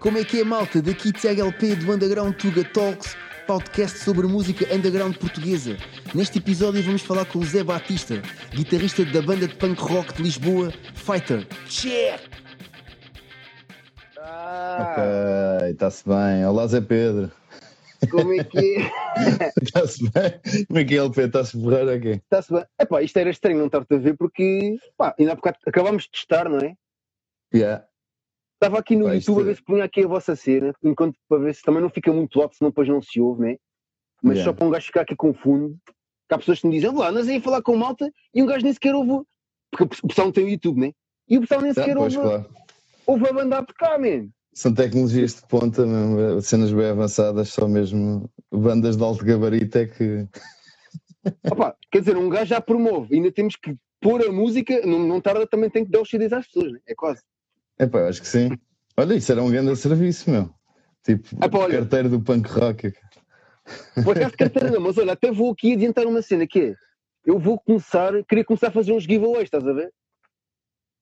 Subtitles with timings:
[0.00, 0.80] Como é que é, malta?
[0.80, 5.76] Daqui THLP do Underground Tuga Talks, podcast sobre música underground portuguesa.
[6.14, 8.22] Neste episódio vamos falar com o Zé Batista,
[8.52, 11.46] guitarrista da banda de punk rock de Lisboa, Fighter.
[11.66, 12.20] Cheer!
[14.20, 14.94] Ah,
[15.60, 16.46] Ok, está-se bem.
[16.46, 17.30] Olá, Zé Pedro.
[18.10, 19.50] como é que é?
[19.60, 20.64] Está-se bem?
[20.68, 21.22] Como é que é, LP?
[21.22, 22.10] Está-se borrar aqui?
[22.10, 22.64] Está-se bem.
[22.80, 26.10] Epá, isto era estranho não estar-te a ver porque, pá, ainda há bocado acabámos de
[26.10, 26.74] testar, não é?
[27.52, 27.84] Yeah.
[28.58, 31.16] Estava aqui no isto YouTube a é- ver se punha aqui a vossa cena, enquanto
[31.28, 33.56] para ver se também não fica muito alto, senão depois não se ouve, né?
[34.20, 34.50] Mas Yeah.
[34.50, 37.28] só para um gajo ficar aqui confundo, que há pessoas que me dizem, lá, andas
[37.28, 39.24] aí a falar com malta e um gajo nem sequer ouve,
[39.70, 40.92] porque o pessoal não tem o YouTube, né?
[41.28, 42.50] E o pessoal nem Ah, sequer pois, ouve, claro.
[43.06, 44.28] ouve a banda a tocar, man.
[44.52, 49.86] São tecnologias de ponta, mesmo, cenas bem avançadas, só mesmo bandas de alto gabarito é
[49.86, 50.26] que.
[51.52, 55.20] Opa, quer dizer, um gajo já promove, ainda temos que pôr a música, não, não
[55.20, 56.80] tarda também tem que dar os CDs às pessoas, né?
[56.88, 57.22] É quase.
[57.78, 58.50] Epá, eu acho que sim.
[58.96, 60.50] Olha, isso era um grande serviço, meu.
[61.04, 61.78] Tipo, olha.
[61.78, 62.92] carteiro do punk rock.
[64.02, 66.74] Por acaso carteira não, mas olha, até vou aqui adiantar uma cena que é,
[67.24, 69.92] eu vou começar, queria começar a fazer uns giveaways, estás a ver?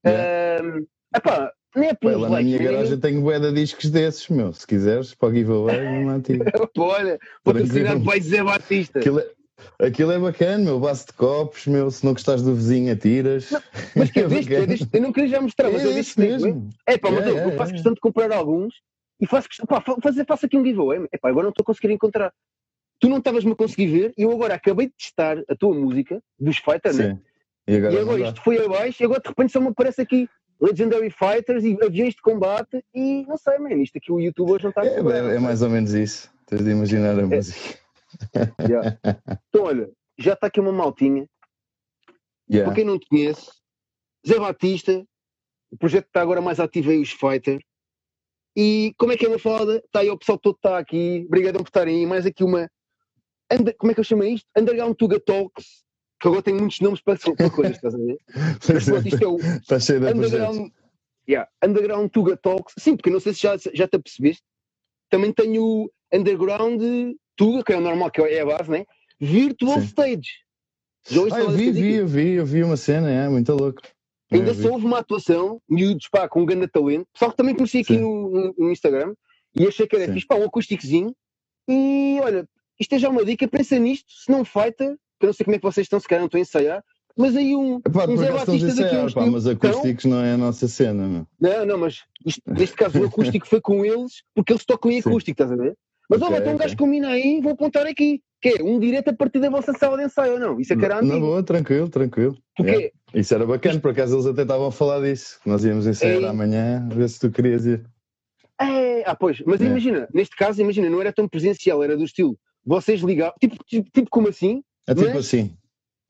[0.05, 0.62] Yeah.
[0.62, 4.53] Ahm, epá, nem é pelos lá na minha garagem tenho bué de discos desses, meu.
[4.53, 6.20] Se quiseres, para o giveaway, não.
[6.20, 8.12] Pá, olha, patrocinado Tranquilo.
[8.12, 8.98] by Zé Batista.
[8.98, 9.31] Aquilo é,
[9.79, 10.79] aquilo é bacana, meu.
[10.81, 11.91] Base de copos, meu.
[11.91, 13.51] Se não gostares do vizinho, atiras.
[13.95, 16.17] Mas que É eu, eu, deste, eu não queria já mostrar, mas eu É isso
[16.17, 16.71] tempo, mesmo.
[16.87, 17.75] É pá, mas É, eu, é, eu faço é.
[17.75, 18.75] questão de comprar alguns
[19.21, 21.07] e faço questão, pá, fa- fazer, faço aqui um giveaway.
[21.12, 22.33] É pá, agora não estou a conseguir encontrar.
[23.01, 26.23] Tu não estavas-me a conseguir ver e eu agora acabei de testar a tua música
[26.39, 27.19] dos Fighters, né?
[27.69, 30.01] E agora, E não agora isto foi abaixo e agora de repente só me aparece
[30.01, 30.29] aqui
[30.61, 34.65] Legendary Fighters e aviões de combate e não sei, man, isto aqui o YouTube hoje
[34.65, 35.17] não está a É, cobrar.
[35.31, 36.31] é- é mais ou menos isso.
[36.47, 37.27] Tens de imaginar a É.
[37.27, 37.79] música.
[38.71, 38.99] Yeah.
[39.49, 41.27] Então olha, já está aqui uma maltinha,
[42.49, 42.65] Yeah.
[42.65, 43.51] para quem não te conhece,
[44.27, 45.05] Zé Batista,
[45.71, 47.61] o projeto está agora mais ativo aí, os Fighter.
[48.57, 49.79] E como é que é uma foda?
[49.84, 52.71] Está aí o pessoal todo está aqui, obrigadão por estarem aí, mais aqui uma,
[53.53, 54.47] under- como é que eu chamo isto?
[54.56, 55.84] Underground Tuga Talks,
[56.21, 58.16] que agora tem muitos nomes para, para coisas, estás a ver?
[58.72, 60.06] Mas pronto, isto é o, Está cheio de.
[60.06, 60.71] Underground,
[61.28, 62.75] yeah, Underground Tuga Talks.
[62.78, 64.45] Sim, porque não sei se já, já te apercebeste.
[65.11, 66.81] Também tenho Underground
[67.36, 68.84] Tuga, que é o normal, que é a base, né?
[69.20, 69.86] Virtual Sim.
[69.86, 70.30] Stage.
[71.08, 73.80] Já Ah, eu vi, vi, eu vi, eu vi uma cena, é muito louco.
[74.32, 74.62] Ainda Eu vi.
[74.62, 77.06] só houve uma atuação, miúdos, pá, com um grande talento.
[77.12, 79.14] Pessoal que também conheci aqui no, no- Instagram
[79.54, 80.12] e achei que era Sim.
[80.14, 81.14] fixe, pá, um acústicozinho.
[81.69, 82.48] E olha,
[82.80, 85.54] isto é já uma dica, pensa nisto, se não fighter, que eu não sei como
[85.54, 86.84] é que vocês estão, se calhar não estão a ensaiar,
[87.16, 90.32] mas aí um, Epá, um Zé Batista daqui uns pá, mas Então, acústicos não é
[90.32, 91.26] a nossa cena, meu.
[91.41, 94.98] Não, não, mas isto- neste caso o acústico foi com eles, porque eles tocam em
[95.24, 95.76] acústico, estás a ver?
[96.09, 96.67] Mas Ok, olha, então um ok.
[96.67, 99.97] gajo combina aí, vou apontar aqui, que é um direto a partir da vossa sala
[99.99, 100.61] de ensaio, ou não?
[100.61, 102.37] Isso é que era Na boa, tranquilo, tranquilo.
[102.56, 102.91] Porque Yeah.
[103.15, 105.41] Isso era bacana, por acaso eles até estavam a falar disso.
[105.43, 106.27] que Nós íamos ensaiar Ei.
[106.27, 107.84] amanhã, ver se tu querias ir.
[108.61, 109.65] é, ah, pois, mas É.
[109.66, 113.91] imagina, neste caso, imagina, não era tão presencial, era do estilo, vocês ligavam, tipo, tipo,
[113.91, 114.62] tipo como assim?
[114.87, 115.56] É tipo Mas- assim.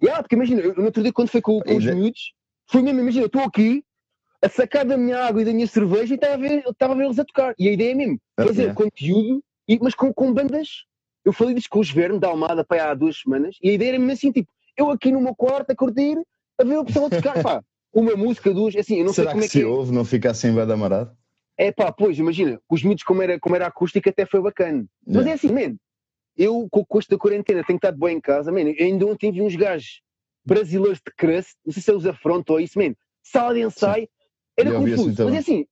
[0.02, 2.32] Yeah, porque imagina, eu, no outro dia quando foi com, com os Ainda- miúdos,
[2.70, 3.82] foi mesmo, imagina, eu estou aqui
[4.42, 6.96] a sacar da minha água e da minha cerveja e estava a ver, estava a
[6.96, 7.54] ver eles a tocar.
[7.58, 8.74] E a ideia é mesmo, Ah, fazer yeah.
[8.80, 10.84] conteúdo, e, mas com, com bandas.
[11.24, 13.90] Eu falei disto com os Verno da Almada pá, há duas semanas, e a ideia
[13.90, 16.16] era mesmo assim, tipo, eu aqui no meu quarto a curtir,
[16.58, 19.32] a ver o pessoal a tocar, pá, uma música, duas, assim, eu não Será sei
[19.32, 19.66] como que é que se é.
[19.66, 21.16] ouve, não fica assim bem amarado?
[21.58, 24.84] É pá, pois, imagina, os miúdos como era, como era acústica até foi bacana.
[25.06, 25.76] Mas é assim, man,
[26.36, 29.40] eu com o custo da quarentena tenho estado bem em casa, man, ainda ontem vi
[29.40, 30.02] uns gajos
[30.44, 34.08] brasileiros de crust, não sei se eles afrontam ou isso, man, sala de ensaio,
[34.56, 35.66] era confuso, assim mas é assim,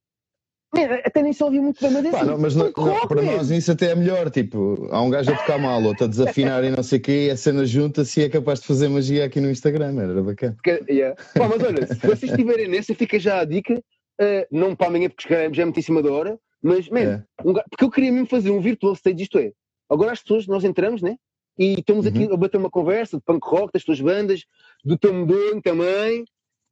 [1.05, 3.23] até nem se ouvia muito bem, mas é Pá, assim, não, mas não- não, para
[3.23, 4.31] nós isso até é melhor.
[4.31, 7.27] Tipo, há um gajo a tocar mal, outro a desafinar e não sei o quê,
[7.27, 10.01] e a cena junta-se e é capaz de fazer magia aqui no Instagram.
[10.01, 10.55] Era bacana.
[10.63, 11.15] Porque- yeah.
[11.34, 13.81] Pá, mas olha, se vocês estiverem nessa, fica já a dica,
[14.21, 16.89] eh, não para amanhã, porque se calhar já é muito em cima da hora, mas,
[16.89, 17.23] man, É.
[17.45, 19.53] um porque eu queria mesmo fazer um virtual stage, isto é,
[19.91, 21.17] agora as pessoas, nós entramos, né?
[21.59, 22.34] E estamos aqui Uhum.
[22.34, 24.41] a bater uma conversa de punk rock, das tuas bandas,
[24.84, 26.25] do teu medonho também,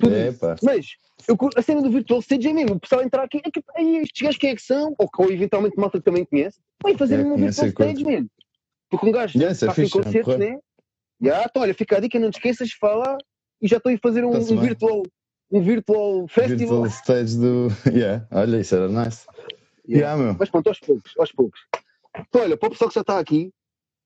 [0.02, 0.56] tudo É.
[0.62, 0.96] Mas
[1.28, 4.22] eu, a cena do virtual stage é mesmo, o pessoal entrar aqui, aqui aí, estes
[4.22, 7.24] gajos quem é que são, ou, ou eventualmente malta que também conhece, vai fazer É,
[7.24, 8.26] um virtual stage, man.
[8.90, 10.58] Porque um gajo Yeah, é está fixe, é concertos, né?
[11.20, 13.16] Já, então, olha, fica a dica, não te esqueças de falar
[13.60, 15.02] e já estou a fazer um, um virtual,
[15.50, 16.82] um virtual festival.
[16.82, 17.68] Virtual stage do.
[17.92, 19.24] Yeah, olha, isso era nice.
[19.88, 20.14] Yeah.
[20.14, 20.36] Yeah, meu.
[20.38, 21.60] Mas pronto, aos poucos, aos poucos.
[22.18, 23.52] Então, olha, para o pessoal que já está aqui,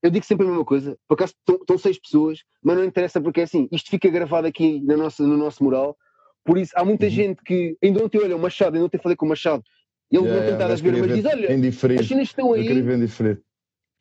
[0.07, 0.97] eu digo sempre a mesma coisa.
[1.09, 4.47] Por acaso estão- estão seis pessoas, mas não interessa porque é assim, isto fica gravado
[4.47, 5.97] aqui na nossa, no nosso mural.
[6.45, 7.11] Por isso, há muita Uhum.
[7.11, 9.63] gente que ainda ontem, olha, o Machado, ainda ontem falei com o Machado,
[10.11, 12.83] ele Yeah, não tem yeah, ver, mas diz: olha, as cenas estão Eu aí.
[12.83, 13.41] ver em diferido.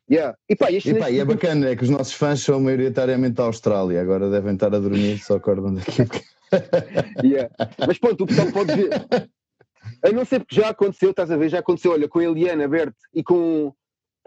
[0.08, 0.36] Yeah.
[0.48, 3.34] E pá, e E, pá, e é bacana, é que os nossos fãs são maioritariamente
[3.34, 5.90] da Austrália, agora devem estar a dormir, só acordam daqui.
[7.24, 7.50] Yeah.
[7.86, 8.88] Mas pronto, o pessoal pode ver.
[10.04, 12.68] A não ser porque já aconteceu, estás a ver, já aconteceu, olha, com a Eliana
[12.68, 13.72] Berto e com,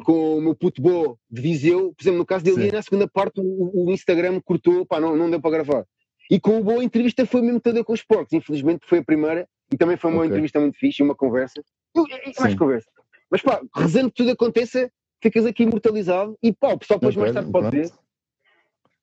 [0.03, 2.57] com o meu puto Bo de Viseu, por exemplo, no caso da Sim.
[2.59, 5.85] Eliana, a segunda parte o, o Instagram cortou, pá, não, não deu para gravar.
[6.29, 9.03] E com o Bo a entrevista foi mesmo toda com os porcos, infelizmente foi a
[9.03, 10.29] primeira e também foi uma Ok.
[10.29, 11.61] entrevista muito fixe, uma conversa.
[11.95, 12.89] E, e- mais conversa.
[13.31, 14.91] Mas pá, rezando que tudo aconteça,
[15.21, 17.91] ficas aqui imortalizado e pá, o pessoal depois mais tarde pode ver.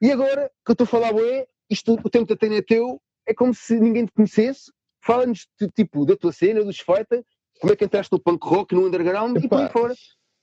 [0.00, 3.00] E agora que eu estou a falar, bué, isto, o tempo da antena é teu,
[3.26, 4.72] é como se ninguém te conhecesse.
[5.00, 7.24] Fala-nos tipo da tua cena, dos fighter,
[7.60, 9.94] como é que entraste no punk rock, no underground e por aí fora.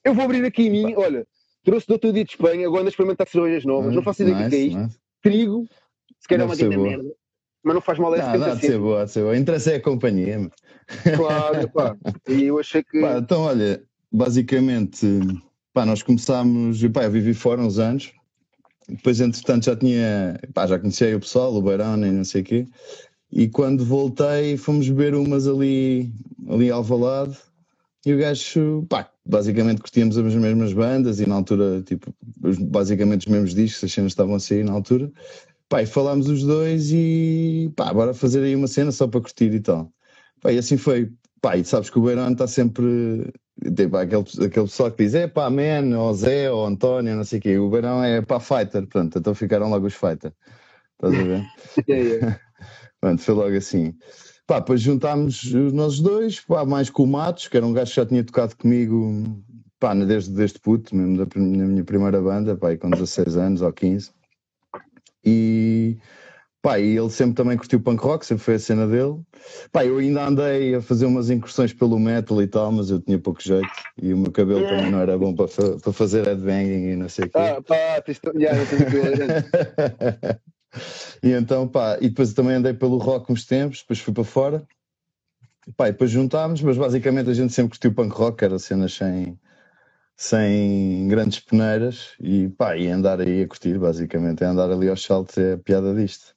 [0.03, 1.25] Eu vou abrir aqui em mim, olha,
[1.63, 4.43] trouxe do outro dia de Espanha, agora ando a experimentar cervejas novas, não faço ideia
[4.43, 4.79] do que é Nice, isto.
[4.79, 4.99] nice.
[5.21, 5.67] Trigo,
[6.19, 7.11] se calhar é uma dica merda,
[7.63, 9.37] mas não faz mal a esse Não, há de ser boa, há de ser boa.
[9.37, 10.51] Interessa é a companhia.
[11.15, 11.95] Claro, pá.
[12.27, 12.99] E eu achei que.
[12.99, 15.07] Pá, então, olha, basicamente,
[15.73, 18.11] pá, nós começámos, pá, eu vivi fora uns anos,
[18.87, 22.45] depois, entretanto, já tinha, pá, já conhecia o pessoal, o Beirão e não sei o
[22.45, 22.67] quê,
[23.31, 26.11] e quando voltei, fomos beber umas ali,
[26.49, 27.37] ali ao Alvalade,
[28.05, 32.13] e o gajo, pá, basicamente curtíamos as mesmas bandas, e na altura, tipo,
[32.69, 35.11] basicamente os mesmos discos, as cenas estavam a sair na altura,
[35.69, 39.53] pá, e falámos os dois, e pá, bora fazer aí uma cena só para curtir
[39.53, 39.91] e tal.
[40.41, 41.11] Pá, e assim foi.
[41.41, 43.33] Pá, e sabes que o Beirão está sempre.
[43.75, 47.39] Tipo, aquele, aquele pessoal que diz é pá, man, ou Zé, ou António, não sei
[47.39, 47.57] o quê.
[47.57, 48.87] O Beirão é pá, fighter.
[48.87, 50.33] Pronto, então ficaram logo os fighter.
[50.93, 51.43] Estás a ver?
[52.99, 53.93] Pronto, foi logo assim.
[54.45, 57.95] Pá, depois juntámos nós dois, pá, mais com o Matos, que era um gajo que
[57.95, 59.41] já tinha tocado comigo,
[59.79, 63.71] pá, desde, desde puto, mesmo da, na minha primeira banda, pá, com 16 anos ou
[63.71, 64.11] 15.
[65.25, 65.97] E,
[66.61, 69.21] pá, e ele sempre também curtiu punk rock, sempre foi a cena dele.
[69.71, 73.17] Pá, eu ainda andei a fazer umas incursões pelo metal e tal, mas eu tinha
[73.17, 73.69] pouco jeito
[74.01, 77.07] e o meu cabelo também não era bom para, fa- para fazer headbanging e não
[77.07, 77.37] sei o quê.
[77.37, 78.19] Ah, pá, tens
[78.81, 79.03] aquilo.
[81.21, 84.67] e então, pá, e depois também andei pelo rock uns tempos, depois fui para fora,
[85.77, 89.39] pá, e depois juntámos, mas basicamente a gente sempre curtiu punk rock, era cenas sem,
[90.15, 95.03] sem grandes peneiras, e pá, e andar aí a curtir, basicamente, é andar ali aos
[95.03, 96.35] saltos, é a piada disto.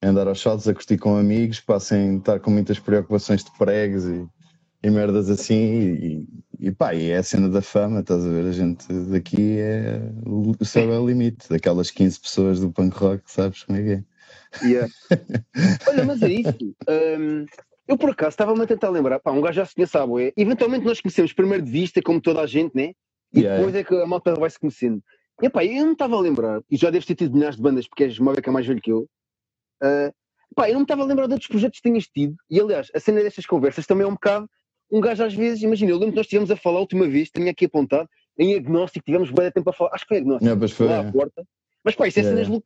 [0.00, 3.50] É andar aos saltos a curtir com amigos, pá, sem estar com muitas preocupações de
[3.58, 4.26] pregos e,
[4.82, 6.28] e merdas assim, e,
[6.58, 8.46] e pá, e é a cena da fama, estás a ver?
[8.46, 13.22] A gente daqui é o céu é o limite, daquelas 15 pessoas do punk rock,
[13.26, 14.04] sabes como é que é?
[14.66, 14.92] Yeah.
[15.88, 16.74] Olha, mas é isso.
[16.88, 17.46] Hum,
[17.86, 20.32] eu por acaso estava-me a tentar lembrar, pá, um gajo já se conhece a boé.
[20.36, 22.92] Eventualmente nós conhecemos primeiro de vista, como toda a gente, né?
[23.32, 23.58] E Yeah.
[23.58, 25.02] depois é que a malta vai se conhecendo.
[25.42, 27.88] E pá, eu não estava a lembrar, e já deves ter tido milhares de bandas,
[27.88, 29.08] porque és uma beca mais velho que eu.
[29.82, 30.12] Ah,
[30.54, 32.36] pá, eu não me estava a lembrar de outros projetos que tinhas tido.
[32.48, 34.48] E aliás, a cena destas conversas também é um bocado.
[34.94, 37.28] Um gajo às vezes, imagina, eu lembro que nós estivemos a falar a última vez,
[37.28, 38.08] tinha aqui apontado,
[38.38, 40.86] em agnóstico, tivemos bem tempo a falar, acho que foi agnóstico Não, pois foi.
[40.86, 41.44] lá à porta.
[41.84, 42.62] Mas pá, isso é Yeah, cenas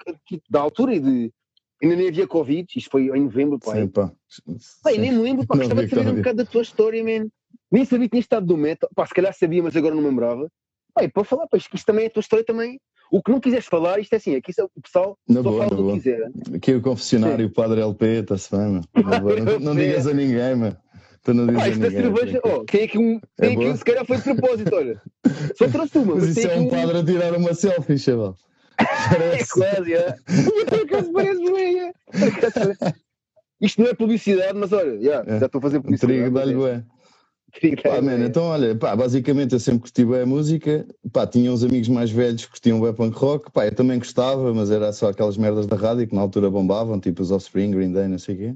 [0.50, 1.32] da altura e de.
[1.82, 3.72] Ainda nem havia Covid, isto foi em novembro, pá.
[3.72, 4.12] Sim, pá.
[4.82, 7.28] Pá, nem me lembro, pá, gostava de saber um bocado da tua história, man.
[7.72, 8.90] Nem sabia que tinha estado do metal.
[8.94, 10.52] Pá, se calhar sabia, mas agora não me lembrava.
[10.92, 12.78] Pá, e para falar, pá, isto, isto também é a tua história também.
[13.10, 15.76] O que não quiseres falar, isto é assim, aqui o pessoal Na só boa, fala
[15.76, 15.92] boa.
[15.94, 16.30] que quiser.
[16.54, 19.40] Aqui o confessionário, o padre LP, está-se bem, boa.
[19.40, 20.76] Não, não digas a ninguém, meu.
[21.24, 22.02] Tu não digas Pá, a isto da ninguém.
[22.16, 23.20] cerveja, oh, tem aqui um.
[23.36, 23.70] Tem É aqui boa?
[23.72, 25.02] um, se calhar foi de propósito, olha.
[25.56, 26.68] Só trouxe uma, Mas mas, isso é um um.
[26.68, 28.36] padre a tirar uma selfie, chaval.
[28.78, 28.84] É
[29.16, 29.48] Parece.
[29.54, 30.14] quase, é.
[30.68, 31.92] Por acaso parece bem, é.
[32.12, 32.94] Por acaso parece.
[33.60, 35.40] Isto não é publicidade, mas olha, já, É.
[35.40, 36.12] já estou a fazer publicidade.
[36.20, 36.84] trigo dá-lhe.
[37.52, 41.50] Trigo Pá, man, então olha, pá, basicamente eu sempre curti bem a música, pá, tinha
[41.50, 44.92] uns amigos mais velhos que curtiam bem punk rock, pá, eu também gostava, mas era
[44.92, 48.18] só aquelas merdas da rádio que na altura bombavam, tipo os Offspring, Green Day, não
[48.18, 48.54] sei o quê.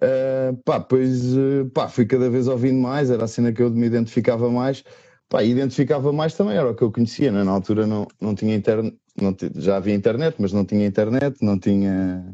[0.00, 3.70] Ah, pá, pois, eh, pá, fui cada vez ouvindo mais, era a cena que eu
[3.70, 4.84] me identificava mais,
[5.28, 7.42] pá, identificava mais também, era o que eu conhecia, né?
[7.44, 8.96] na altura não, não tinha internet,
[9.56, 12.24] já havia internet, mas não tinha internet, não tinha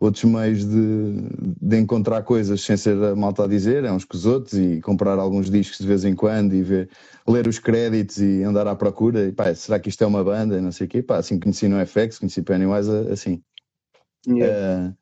[0.00, 1.28] outros meios de,
[1.60, 4.80] de encontrar coisas sem ser a malta a dizer, é uns com os outros, e
[4.80, 6.90] comprar alguns discos de vez em quando, e ver,
[7.28, 10.58] ler os créditos e andar à procura, e pá, será que isto é uma banda,
[10.58, 13.40] e não sei o quê, pá, assim conheci no FX, conheci Pennywise, assim.
[14.26, 14.46] Yeah.
[14.46, 15.01] Eh,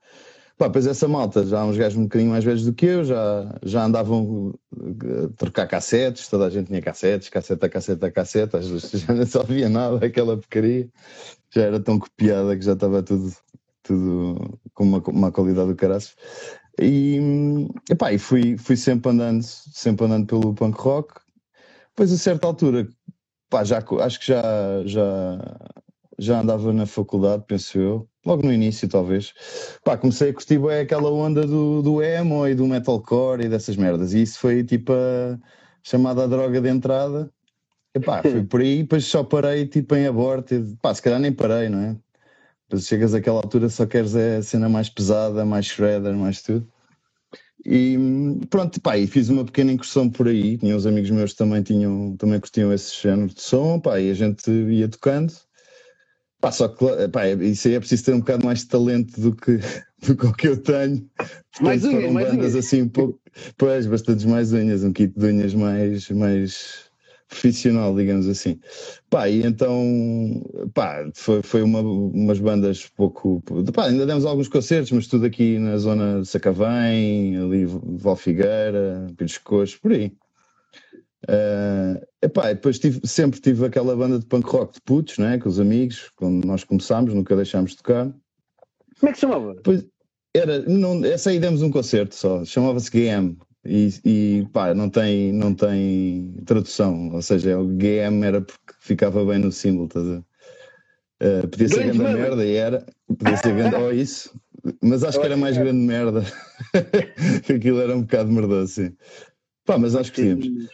[0.60, 3.02] pá, pois essa malta, já há uns gajos um bocadinho mais velhos do que eu,
[3.02, 8.04] já, já andavam eh, a trocar cassetes, toda a gente tinha cassetes, cassete a cassete
[8.04, 10.86] a cassete, às vezes já não só via nada, aquela porcaria,
[11.48, 13.34] já era tão copiada que já estava tudo,
[13.82, 16.14] tudo com uma, uma qualidade do caraças.
[16.78, 17.18] E,
[17.90, 21.14] epá, e fui, fui sempre andando, sempre andando pelo punk rock.
[21.88, 22.86] Depois a certa altura,
[23.48, 24.42] pá, já, acho que já,
[24.84, 25.56] já,
[26.18, 29.32] já andava na faculdade, penso eu, logo no início talvez.
[29.84, 33.76] Pá, comecei a curtir bem aquela onda do, do emo e do metalcore e dessas
[33.76, 34.12] merdas.
[34.12, 35.38] E isso foi tipo a
[35.82, 37.32] chamada droga de entrada.
[37.94, 40.54] Epá, foi por aí, depois só parei tipo em aborto.
[40.54, 41.96] e, Pá, se calhar nem parei, não é?
[42.68, 46.70] Depois chegas àquela altura só queres a cena mais pesada, mais shredder, mais tudo.
[47.64, 47.96] E
[48.48, 50.56] pronto, pá, e fiz uma pequena incursão por aí.
[50.56, 54.10] Tinha uns amigos meus que também, tinham, também curtiam esse género de som, pá, e
[54.10, 55.32] a gente ia tocando.
[56.40, 59.34] Pá, só que pá, isso aí é preciso ter um bocado mais de talento do
[59.34, 59.58] que,
[60.06, 61.08] do que o que eu tenho.
[61.52, 62.66] Portanto, Mais unhas, mais bandas unhas.
[62.66, 63.20] assim um pouco.
[63.58, 66.90] Pois, bastantes mais unhas, um kit de unhas mais, mais
[67.28, 68.58] profissional, digamos assim.
[69.08, 70.42] Pá, e então,
[70.74, 73.42] pá, foi, foi uma, umas bandas pouco.
[73.74, 79.06] Pá, ainda demos alguns concertos, mas tudo aqui na zona de Sacavém, ali Val Figueira,
[79.16, 80.12] Pires Coxo, por aí.
[81.30, 85.48] Uh, epá, depois tive, sempre tive aquela banda de punk rock de putos, né, com
[85.48, 88.06] os amigos, quando nós começámos, nunca deixámos de tocar.
[88.98, 89.54] Como é que se chamava?
[89.62, 89.86] Pois,
[90.34, 93.36] era, não, essa aí demos um concerto só, chamava-se GM.
[93.64, 99.24] E, e pá, não tem, não tem tradução, ou seja, o GM era porque ficava
[99.24, 100.24] bem no símbolo, estás a?
[101.22, 102.36] Uh, podia ser Grande grande merda.
[102.36, 104.34] merda e era, podia ser grande, ou isso,
[104.82, 106.24] mas acho que era mais grande merda,
[107.44, 108.96] que aquilo era um bocado merdoso, sim.
[109.66, 110.70] Pá, mas acho que tínhamos.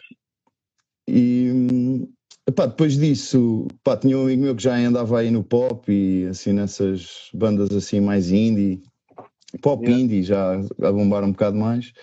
[1.07, 2.07] E
[2.47, 6.27] epá, depois disso, pá, tinha um amigo meu que já andava aí no pop e
[6.27, 8.81] assim nessas bandas assim mais indie,
[9.61, 10.03] pop Yeah.
[10.03, 11.93] indie já a bombar um bocado mais.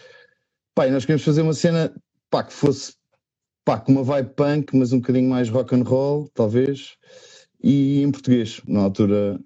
[0.75, 1.95] Pá, e nós queríamos fazer uma cena
[2.31, 2.95] pá, que fosse
[3.65, 6.97] pá, com uma vibe punk, mas um bocadinho mais rock and roll, talvez,
[7.63, 8.61] e em português.
[8.67, 9.41] Na altura,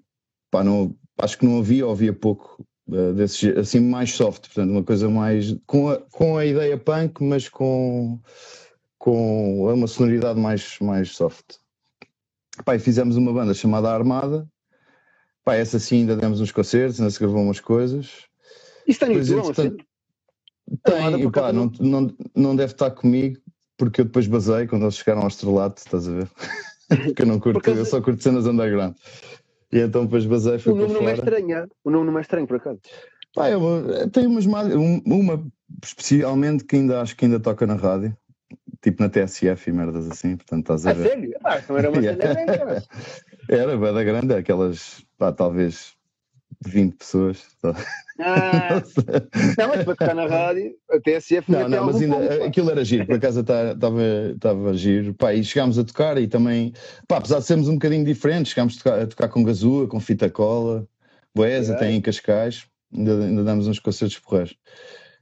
[0.51, 4.71] pá, não, acho que não havia, ou havia pouco eh, desse, assim mais soft, portanto,
[4.71, 8.19] uma coisa mais com a, com a ideia punk, mas com,
[8.99, 11.55] com uma sonoridade mais, mais soft.
[12.63, 14.47] Pá, e fizemos uma banda chamada Armada.
[15.43, 18.25] Pá, essa sim ainda demos uns concertos, ainda se gravou umas coisas.
[18.85, 19.85] Isso Pois, YouTube, não entretanto.
[20.83, 23.39] Armada, Tem, por pá, não, não, não deve estar comigo,
[23.77, 26.29] porque eu depois basei quando eles chegaram ao estrelato, estás a ver?
[27.15, 28.95] porque eu não curto, Por acaso- eu só curto cenas underground.
[29.71, 31.27] E então depois basei, fui O para nome não é fora.
[31.29, 31.67] estranho, é?
[31.85, 32.79] o nome não é estranho, por acaso.
[33.33, 35.47] Pá, eu, tenho umas mal- um- uma
[35.83, 38.15] especialmente que ainda acho que ainda toca na rádio,
[38.81, 41.07] tipo na TSF e merdas assim, portanto estás a Ah, ver.
[41.09, 41.33] sério?
[41.43, 42.57] Ah, então era uma Yeah.
[42.57, 42.83] cara.
[43.47, 45.93] Era bada grande, aquelas, pá, talvez
[46.65, 47.45] 20 pessoas.
[47.61, 47.73] tá?
[48.19, 48.69] Ah,
[49.57, 52.45] não, mas para tocar na rádio, a TSF Não, não, mas ainda pá.
[52.45, 55.13] aquilo era giro, por acaso estava giro.
[55.13, 56.73] Pá, e chegámos a tocar e também,
[57.07, 59.99] pá, apesar de sermos um bocadinho diferentes, chegámos a tocar, a tocar com Gazua, com
[59.99, 60.87] Fita Cola,
[61.33, 61.75] Boés, Ok.
[61.75, 64.55] até em Cascais, ainda, ainda damos uns concertos porreiros.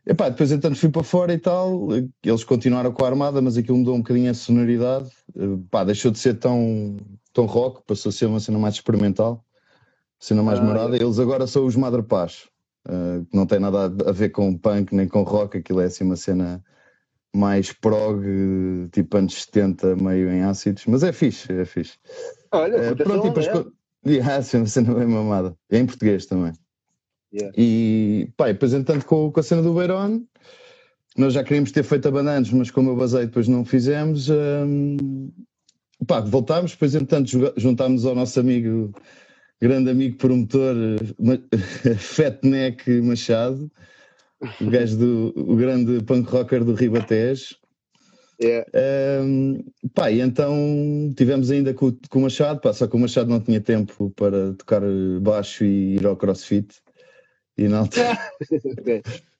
[0.10, 1.90] E pá, depois então fui para fora e tal,
[2.24, 6.10] eles continuaram com a Armada, mas aquilo mudou um bocadinho a sonoridade, Eh, pá, deixou
[6.12, 6.96] de ser tão,
[7.34, 9.44] tão rock, passou a ser uma cena mais experimental,
[10.20, 10.96] cena mais Ah, morada.
[10.96, 12.48] Eles agora são os Madre Paz,
[12.88, 16.06] eh, que não tem nada a ver com punk nem com rock, aquilo é assim
[16.06, 16.64] uma cena
[17.36, 21.98] mais prog, eh, tipo anos 70, meio em ácidos, mas é fixe, é fixe.
[22.54, 23.48] Olha, Eh, puta pronto, e depois.
[23.48, 23.52] é.
[24.06, 25.58] Yeah, assim, uma cena bem mamada.
[25.70, 26.54] É em português também.
[27.34, 27.54] Yeah.
[27.58, 30.22] E pá, depois entanto com, com a cena do Beirón,
[31.18, 34.30] nós já queríamos ter feito a banda antes, mas como eu basei depois não fizemos.
[34.30, 35.30] hum,
[36.06, 38.94] pá, voltámos, depois entanto juga- juntámos ao nosso amigo,
[39.62, 40.76] grande amigo promotor,
[41.98, 43.70] Fatneck Machado,
[44.62, 47.56] o gajo do o grande punk rocker do Ribatejo.
[48.40, 48.70] Yeah.
[49.24, 49.64] Um,
[49.96, 53.30] pá, e então tivemos ainda com, o- com o Machado, pá, só que o Machado
[53.30, 54.82] não tinha tempo para tocar
[55.22, 56.76] baixo e ir ao crossfit.
[57.58, 58.18] E na altura,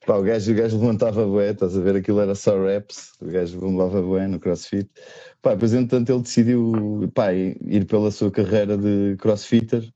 [0.06, 3.26] pá, o, gajo, o gajo levantava bué, estás a ver, aquilo era só raps, o
[3.26, 4.90] gajo bombava bué no crossfit.
[5.42, 9.88] Pá, depois entretanto ele decidiu pá, ir pela sua carreira de crossfitter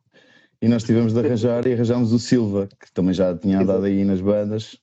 [0.63, 4.05] e nós tivemos de arranjar e arranjámos o Silva, que também já tinha andado aí
[4.05, 4.79] nas bandas.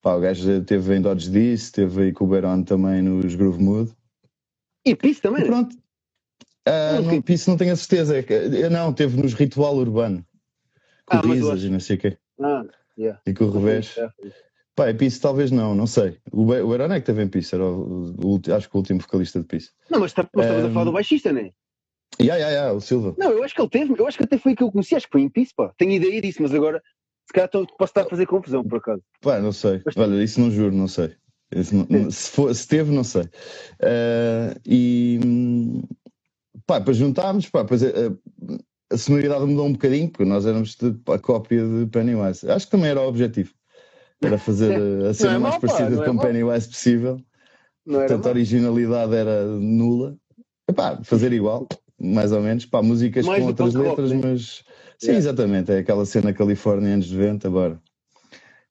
[0.00, 3.62] Pá, o gajo teve em Dodge Diss, esteve aí com o Beirón também nos Groove
[3.62, 3.92] Mood.
[4.86, 5.50] E Piso também, E né?
[5.50, 5.76] pronto.
[6.66, 8.16] Ah, Não, não, isso não tenho a certeza.
[8.18, 8.24] É
[8.64, 10.24] eu não, teve nos Ritual Urbano.
[11.04, 12.18] Com Ah, Risas e não sei o quê.
[12.40, 12.64] Ah,
[12.98, 13.20] yeah.
[13.26, 13.96] E com o revés.
[13.98, 14.08] É.
[14.74, 16.18] Pá, é Piso talvez não, não sei.
[16.32, 18.76] O, Be- o Beirón é que teve em Piso, era o, o ulti- acho que
[18.76, 19.70] o último vocalista de Piso.
[19.90, 21.50] Não, mas tá- mas estavas a Um, falar do baixista, né?
[22.20, 23.14] Ya, ya, ya, o Silva.
[23.18, 25.06] Não, eu acho que ele teve, eu acho que até foi que eu conheci, acho
[25.06, 25.72] que foi em Piso, pá.
[25.76, 26.82] Tenho ideia disso, mas agora
[27.26, 29.02] se calhar tô- posso estar a fazer confusão, por acaso.
[29.20, 29.82] Pá, não sei.
[29.84, 31.14] Mas- Olha, isso não juro, não sei.
[31.72, 33.24] Não- não- se, for, se teve, não sei.
[33.82, 35.18] Ah, e
[36.66, 37.88] pá, depois juntámos, pá, depois a,
[38.92, 42.48] a sonoridade mudou um bocadinho, porque nós éramos de- a cópia de Pennywise.
[42.50, 43.52] Acho que também era o objetivo.
[44.22, 46.26] Era fazer a- a cena é mais pá, parecida não é com mau.
[46.26, 47.20] Pennywise possível.
[47.86, 48.34] Não Portanto, a mal.
[48.34, 50.16] originalidade era nula.
[50.68, 51.66] Epá, fazer igual,
[51.98, 52.66] mais ou menos.
[52.66, 54.28] Pá, músicas Mais com outras punk rock, letras, né?
[54.30, 54.64] mas.
[54.98, 55.72] Sim, exatamente.
[55.72, 57.80] É aquela cena Califórnia anos 90, bora.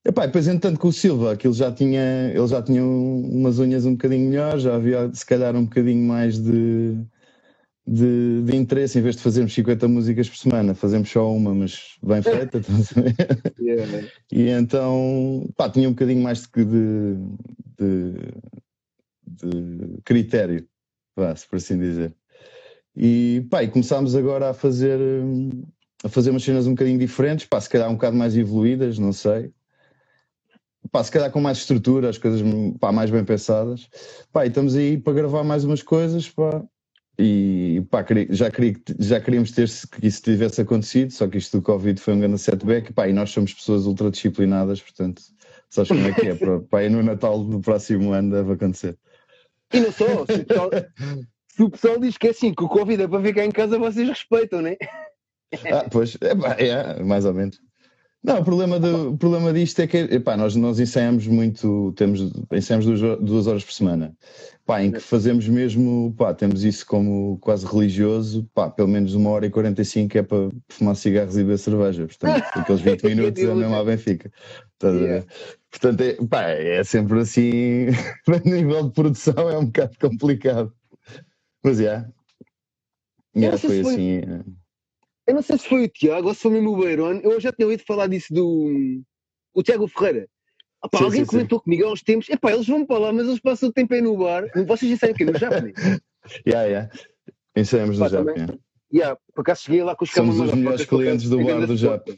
[0.06, 3.60] Epá, e depois, entanto, com o Silva, aquilo já tinha, ele já tinha um- umas
[3.60, 6.96] unhas um bocadinho melhores, já havia se calhar um bocadinho mais de,
[7.92, 11.98] de, de interesse, em vez de fazermos 50 músicas por semana, fazemos só uma, mas
[12.04, 12.62] bem feita.
[13.60, 14.08] Yeah.
[14.32, 16.66] e então, pá, tinha um bocadinho mais de,
[17.78, 18.14] de,
[19.28, 20.68] de critério,
[21.36, 22.16] se por assim dizer.
[22.96, 25.00] E, pá, e começámos agora a fazer,
[26.04, 29.14] a fazer umas cenas um bocadinho diferentes, pá, se calhar um bocado mais evoluídas, não
[29.14, 29.52] sei.
[30.92, 32.42] Pá, se calhar com mais estrutura, as coisas
[32.80, 33.90] pá, mais bem pensadas.
[34.32, 36.64] Pá, e estamos aí para gravar mais umas coisas, pá,
[37.22, 41.62] e pá, já, queria, já queríamos ter que isso tivesse acontecido, só que isto do
[41.62, 42.94] Covid foi um grande setback.
[42.94, 45.22] Pá, e nós somos pessoas ultradisciplinadas, portanto,
[45.70, 46.36] sabes como é que é?
[46.70, 48.98] pá, e no Natal do próximo ano deve acontecer.
[49.74, 50.70] E não só, se o pessoal,
[51.50, 53.78] se o pessoal diz que é assim, que o Covid é para ficar em casa,
[53.78, 54.78] vocês respeitam, não é?
[55.74, 57.60] Ah, pois, é, é, mais ou menos.
[58.22, 62.32] Não, o problema, do, o problema disto é que epá, nós, nós ensaiamos muito, temos,
[62.52, 64.14] ensaiamos duas, duas horas por semana,
[64.66, 69.30] pá, em que fazemos mesmo, pá, temos isso como quase religioso, pá, pelo menos uma
[69.30, 73.56] hora e 45 é para fumar cigarros e beber cerveja, portanto, aqueles 20 minutos é
[73.56, 74.30] mesmo à Benfica.
[74.84, 75.26] Yeah.
[75.72, 77.88] Portanto, é, pá, é sempre assim,
[78.28, 80.74] a nível de produção é um bocado complicado.
[81.64, 82.10] Mas já, yeah.
[83.36, 84.59] yeah, foi assim.
[85.30, 87.22] Eu não sei se foi o Tiago ou se foi mesmo o Beirone.
[87.24, 89.00] Eu já tinha ouvido falar disso do
[89.54, 90.28] o Tiago Ferreira.
[90.96, 91.64] Sim, alguém sim, comentou sim.
[91.66, 94.02] comigo há uns tempos: epá, eles vão para lá, mas eles passam o tempo aí
[94.02, 94.46] no bar.
[94.66, 95.26] Vocês já sabem o quê?
[95.26, 95.72] No Japão?
[96.48, 96.90] Já, já.
[97.56, 98.34] Ensaiamos no Japão.
[98.34, 98.58] Yeah.
[98.92, 102.16] Yeah, por acaso cheguei lá com os Somos os melhores clientes do bar do Japão.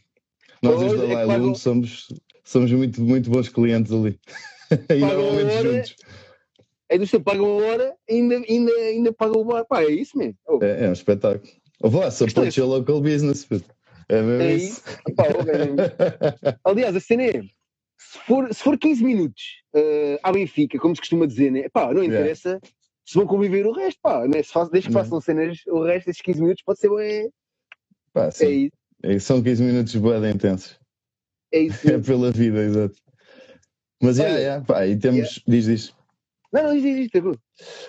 [0.64, 2.08] Nós, os da é Lailum, somos,
[2.46, 4.18] somos muito, muito bons clientes ali.
[4.90, 5.96] e normalmente juntos.
[6.88, 9.66] É do seu pagam a hora e ainda, ainda, ainda pagam o bar.
[9.66, 10.38] Pá, é isso mesmo.
[10.48, 10.64] Oh.
[10.64, 11.61] É, é um espetáculo.
[11.84, 12.62] Vá, support é...
[12.62, 13.70] your local business, puto.
[14.10, 14.84] É mesmo é isso.
[16.66, 17.42] Aliás, a cena é,
[17.98, 19.42] se for, se for 15 minutos
[19.76, 21.70] uh, à Benfica, como se costuma dizer, né?
[21.70, 22.68] pá, não interessa yeah.
[23.06, 24.44] se vão conviver o resto, pá, né?
[24.44, 27.30] se faz, desde que façam cenas, o resto desses 15 minutos pode ser é,
[28.12, 28.46] pá, sim.
[28.46, 28.72] é isso.
[29.04, 30.80] É, são 15 minutos bem intensos.
[31.54, 31.88] É isso.
[31.90, 32.96] É pela vida, exato.
[34.02, 35.44] Mas, é, yeah, yeah, pá, e temos, yeah.
[35.48, 35.96] diz, diz.
[36.52, 37.18] Não, não existe.
[37.18, 37.22] É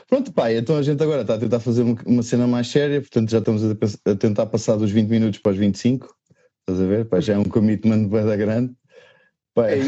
[0.06, 3.30] Pronto, pai, então a gente agora está a tentar fazer uma cena mais séria, portanto
[3.30, 6.14] já estamos a, tentar passar dos 20 minutos para os 25.
[6.60, 7.08] Estás a ver?
[7.20, 8.74] Já é um commitment bem grande.
[9.56, 9.80] É,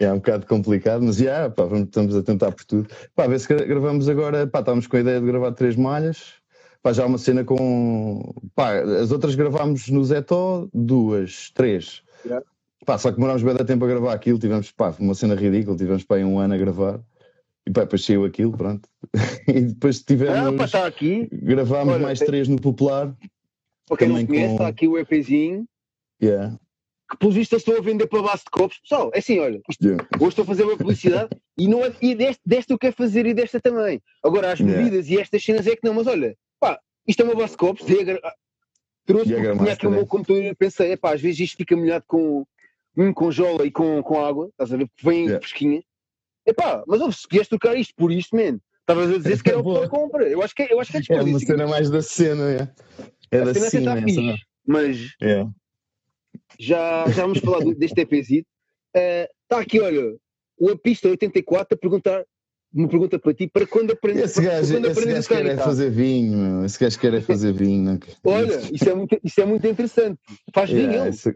[0.06, 2.88] é um bocado complicado, mas já, pá, estamos a tentar por tudo.
[3.14, 6.34] Pá, ver se gravamos agora, pá, estávamos com a ideia de gravar três malhas.
[6.82, 8.34] Pá, já uma cena com.
[8.54, 12.02] Pá, as outras gravámos no Zetó, duas, três.
[12.24, 12.44] Yeah.
[12.84, 15.76] Pá, só que demorámos bem da tempo a gravar aquilo, tivemos, pá, uma cena ridícula,
[15.76, 17.00] tivemos, pá, um ano a gravar.
[17.66, 18.88] E pá, depois saiu aquilo, pronto.
[19.48, 20.36] e depois tivemos.
[20.36, 21.28] Ah, pá, está aqui.
[21.32, 22.28] Gravámos Olha, mais tem...
[22.28, 23.14] três no Popular.
[23.88, 24.52] Para quem não conhece, com...
[24.52, 25.66] está aqui o EPzinho.
[26.22, 26.56] Yeah.
[27.10, 28.78] Que pelos vistos estou a vender para base de copos.
[28.78, 30.08] Pessoal, é assim, olha, yeah.
[30.16, 33.26] hoje estou a fazer uma publicidade e, não é, e deste, desta eu quero fazer
[33.26, 34.02] e desta também.
[34.24, 35.10] Agora, as bebidas yeah.
[35.14, 37.82] e estas cenas é que não, mas olha, pá, isto é uma base de copos.
[37.82, 38.34] Ah,
[39.04, 41.76] trouxe porque tinha aqui o meu computador e pensei, é pá, às vezes isto fica
[41.76, 42.44] molhado com,
[42.96, 44.88] um com jola e com, com água, estás a ver?
[44.88, 45.40] Porque vêm yeah.
[45.40, 45.84] fresquinhas.
[46.46, 49.58] Epá, mas ouve, se queres trocar isto por isto, man, estavas a dizer se era
[49.58, 50.28] o que compra.
[50.28, 52.68] Eu acho que, é, eu acho que é É uma cena mais da cena, é.
[53.30, 53.70] É da cena.
[53.70, 54.36] cena fixe, é?
[54.66, 55.44] mas é.
[56.58, 58.48] já, já vamos falar deste EPzito.
[58.94, 60.16] Está uh, aqui, olha,
[60.58, 62.24] o Apista 84 a perguntar
[62.72, 66.36] uma pergunta para ti, para quando aprendes Esse gajo, esse gajo quer é fazer vinho,
[66.36, 66.64] meu.
[66.64, 67.98] esse gajo quer é fazer vinho.
[68.24, 70.20] Olha, isso é, muito, isso é muito interessante.
[70.52, 71.32] Faz vinho yeah, esse...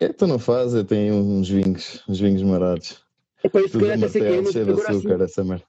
[0.00, 3.01] É, tu não faz, eu tenho uns vinhos, uns vinhos marados.
[3.44, 5.64] É que mas agora açúcar, assim, essa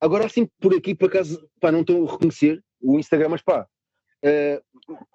[0.00, 3.66] Agora assim, por aqui, por acaso, pá, não estou a reconhecer o Instagram, mas pá,
[4.24, 4.62] uh,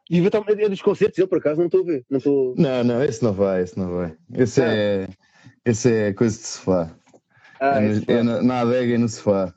[0.09, 2.05] é dos concertos, eu por acaso não estou a ver.
[2.09, 2.53] Não, tô...
[2.57, 4.15] não, não, esse não vai, esse não vai.
[4.33, 4.75] Esse, ah.
[4.75, 5.07] é,
[5.65, 6.95] esse é coisa de sofá.
[7.59, 9.53] Ah, é, é na, na adega e no sofá.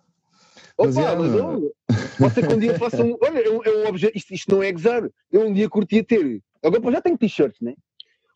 [0.79, 1.75] Opa, mas, é, mas eu,
[2.19, 3.17] pode ser que um dia faça um.
[3.21, 5.09] Olha, é um, é um objeto, isto, isto não é gozar.
[5.31, 6.41] Eu um dia curtia ter.
[6.63, 7.75] Agora já tenho t-shirts, né?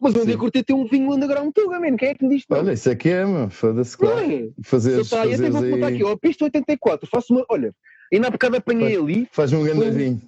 [0.03, 1.97] Mas um dia curti ter um vinho underground tuga, man.
[1.97, 2.45] Quem é que me diz?
[2.51, 3.49] Olha, isso aqui é, meu.
[3.49, 4.19] Foda-se, claro.
[4.21, 4.49] É?
[4.65, 7.09] Fazer tá, eu até vou botar aqui, ó, pista 84.
[7.09, 7.47] Faço uma.
[7.49, 7.73] Olha,
[8.13, 9.29] ainda há bocado apanhei faz, ali.
[9.31, 9.93] Faz um grande um...
[9.93, 10.23] vinho.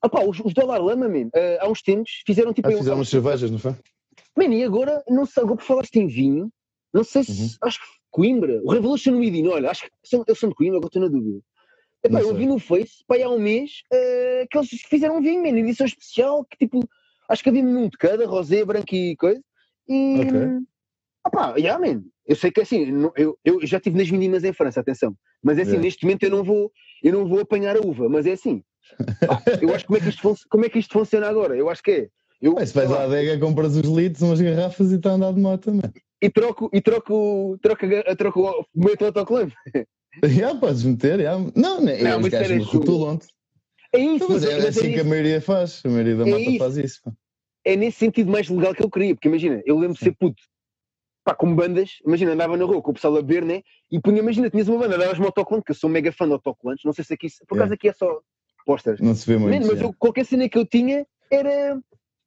[0.00, 2.68] Ah pá, os, os Dólar Lama, man, uh, há uns tempos fizeram tipo.
[2.68, 3.74] Ah, fizeram umas cervejas, não foi?
[4.36, 6.48] Man, e agora, não sei, agora por falaste em vinho,
[6.94, 7.42] não sei se.
[7.42, 7.48] Uhum.
[7.62, 10.88] Acho que Coimbra, o Revolution Medina, olha, acho que são, eles são de Coimbra, agora
[10.88, 11.40] estou na dúvida.
[12.02, 15.42] Epá, eu vi no Face, pá, há um mês, uh, que eles fizeram um vinho,
[15.42, 16.88] man, edição especial, que tipo
[17.30, 19.40] Acho que havia um de cada, rosé, branco e coisa.
[19.88, 20.20] E.
[20.20, 20.48] Okay.
[21.26, 22.02] Opá, yeah, man.
[22.26, 25.14] Eu sei que é assim, eu, eu já estive nas mínimas em França, atenção.
[25.42, 25.84] Mas é assim, yeah.
[25.84, 26.70] neste momento eu não vou,
[27.02, 28.62] eu não vou apanhar a uva, mas é assim.
[29.62, 31.56] Eu acho como é que isto, como é que isto funciona agora?
[31.56, 32.08] Eu acho que é.
[32.40, 35.32] Eu, Mas se vais à adega, compras os litros, umas garrafas e está a andar
[35.32, 35.92] de moto também.
[36.22, 39.52] E troco, e troco, troco, troco, meto o autoclave.
[40.24, 41.38] Já, podes meter, já.
[41.38, 43.28] Não, não, não os gajos rotulam-te.
[43.92, 45.82] É isso, Mas é assim é que a maioria faz.
[45.84, 46.58] A maioria da É malta isso.
[46.58, 47.00] faz isso.
[47.64, 50.40] é nesse sentido mais legal que eu queria, porque imagina, eu lembro de ser puto,
[51.24, 53.62] pá, com bandas, imagina, andava na rua com o pessoal a beber, né?
[53.90, 56.84] E punha, imagina, tinhas uma banda, davas-me autocolante, que eu sou mega fã de autocolantes,
[56.84, 57.74] não sei se aqui, por acaso Yeah.
[57.74, 58.20] aqui é só
[58.64, 59.00] posters.
[59.00, 59.60] Não se vê muito.
[59.60, 61.78] Man, mas eu, qualquer cena que eu tinha era,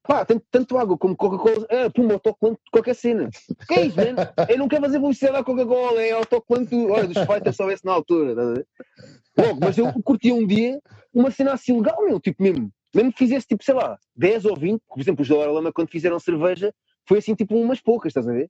[0.04, 3.30] pá, tanto, tanto água como Coca-Cola, ah, puma, autocolante, qualquer cena.
[3.68, 4.18] Que é isso, mano?
[4.50, 7.94] Eu não quero fazer publicidade à Coca-Cola, é autocolante, olha, dos fighters só esse na
[7.94, 8.68] altura, estás a ver?
[9.38, 10.80] Logo, mas eu curtia um dia
[11.14, 12.72] uma cena assim legal, meu, tipo mesmo.
[12.94, 15.90] Mesmo que fizesse tipo, sei lá, 10 ou 20, por exemplo, os da Lama quando
[15.90, 16.74] fizeram cerveja,
[17.08, 18.50] foi assim tipo umas poucas, estás a ver?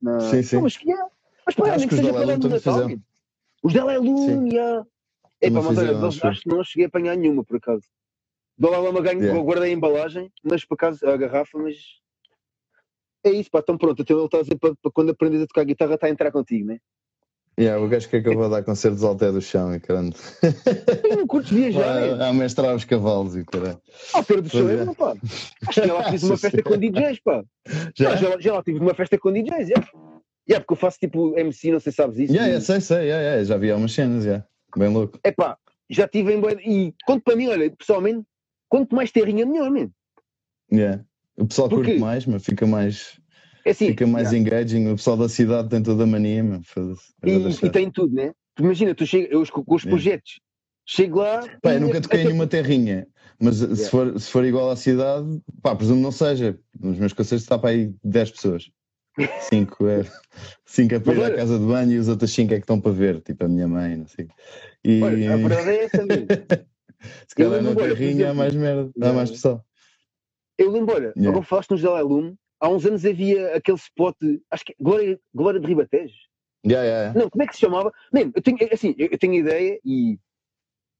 [0.00, 0.20] Na...
[0.20, 0.56] Sim, sim.
[0.56, 1.06] Não, mas, yeah.
[1.46, 2.88] mas pá, Acho nem que que seja para também Natal.
[3.62, 4.48] Os da Sim.
[4.48, 4.86] yeah.
[5.40, 7.84] Epá, Também mas olha, acho acho que não cheguei a apanhar nenhuma, por acaso.
[8.58, 9.40] Do Lama ganho, Yeah.
[9.42, 11.76] guardei a embalagem, mas por acaso a garrafa, mas.
[13.24, 15.46] É isso, pá, então pronto, então ele está a dizer para, para quando aprendes a
[15.46, 16.78] tocar guitarra está a entrar contigo, né?
[17.58, 20.14] Yeah, o gajo quer que eu vou dar concertos ao pé do chão e caramba.
[21.10, 22.16] Eu não curto viajar?
[22.16, 23.80] Lá, a mestrar os cavalos e caralho.
[24.14, 24.84] Ao Pedro do Chão, é.
[24.84, 25.16] não, pá.
[25.66, 27.44] Acho que já lá fiz uma festa com DJs, pá.
[27.96, 28.14] Já?
[28.14, 29.74] Já, já, já lá tive uma festa com DJs, já.
[30.48, 32.32] Já, porque eu faço tipo MC, não sei se sabes isso.
[32.32, 34.46] Yeah, e- yeah, sei, sei, yeah, yeah, já vi algumas cenas, yeah.
[34.76, 35.18] bem louco.
[35.24, 35.58] É pá,
[35.90, 36.40] já tive em.
[36.64, 38.24] E quanto para mim, olha, pessoalmente,
[38.68, 39.92] quanto mais terrinha, melhor, mesmo.
[40.70, 41.04] Yeah.
[41.36, 41.84] O pessoal Porquê?
[41.92, 43.18] curte mais, mas fica mais,
[43.64, 43.86] É assim.
[43.88, 44.36] fica mais já.
[44.36, 44.88] engaging.
[44.88, 46.60] O pessoal da cidade tem toda a mania, meu.
[46.76, 48.32] vou E, e tem tudo, né?
[48.54, 49.90] Tu imagina, tu chega, eu com os Yeah.
[49.90, 50.40] projetos,
[50.84, 51.40] chego lá.
[51.62, 53.06] Pá, eu nunca toquei até- nenhuma terrinha,
[53.40, 53.76] mas Yeah.
[53.76, 56.58] se, for, se for igual à cidade, pá, presumo não seja.
[56.78, 58.70] Nos meus concertos está para aí 10 pessoas.
[59.48, 60.02] 5 é,
[60.66, 62.80] cinco é para ir à casa de banho e os outros 5 é que estão
[62.80, 64.28] para ver, tipo a minha mãe, não sei.
[64.84, 66.26] E Olha, a verdade é essa mesmo.
[67.26, 69.64] se calhar olha, por terrinha há mais merda, há mais pessoal.
[70.56, 71.28] Eu lembro, olha, Yeah.
[71.30, 74.16] agora falaste nos Dalai Lume, há uns anos havia aquele spot,
[74.50, 76.14] acho que Glória, Glória de Ribatejo.
[76.66, 77.18] Yeah, yeah.
[77.18, 77.92] Não, como é que se chamava?
[78.12, 80.18] Nem, eu tenho, assim, eu, tenho ideia e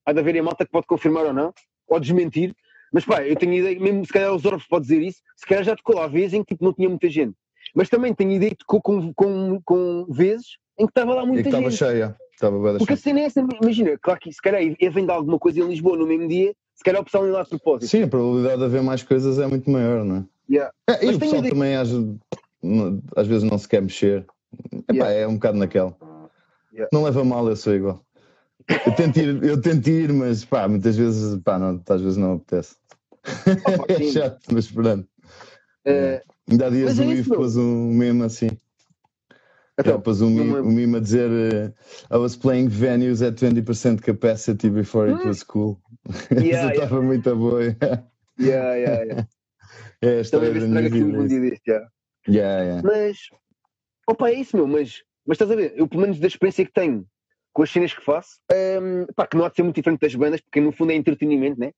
[0.07, 1.53] há de haver em malta que pode confirmar ou não,
[1.89, 2.55] ou desmentir,
[2.93, 5.65] mas pá, eu tenho ideia, mesmo se calhar os Orbs pode dizer isso, se calhar
[5.65, 7.35] já tocou lá vezes em que tipo, não tinha muita gente.
[7.75, 11.27] Mas também tenho ideia que tocou com, com, com vezes em que estava lá E
[11.27, 11.79] muita que estava gente.
[11.79, 15.11] cheia, estava bem Porque a cena é essa, imagina, claro que se calhar vem de
[15.13, 17.89] alguma coisa em Lisboa no mesmo dia, se calhar o pessoal ir lá de propósito.
[17.91, 20.25] Sim, a probabilidade de haver mais coisas é muito maior, não é?
[20.51, 20.73] Yeah.
[20.89, 21.89] É, e Mas o pessoal ideia- também às,
[23.17, 24.25] às vezes não se quer mexer.
[24.73, 25.13] Epá, Yeah.
[25.15, 25.95] É um bocado naquela.
[26.73, 26.89] Yeah.
[26.93, 28.01] Não leva mal, eu sou igual.
[28.87, 32.35] Eu tento ir, eu tento ir mas pá, muitas vezes, pá, não, às vezes não
[32.35, 32.77] apetece.
[33.25, 35.07] Opa, é chato, mas pronto.
[35.85, 37.25] Eh, Ainda há dias o meu.
[37.39, 38.49] pôs um meme assim.
[39.79, 41.73] Então, pôs um um a dizer eh,
[42.11, 45.81] I was playing venues at 20% capacity before it was cool.
[46.31, 47.63] yeah, Isso yeah, estava muito boa.
[48.39, 49.29] yeah, yeah, yeah.
[50.01, 51.89] É a Também minha traga aqui um dia deste, yeah.
[52.29, 52.83] Yeah, yeah.
[52.85, 53.19] Mas,
[54.09, 56.73] opa, é isso, meu, mas, mas estás a ver, eu pelo menos da experiência que
[56.73, 57.05] tenho
[57.53, 60.15] com as cenas que faço, hum, pá, que não há de ser muito diferente das
[60.15, 61.73] bandas, porque no fundo é entretenimento, né?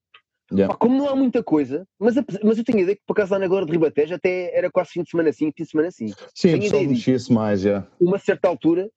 [0.53, 0.73] Yeah.
[0.75, 3.33] Pá, como não há muita coisa, mas, mas eu tenho a ideia que por acaso
[3.33, 5.89] lá na Glória de Ribatejo até era quase fim de semana assim, fim de semana
[5.89, 6.09] assim.
[6.35, 7.11] Sim, o Tenho pessoal ideia disso.
[7.11, 7.87] mexia-se mais, já.
[8.01, 8.91] Uma certa altura,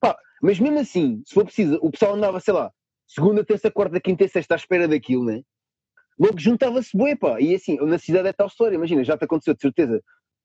[0.00, 2.70] pá, mas mesmo assim, se for preciso, o pessoal andava, sei lá,
[3.06, 5.42] segunda, terça, quarta, quinta e sexta à espera daquilo, né?
[6.18, 7.40] Logo juntava-se bué, pá.
[7.40, 10.00] E assim, na cidade é tal história, imagina, já te aconteceu de certeza.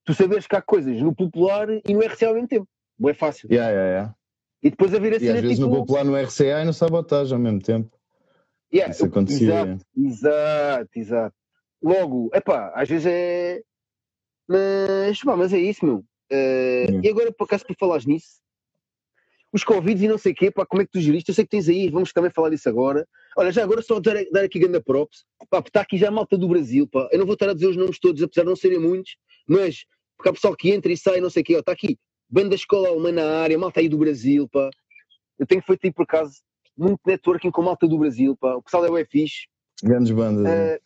[0.05, 2.67] Tu saberes que há coisas no popular e no RCA ao mesmo tempo.
[2.97, 3.49] Bué fácil.
[3.51, 4.15] Yeah, yeah, yeah.
[4.63, 5.69] E depois haver a E cena às vezes tipo.
[5.69, 7.94] no popular no RCA e no sabotagem ao mesmo tempo.
[8.73, 9.47] Yeah, Isso acontecia.
[9.47, 11.35] Exato, exato, exato.
[11.81, 13.61] Logo, epá, às vezes é.
[14.47, 16.03] Mas, pá, mas é isso, meu.
[16.31, 17.01] Hum.
[17.03, 18.41] E agora, por acaso, por falares nisso,
[19.53, 21.29] os Covid e não sei o quê, pá, como é que tu geriste?
[21.29, 23.07] Eu sei que tens aí, vamos também falar disso agora.
[23.37, 26.11] Olha, já agora só dar, dar aqui ganda props, pá, porque está aqui já a
[26.11, 27.07] malta do Brasil, pá.
[27.11, 29.15] Eu não vou estar a dizer os nomes todos, apesar de não serem muitos,
[29.47, 29.85] mas
[30.17, 31.97] porque há pessoal que entra e sai, não sei o quê, ó, está aqui,
[32.29, 34.69] banda escola alemã na área, malta aí do Brasil, pá.
[35.37, 36.41] Eu tenho feito aí, por acaso,
[36.77, 38.55] muito networking com malta do Brasil, pá.
[38.55, 39.47] O pessoal é bué fixe.
[39.83, 40.45] Grandes bandas.
[40.45, 40.79] Eh,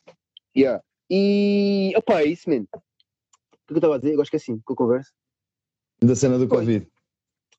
[0.55, 0.83] yeah.
[1.09, 2.65] E, opá, é isso, man.
[2.73, 2.79] O
[3.67, 4.13] que eu estava a dizer?
[4.13, 5.11] Agora esqueci, com a conversa.
[6.01, 6.61] Da cena do Pois.
[6.61, 6.87] Covid.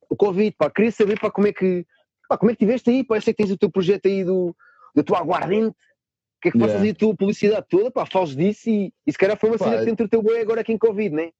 [0.08, 1.86] O Covid, pá, queria saber, pá, como é que,
[2.28, 4.24] pá, como é que tiveste aí, pá, eu sei que tens o teu projeto aí
[4.24, 4.56] do,
[4.94, 6.82] da tua aguardente, o que é que Yeah.
[6.82, 9.66] aí a tua publicidade toda, pá, falas disso e, e se calhar foi uma Pá,
[9.66, 11.30] cena que te entreteu bem agora aqui em Covid, né?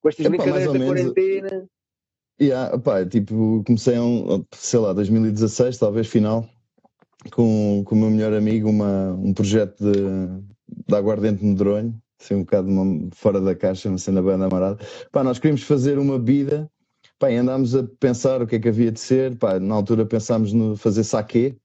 [0.00, 0.94] Com estas mais brincadeiras ou da menos.
[1.14, 1.68] quarentena.
[2.40, 6.48] Yeah, pá, tipo, comecei um, sei lá, 2016, talvez final,
[7.32, 9.92] com, com o meu melhor amigo, uma, um projeto de,
[10.86, 14.78] de aguardente medronho, assim um bocado uma- fora da caixa, uma cena bem amarada.
[15.10, 16.70] Pá, nós queríamos fazer uma bebida,
[17.18, 20.06] pá, e andámos a pensar o que é que havia de ser, pá, na altura
[20.06, 21.56] pensámos no fazer saquê,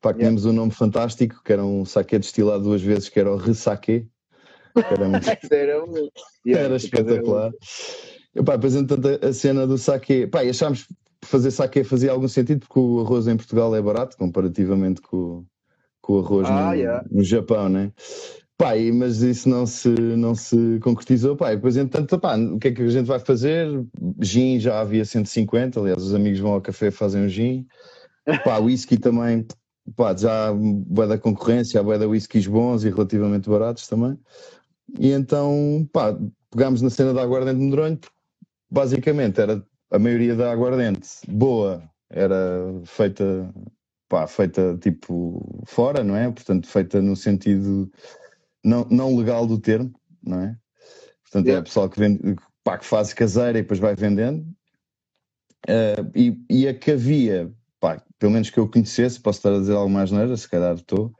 [0.00, 0.20] pá, que Yeah.
[0.20, 4.06] tínhamos um nome fantástico, que era um saquê destilado duas vezes, que era o ressaquê,
[4.74, 6.08] era muito era, um-
[6.46, 7.52] yeah, era espetacular.
[7.52, 10.26] E, pá, depois, entretanto, a- cena do saque.
[10.26, 10.94] Pá, achámos que
[11.28, 15.44] fazer saque fazia algum sentido porque o arroz em Portugal é barato comparativamente com,
[16.02, 17.06] com o arroz Ah, no, yeah.
[17.10, 17.92] no Japão, né?
[18.58, 21.36] Pá, e- mas isso não se, não se concretizou.
[21.36, 23.68] Pá, e depois, entretanto, pá, o que é que a gente vai fazer?
[24.22, 27.66] Gin já havia 150, aliás, os amigos vão ao café fazem um gin.
[28.44, 29.46] Pá, whisky também,
[29.96, 34.18] pá, já boa da concorrência, há boa da whiskies bons e relativamente baratos também.
[34.98, 36.16] E então, pá,
[36.50, 37.98] pegámos na cena da aguardente de Medronho,
[38.74, 42.36] basicamente era a maioria da aguardente boa, era
[42.84, 43.48] feita,
[44.08, 46.30] pá, feita tipo fora, não é?
[46.30, 47.90] Portanto, feita no sentido
[48.64, 50.56] não, não legal do termo, não é?
[51.22, 51.60] Portanto, é Yeah.
[51.60, 54.44] a pessoal que, vende, pá, que faz caseira e depois vai vendendo.
[55.68, 59.58] Eh, e, e a que havia, pá, pelo menos que eu conhecesse, posso estar a
[59.60, 61.12] dizer algo mais neira, se calhar estou,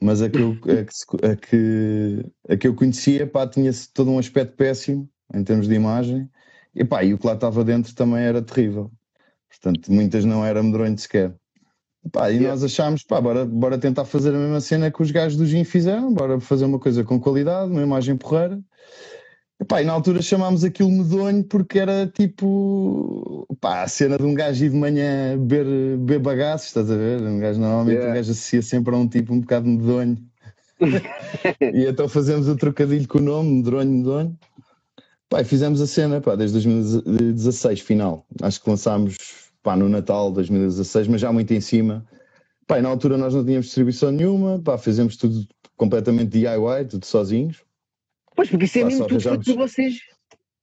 [0.00, 4.10] mas a que, eu, a, que, a, que, a que eu conhecia, pá, tinha todo
[4.10, 6.30] um aspecto péssimo em termos de imagem,
[6.76, 8.92] e pá, e o que lá estava dentro também era terrível.
[9.48, 11.34] Portanto, muitas não era medronho sequer.
[12.12, 12.50] Pá, e Yeah.
[12.50, 15.64] nós achámos, pá, bora, bora tentar fazer a mesma cena que os gajos do Gin
[15.64, 18.60] fizeram, bora fazer uma coisa com qualidade, uma imagem porreira.
[19.58, 24.24] E, pá, e na altura chamámos aquilo medonho porque era tipo, pá, a cena de
[24.24, 25.64] um gajo ir de manhã beber,
[25.96, 27.22] beber bagaços, estás a ver?
[27.22, 28.12] Um gajo, normalmente Yeah.
[28.12, 30.18] um gajo associa sempre a um tipo um bocado medonho.
[31.72, 34.38] e então fazemos o trocadilho com o nome, medronho, medonho.
[35.28, 38.24] Pá, fizemos a cena, pá, desde 2016, final.
[38.42, 39.16] Acho que lançámos,
[39.62, 42.06] pá, no Natal de 2016, mas já muito em cima.
[42.66, 47.64] Pá, na altura nós não tínhamos distribuição nenhuma, pá, fizemos tudo completamente DIY, tudo sozinhos.
[48.36, 49.98] Pois, porque isso é Pá, mesmo tudo por vocês.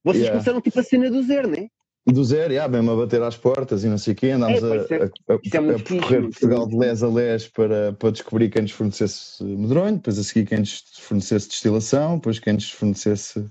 [0.02, 0.32] Vocês Yeah.
[0.32, 1.68] começaram tipo a cena do zero, né?
[2.06, 4.66] Do zero, yeah, mesmo a bater às portas e não sei o quê, andámos É,
[4.66, 8.50] a, é- a- a- é a percorrer Portugal de les a les para, para descobrir
[8.50, 13.46] quem nos fornecesse medronho, depois a seguir quem nos fornecesse destilação, depois quem nos fornecesse.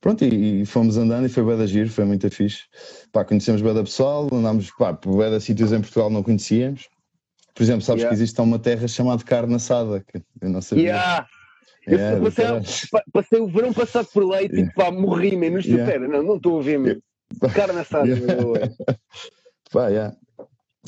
[0.00, 2.62] Pronto, e, e fomos andando e foi bué da giro, foi muito fixe.
[3.12, 6.88] Pá, conhecemos bué da pessoal, andámos pá, por bué da sítios em Portugal não conhecíamos.
[7.54, 8.16] Por exemplo, sabes Yeah.
[8.16, 10.84] que existe uma terra chamada carne assada, que eu não sabia.
[10.84, 11.26] Yeah.
[11.88, 15.28] Yeah, eu passei, pa- passei o verão passado por lá e tipo, pá, morri.
[15.30, 15.84] Isto Yeah.
[15.84, 17.02] espera, não, não estou a ver mesmo.
[17.54, 18.36] Carne assada, Yeah.
[18.36, 18.52] meu.
[19.72, 20.16] Pá, yeah.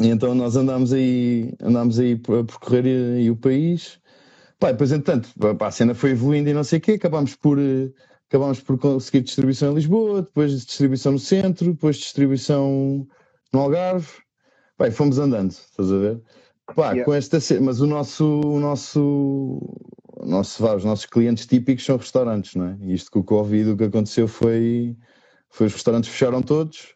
[0.00, 3.98] E então nós andámos aí, andámos aí a percorrer aí o país.
[4.58, 7.58] Pá, depois, entretanto, pá, a cena foi evoluindo e não sei o quê, acabámos por,
[7.58, 7.90] eh,
[8.30, 13.06] acabámos por conseguir distribuição em Lisboa, depois distribuição no centro, depois distribuição
[13.52, 14.08] no Algarve.
[14.80, 16.22] E fomos andando, estás a ver?
[16.74, 17.04] Pá, Yeah.
[17.04, 19.00] com esta mas o nosso, o nosso,
[20.16, 22.78] o nosso, vá, os nossos clientes típicos são restaurantes, não é?
[22.82, 24.96] E isto com o Covid, o que aconteceu foi,
[25.50, 26.94] foi os restaurantes fecharam todos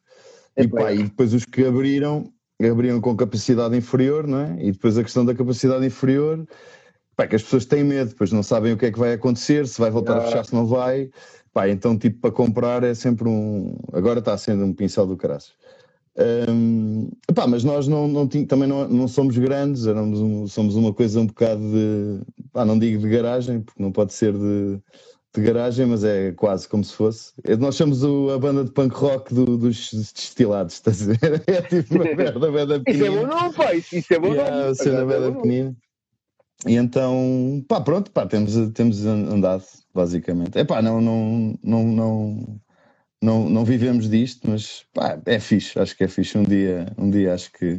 [0.57, 0.95] e, Epá, pá, é.
[0.95, 4.57] e depois os que abriram, abriram com capacidade inferior, não é?
[4.61, 6.47] E depois a questão da capacidade inferior,
[7.17, 9.67] pá, que as pessoas têm medo, depois não sabem o que é que vai acontecer,
[9.67, 10.23] se vai voltar a Ah.
[10.23, 11.11] fechar, se não vai.
[11.53, 13.77] Pá, então, tipo, para comprar é sempre um.
[13.93, 15.53] Agora está sendo um pincel do caraças.
[16.17, 20.77] Hum, pá, mas nós não, não tin- também não, não somos grandes, éramos um- somos
[20.77, 22.21] uma coisa um bocado de.
[22.53, 24.79] Pá, não digo de garagem, porque não pode ser de,
[25.35, 27.33] de garagem, mas é quase como se fosse.
[27.45, 31.19] É- Nós somos o- a banda de punk rock do- dos destilados, estás a ver?
[31.49, 32.05] É tipo uma
[32.51, 33.11] merda, Isso é pequenina.
[33.23, 33.75] bom nome, pá.
[33.75, 35.77] Isso, isso é bom Yeah, a cena é bom pequenina.
[36.67, 40.59] E então, pá, pronto, pá, temos, temos andado, basicamente.
[40.59, 42.61] É pá, não, não, não, não,
[43.23, 46.39] não, não vivemos disto, mas pá, é fixe, acho que é fixe.
[46.39, 47.79] Um dia, um dia acho que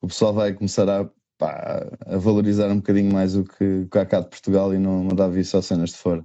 [0.00, 3.98] o pessoal vai começar a, pá, a valorizar um bocadinho mais o que o que
[3.98, 6.24] há cá de Portugal e não mandar vir só cenas de fora.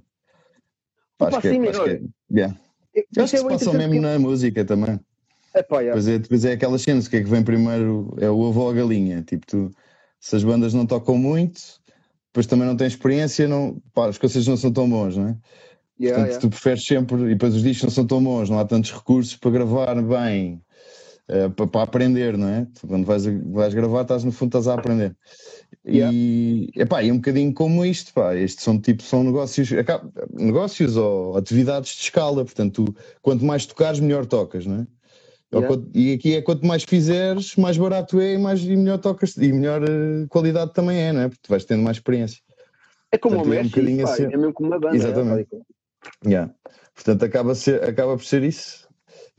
[1.16, 2.56] Pá, acho que é, sim, acho que é, yeah.
[2.94, 5.00] Acho que é se bem passa mesmo na música também.
[5.54, 5.98] Epá, yeah.
[5.98, 8.14] Depois é, depois é aquelas cenas, o que é que vem primeiro?
[8.18, 9.22] É o ovo ou a galinha.
[9.22, 9.70] Tipo, tu,
[10.20, 11.60] se as bandas não tocam muito,
[12.34, 15.36] depois também não tens experiência, não, pá, os concertos não são tão bons, não é?
[16.00, 16.40] Yeah, Portanto, yeah.
[16.40, 19.36] tu preferes sempre, e depois os discos não são tão bons, não há tantos recursos
[19.36, 20.60] para gravar bem,
[21.28, 22.66] eh, para, para aprender, não é?
[22.74, 25.16] Tu, quando vais, vais gravar, estás no fundo, estás a aprender.
[25.86, 29.70] E, epá, é um bocadinho como isto, pá, estes são tipo, são negócios,
[30.32, 34.86] negócios ou atividades de escala, portanto, tu, quanto mais tocares, melhor tocas, não é?
[35.60, 35.68] Yeah.
[35.68, 39.36] quanto- e aqui é quanto mais fizeres, mais barato é e, mais, e melhor tocas,
[39.36, 41.28] e melhor eh, qualidade também é, não é?
[41.28, 42.40] Porque tu vais tendo mais experiência.
[43.12, 44.24] É como o Portanto, é um assim.
[44.24, 44.96] é mesmo como uma banda.
[44.96, 45.48] Exatamente.
[45.54, 46.52] é, Yeah.
[46.94, 48.86] Portanto, acaba, ser, acaba por ser isso.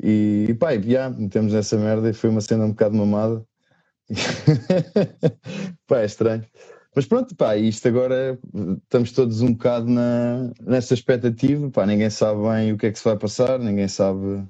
[0.02, 3.46] E, e pá, e, yeah, metemos nessa merda e foi uma cena um bocado mamada.
[5.88, 6.46] pá, é estranho.
[6.96, 8.40] Mas pronto, pá, isto agora
[8.84, 11.70] estamos todos um bocado na, nessa expectativa.
[11.70, 14.44] Pá, ninguém sabe bem o que é que se vai passar, ninguém sabe.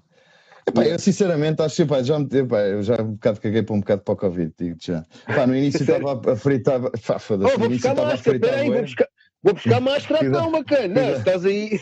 [0.68, 3.76] Epá, eu sinceramente acho que pá, já, me- epá, eu já um bocado caguei para
[3.76, 5.06] um bocado para o Covid, digo-te já.
[5.28, 6.82] Pá, no início estava a- fritar.
[7.06, 8.50] Pá, foda-se, Oh, no vou início buscar estava a máscara, fritar.
[8.50, 9.08] peraí, vou buscar,
[9.44, 11.02] vou buscar máscara não, bacana.
[11.02, 11.80] Não, estás aí.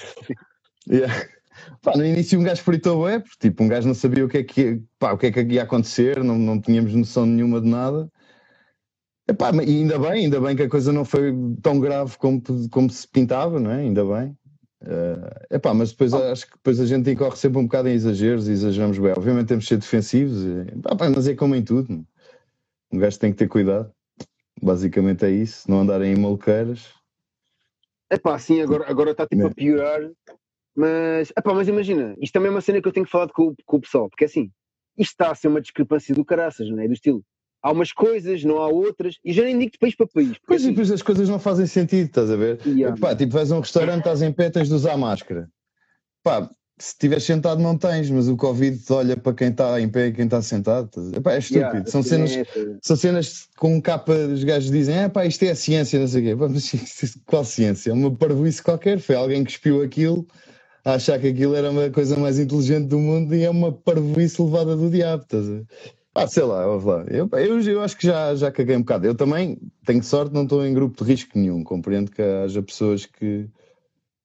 [0.90, 1.14] Yeah.
[1.82, 4.40] Pá, no início um gajo fritou é, porque tipo, um gajo não sabia o que
[4.40, 7.62] é que, ia- pá, o que, é que ia acontecer, não, não tínhamos noção nenhuma
[7.62, 8.10] de nada.
[9.30, 12.90] Epá, e ainda bem, ainda bem que a coisa não foi tão grave como, como
[12.90, 13.78] se pintava, não é?
[13.80, 14.36] Ainda bem.
[14.84, 16.18] Uh, epá, mas depois oh.
[16.18, 19.14] acho que depois a gente incorre sempre um bocado em exageros e exageramos bem.
[19.16, 22.06] Obviamente temos de ser defensivos, e, epá, mas é como em tudo.
[22.92, 23.92] Um gajo tem que ter cuidado.
[24.62, 26.94] Basicamente é isso, não andarem em malqueiras.
[28.10, 29.46] É pá, sim, agora, agora está tipo é.
[29.48, 30.12] a piorar.
[30.76, 33.56] Mas, epá, mas imagina, isto também é uma cena que eu tenho que falar com,
[33.66, 34.52] com o pessoal, porque assim,
[34.98, 36.88] isto está a ser uma discrepância do caraças, não é?
[36.88, 37.24] Do estilo,
[37.64, 40.38] há umas coisas, não há outras, e já nem digo de país para país.
[40.46, 42.60] Pois, assim, depois as coisas não fazem sentido, estás a ver?
[42.66, 43.00] Yeah.
[43.00, 45.50] Pá, tipo, vais a um restaurante, estás em pé, tens de usar máscara.
[46.22, 50.08] Pá, se estiveres sentado não tens, mas o Covid olha para quem está em pé
[50.08, 50.90] e quem está sentado.
[51.16, 51.66] Epá, é estúpido.
[51.66, 52.46] Yeah, são, cenas, é
[52.82, 56.22] são cenas com capa, os gajos dizem, é pá, isto é a ciência, não sei
[56.22, 56.36] o quê.
[56.36, 57.92] Pá, mas qual ciência?
[57.92, 59.00] É uma parvoíce qualquer.
[59.00, 60.28] Foi alguém que espiou aquilo
[60.84, 64.42] a achar que aquilo era uma coisa mais inteligente do mundo e é uma parvoíce
[64.42, 65.66] levada do diabo, estás a ver?
[66.16, 67.06] Ah, sei lá, lá.
[67.10, 69.08] Eu, eu, eu, acho que já, já caguei um bocado.
[69.08, 71.64] Eu também tenho sorte, não estou em grupo de risco nenhum.
[71.64, 73.50] Compreendo que haja pessoas que,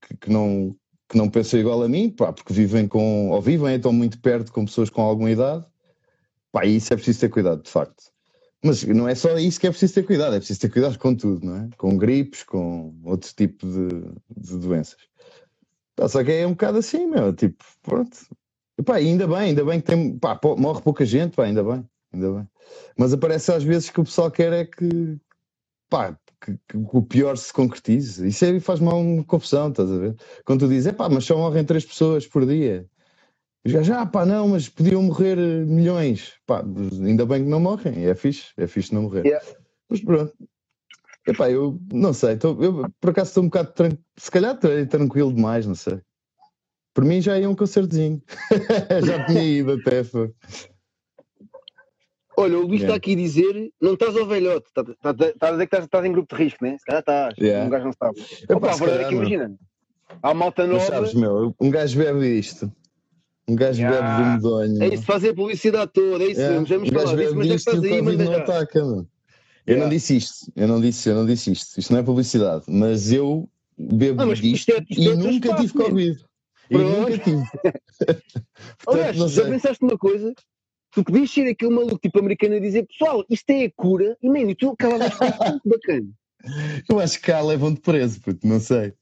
[0.03, 0.77] que, que não,
[1.09, 4.53] que não pensam igual a mim, pá, porque vivem com, ou vivem, estão muito perto
[4.53, 5.65] com pessoas com alguma idade.
[6.53, 8.13] Pá, isso é preciso ter cuidado, de facto.
[8.63, 11.15] Mas não é só isso que é preciso ter cuidado, é preciso ter cuidado com
[11.15, 11.69] tudo, não é?
[11.77, 13.89] Com gripes, com outro tipo de,
[14.37, 14.99] de doenças.
[16.09, 18.19] Só que é um bocado assim, meu, tipo, pronto,
[18.79, 21.85] e, pá, ainda bem, ainda bem que tem, pá, morre pouca gente, pá, ainda bem,
[22.13, 22.49] ainda bem.
[22.97, 25.19] Mas aparece às vezes que o pessoal quer é que,
[25.91, 28.27] pá, que, que o pior se concretize.
[28.27, 30.17] Isso aí faz-me uma confusão, estás a ver?
[30.45, 32.89] Quando tu dizes, é pá, mas só morrem três pessoas por dia.
[33.67, 35.37] Os gajos, ah pá, não, mas podiam morrer
[35.67, 36.35] milhões.
[36.47, 36.63] Pá,
[37.05, 39.27] ainda bem que não morrem, é fixe, é fixe não morrer.
[39.27, 39.45] Yeah.
[39.91, 40.33] Mas pronto.
[41.27, 45.33] Epá, eu não sei, tô, eu por acaso estou um bocado, tranquilo, se calhar tranquilo
[45.35, 46.01] demais, não sei.
[46.99, 48.21] Por mim já ia um concertozinho.
[49.07, 50.03] já tinha ido até.
[50.03, 50.33] Foi.
[52.37, 52.97] Olha, o Luís está yeah.
[52.97, 55.85] aqui a dizer: não estás ao velhote, estás tá, tá, tá a dizer que estás,
[55.85, 56.77] estás em grupo de risco, né?
[56.77, 57.65] Se calhar estás, yeah.
[57.65, 58.21] um gajo não sabe.
[58.53, 59.57] Opa, a verdade é que imagina,
[60.21, 60.79] há malta nova.
[60.81, 62.73] Mas sabes, meu, um gajo bebe isto.
[63.49, 64.01] Um gajo yeah.
[64.01, 64.83] bebe de medonho.
[64.83, 66.57] É isso, fazer a publicidade toda, é isso yeah.
[66.57, 69.09] Vamos um falar disso, mas é que estás aí, mas não ataca, mano.
[69.65, 69.85] Eu yeah.
[69.85, 71.79] não disse isto, eu não disse, eu não disse isto.
[71.79, 75.55] Isto não é publicidade, mas eu bebo não, mas disto é, isto é e nunca
[75.55, 76.28] tive Covid.
[76.71, 77.43] E nunca tive.
[78.87, 80.33] Aliás, já pensaste numa coisa?
[80.93, 84.29] Tu podias ser aquele maluco tipo americano a dizer pessoal, isto é a cura, e
[84.29, 86.09] man, tu acabavas com muito bacana.
[86.89, 88.95] Eu acho que cá levam-te preso, puto, não sei.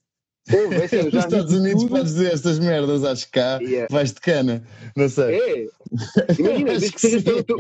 [0.49, 1.91] Pô, Nos Estados Unidos tudo.
[1.97, 3.89] podes dizer estas merdas, acho que cá yeah.
[3.91, 4.63] vais de cana,
[4.97, 5.41] não sei.
[5.41, 5.67] É,
[6.39, 7.57] imagina, desde que, que seja pelo teu,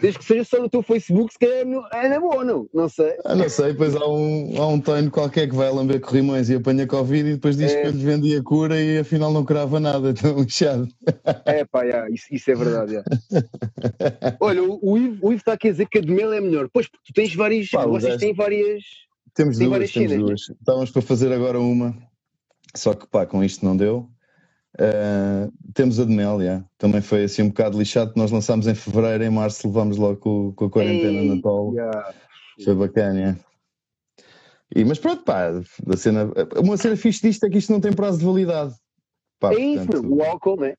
[0.00, 2.68] Desde que seja só no teu Facebook, se calhar é na boa, não?
[2.72, 3.16] Não sei.
[3.24, 6.54] Ah, não sei, depois há um, há um treino qualquer que vai lamber corrimões e
[6.54, 7.82] apanha Covid e depois diz é.
[7.82, 10.88] que eu lhe vendi a cura e afinal não crava nada, tão inchado.
[11.44, 12.92] É pá, yeah, isso, isso, é verdade.
[12.92, 13.08] Yeah.
[14.40, 16.40] Olha, o, o, Ivo, o Ivo está aqui a dizer que a de mel é
[16.40, 16.68] melhor.
[16.72, 17.68] Pois, porque tu tens várias.
[17.68, 18.82] Pá, vocês têm várias.
[19.34, 20.40] Temos duas, várias temos cenas, duas.
[20.48, 20.56] Né?
[20.58, 21.96] Estávamos para fazer agora uma,
[22.74, 24.08] só que pá, com isto não deu.
[24.78, 26.64] Uh, temos a de Mel, yeah.
[26.78, 28.12] também foi assim um bocado lixado.
[28.16, 31.72] Nós lançámos em fevereiro, em março levámos logo com, com a quarentena Ei, Natal.
[31.74, 32.14] Yeah.
[32.64, 33.18] Foi bacana.
[33.18, 33.38] Yeah.
[34.74, 37.92] E, mas pronto, pá, a cena, uma cena fixe disto é que isto não tem
[37.92, 38.74] prazo de validade.
[39.40, 40.74] Pá, é isso, portanto, o álcool, né?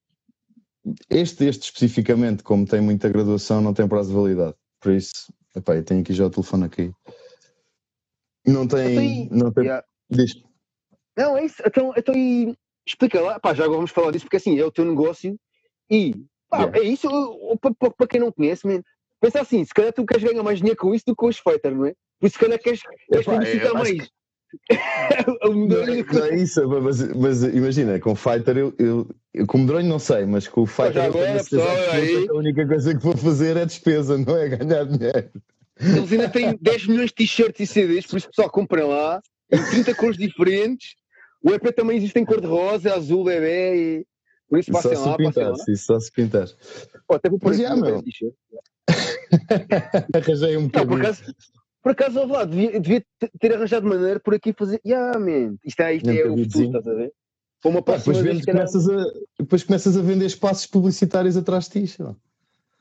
[1.10, 4.56] Este, este especificamente, como tem muita graduação, não tem prazo de validade.
[4.80, 6.91] Por isso, epá, eu tenho aqui já o telefone aqui.
[8.47, 9.23] Não tem.
[9.23, 9.65] Então, não tem.
[9.65, 9.86] Yeah.
[10.10, 10.34] Diz.
[11.17, 11.62] Não, é isso.
[11.65, 14.71] Então, então e explica lá, pá, já agora vamos falar disso, porque assim, é o
[14.71, 15.37] teu negócio
[15.89, 16.15] e
[16.49, 16.79] pá, yeah.
[16.79, 17.07] é isso,
[17.97, 18.81] para quem não conhece, man,
[19.19, 21.37] pensa assim, se calhar tu queres ganhar mais dinheiro com isso do que com os
[21.37, 21.93] fighters, não é?
[22.19, 23.91] Por isso, se calhar queres, queres Epá, publicitar mais.
[23.91, 24.09] Que...
[25.45, 29.61] não, não, é isso, mas, mas, imagina, com o Fighter eu, eu, eu com o
[29.61, 32.27] medronho não sei, mas com o Fighter agora, pessoal, aí...
[32.29, 35.31] a única coisa que vou fazer é despesa, não é ganhar dinheiro.
[35.79, 39.63] Eles ainda têm 10 milhões de t-shirts e CDs, por isso pessoal comprem lá, em
[39.63, 40.95] 30 cores diferentes
[41.43, 44.06] o EP também existe em cor-de-rosa, azul, bebê e.
[44.49, 45.56] Por isso passem lá, se pintar, lá.
[45.69, 46.47] Isso só se pintar.
[47.10, 48.04] Até vou pôr já, meu.
[50.13, 50.89] Arranjei um bocadinho.
[50.89, 51.23] Por acaso,
[51.82, 53.06] por acaso lá, devia, devia,
[53.39, 54.82] ter arranjado maneira por aqui fazer.
[54.86, 55.56] Yeah, man.
[55.65, 57.13] Isto é, isto é o futuro, estás a ver?
[57.63, 59.05] Uma próxima depois, vez, começas a,
[59.39, 62.03] depois começas a vender espaços publicitários atrás de ti.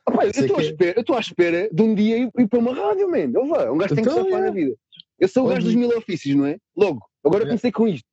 [0.06, 2.74] Opa, eu estou à, espera, eu à espera de um dia ir, ir para uma
[2.74, 3.30] rádio, man.
[3.32, 4.44] Eu vou, um gajo tem que então, safar é.
[4.46, 4.74] na vida.
[5.18, 6.56] Eu sou o gajo dos mil ofícios, não é?
[6.74, 7.46] Logo, agora é.
[7.46, 8.08] comecei com isto.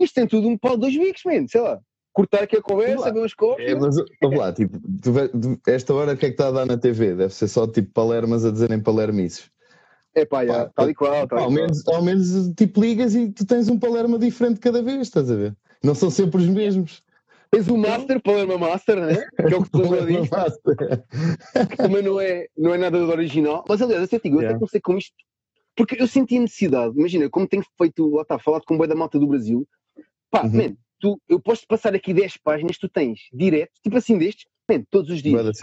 [0.00, 1.46] Isto tem tudo um pau de dois bicos, man.
[1.48, 1.80] Sei lá.
[2.12, 3.62] Cortar aqui a conversa, ver umas copos.
[3.62, 6.50] É, mas vamos lá, tipo, tu, tu, esta hora o que é que está a
[6.50, 7.14] dar na TV?
[7.14, 9.50] Deve ser só tipo palermas a dizerem palermices.
[10.14, 11.28] É pá, já, tal e qual.
[11.28, 15.02] Tal ao, menos, ao menos tipo ligas e tu tens um palerma diferente cada vez,
[15.02, 15.54] estás a ver?
[15.84, 17.02] Não são sempre os mesmos.
[17.50, 19.26] Tens o Master, Palermo Master, né?
[19.36, 20.28] que é o que tu diz,
[21.68, 23.64] que também não é, não é nada do original.
[23.68, 24.50] Mas aliás, eu, digo, eu yeah.
[24.50, 25.14] até comecei com isto,
[25.76, 28.88] porque eu senti a necessidade, imagina, como tenho feito, lá está, falado com o boi
[28.88, 29.66] da malta do Brasil,
[30.30, 30.50] pá, uhum.
[30.50, 34.82] man, tu, eu posso passar aqui 10 páginas, tu tens direto, tipo assim destes, man,
[34.90, 35.56] todos os dias.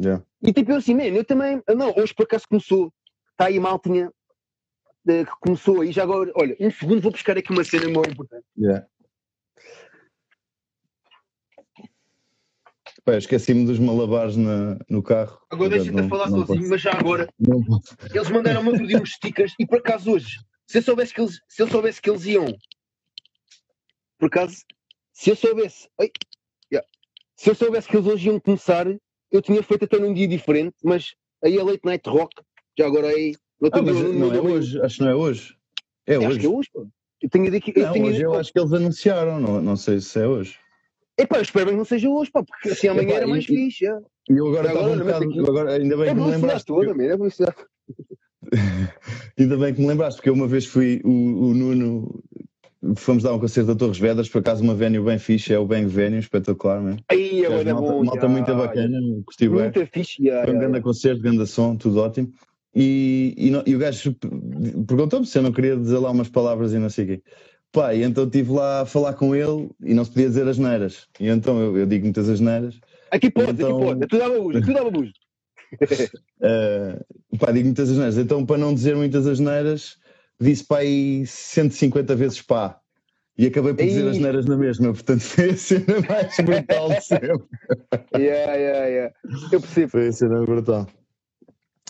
[0.00, 0.24] Yeah.
[0.42, 2.92] E tipo eu assim, man, eu também, não, hoje por acaso começou,
[3.32, 4.10] está aí mal tinha
[5.06, 8.44] que começou aí, já agora, olha, um segundo vou buscar aqui uma cena muito importante.
[8.56, 8.86] Yeah.
[13.04, 15.38] Pá, esqueci-me dos malabares na, no carro.
[15.50, 16.70] Agora deixa-te a falar sozinho, posso.
[16.70, 17.28] mas já agora.
[18.14, 21.38] Eles mandaram-me outro dia uns stickers e por acaso hoje, se eu soubesse que eles,
[21.46, 22.46] se eu soubesse que eles iam,
[24.24, 24.64] por acaso,
[25.12, 26.10] se eu soubesse, ai,
[26.72, 26.88] yeah,
[27.36, 28.86] se eu soubesse que eles hoje iam começar,
[29.30, 31.14] eu tinha feito até num dia diferente, mas
[31.44, 32.34] aí a Late Night Rock,
[32.78, 33.34] já agora aí.
[33.70, 35.54] Ah, mas não, não é hoje, acho que não é hoje.
[36.06, 36.26] É, hoje.
[36.26, 36.88] Acho que é hoje, pô.
[37.20, 40.18] Eu tenho eu, não, tenho hoje eu acho que eles anunciaram, não, não sei se
[40.18, 40.58] é hoje.
[41.18, 43.44] Epá, eu espero bem que não seja hoje, pá, porque assim amanhã Epá, era mais
[43.44, 43.84] e, fixe.
[43.84, 43.90] E
[44.28, 46.66] eu agora estava um bocado, aqui, agora, ainda bem é que me lembraste.
[46.66, 47.02] Toda, porque...
[47.02, 47.56] é velocidade.
[49.38, 52.24] ainda bem que me lembraste, porque eu uma vez fui, o, o Nuno,
[52.96, 55.66] fomos dar um concerto a Torres Vedras, por acaso uma venue bem fixe, é o
[55.66, 57.00] Bang Venue, espetacular, mesmo.
[57.08, 58.04] Aí, agora é malta, bom.
[58.04, 59.58] Malta muito bacana, gostei bem.
[59.62, 62.32] Muito fixe, já, Foi um grande concerto, grande som, tudo ótimo.
[62.74, 64.14] E, e, e o gajo
[64.86, 67.22] perguntou-me se eu não queria dizer lá umas palavras e não sei o quê.
[67.70, 70.58] Pá, e então estive lá a falar com ele e não se podia dizer as
[70.58, 71.08] neiras.
[71.18, 72.78] E então eu, eu digo muitas asneiras.
[73.10, 73.76] Aqui pode, então...
[73.76, 74.04] aqui pode.
[74.04, 75.12] É tudo dava bujo, tudo dava bujo.
[76.42, 78.18] uh, pá, digo muitas asneiras.
[78.18, 79.96] Então, para não dizer muitas asneiras,
[80.40, 82.80] disse para aí 150 vezes pá.
[83.36, 87.00] E acabei por dizer as neiras na mesma, portanto foi a cena mais brutal de
[87.00, 87.44] sempre.
[88.16, 89.14] yeah, yeah, yeah.
[89.50, 89.90] Eu percebo.
[89.90, 90.86] Foi a cena brutal.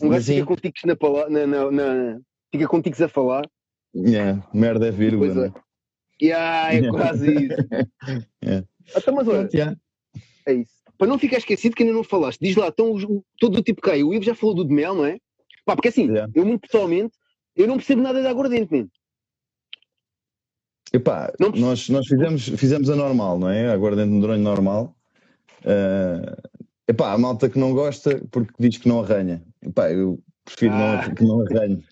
[0.03, 2.21] Um gajo fica contigo na, na, na, na,
[2.51, 3.49] fica contigo a falar.
[3.95, 5.35] Yeah, merda é vírgula.
[5.35, 5.53] Né?
[6.21, 7.57] Yeah, é quase isso.
[8.43, 8.67] yeah.
[8.97, 9.77] Então, mas olha, yeah.
[10.47, 10.73] é isso.
[10.97, 12.97] Para não ficar esquecido que ainda não falaste, diz lá, então,
[13.39, 14.03] todo o tipo cai.
[14.03, 15.19] O Ivo já falou do de mel, não é?
[15.65, 16.31] Pá, porque assim, yeah.
[16.35, 17.15] eu muito pessoalmente,
[17.57, 18.91] eu não percebo nada de aguardente, mesmo.
[20.93, 23.69] Epá, não nós, nós fizemos, fizemos a normal, não é?
[23.69, 24.97] A aguardente de medronho normal.
[25.63, 29.43] Uh, epá, a malta que não gosta porque diz que não arranha.
[29.61, 31.05] Epá, eu prefiro ah.
[31.07, 31.85] não, que não arranhe.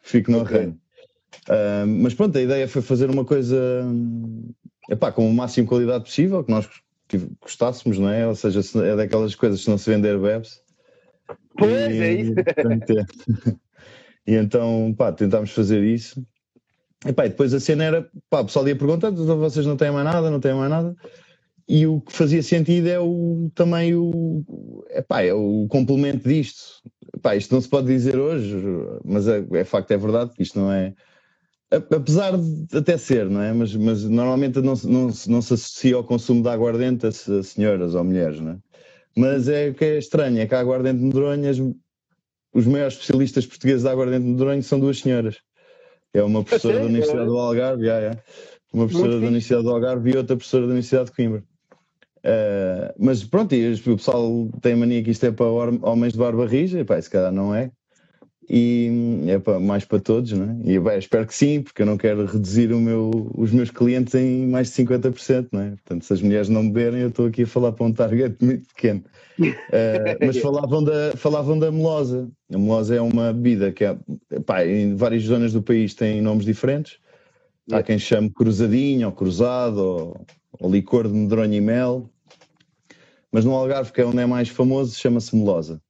[0.00, 0.56] Prefiro que não okay.
[0.56, 0.80] arranhe.
[1.48, 3.84] Uh, mas pronto, a ideia foi fazer uma coisa
[4.90, 6.68] epá, com o máximo de qualidade possível, que nós
[7.40, 8.26] gostássemos, não é?
[8.26, 10.60] Ou seja, é daquelas coisas que não se vender bebes.
[11.56, 12.34] Pois, e, é isso.
[14.30, 14.34] É.
[14.34, 16.24] e então, pá, tentámos fazer isso.
[17.06, 19.76] E, pá, e depois a cena era, pá, o pessoal ia perguntando, então vocês não
[19.76, 20.94] têm mais nada, não têm mais nada.
[21.68, 24.44] E o que fazia sentido é o, também o,
[24.90, 26.82] epá, é o complemento disto.
[27.14, 28.56] Epá, isto não se pode dizer hoje,
[29.04, 30.94] mas é, é facto, é verdade, isto não é
[31.72, 33.52] Apesar de até ser, não é?
[33.52, 38.02] Mas, mas normalmente não, não, não se associa ao consumo de aguardente a senhoras ou
[38.02, 38.58] mulheres, não é?
[39.16, 41.58] Mas é o que é estranho, é que a aguardente de medronhas,
[42.52, 45.38] os maiores especialistas portugueses de aguardente de medronho são duas senhoras.
[46.12, 48.22] É uma professora da Universidade do Algarve, yeah, yeah.
[48.72, 51.44] uma professora da Universidade do Algarve e outra professora da Universidade de Coimbra.
[52.18, 56.46] Uh, mas pronto, e o pessoal tem mania que isto é para homens de barba
[56.46, 57.70] rija, e pá, se calhar não é
[58.52, 58.90] e
[59.28, 60.56] é para, mais para todos, não é?
[60.64, 64.44] E bem, espero que sim, porque eu não quero reduzir meu, os meus clientes em
[64.48, 65.70] mais de 50%, não é?
[65.70, 68.66] Portanto, se as mulheres não beberem, eu estou aqui a falar para um target muito
[68.74, 69.04] pequeno.
[69.38, 72.28] Uh, mas falavam da, falavam da melosa.
[72.52, 73.96] A melosa é uma bebida que é,
[74.44, 76.98] pá, em várias zonas do país tem nomes diferentes.
[77.70, 80.26] Há quem chame cruzadinho, ou cruzado, ou,
[80.58, 82.10] ou licor de medronho e mel.
[83.30, 85.80] Mas no Algarve, que é onde é mais famoso, chama-se melosa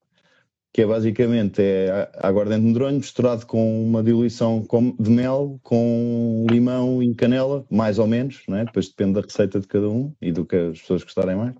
[0.73, 4.65] que é basicamente é aguardente medronho misturado com uma diluição
[4.99, 8.65] de mel com limão e canela, mais ou menos, não é?
[8.65, 11.55] depois depende da receita de cada um e do que as pessoas gostarem mais.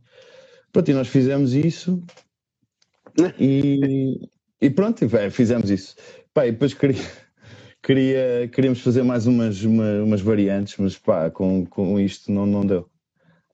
[0.73, 2.03] Pronto, e nós fizemos isso
[3.39, 4.29] e,
[4.61, 5.97] e pronto, e, fizemos isso.
[6.33, 7.03] Pá, e depois queria,
[7.83, 12.65] queria, queríamos fazer mais umas, uma, umas variantes, mas pá, com, com isto não, não
[12.65, 12.89] deu.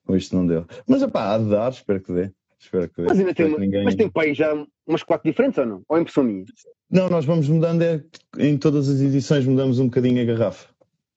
[0.05, 0.65] Com isto não deu.
[0.87, 2.31] Mas pá, há de dar, espero que dê.
[2.59, 3.83] Espero que, mas ainda tem, uma, ninguém...
[3.83, 4.53] mas tem pai já
[4.85, 5.83] umas quatro diferentes ou não?
[5.87, 6.43] Ou é impressão minha?
[6.89, 8.03] Não, nós vamos mudando, é,
[8.39, 10.67] em todas as edições mudamos um bocadinho a garrafa.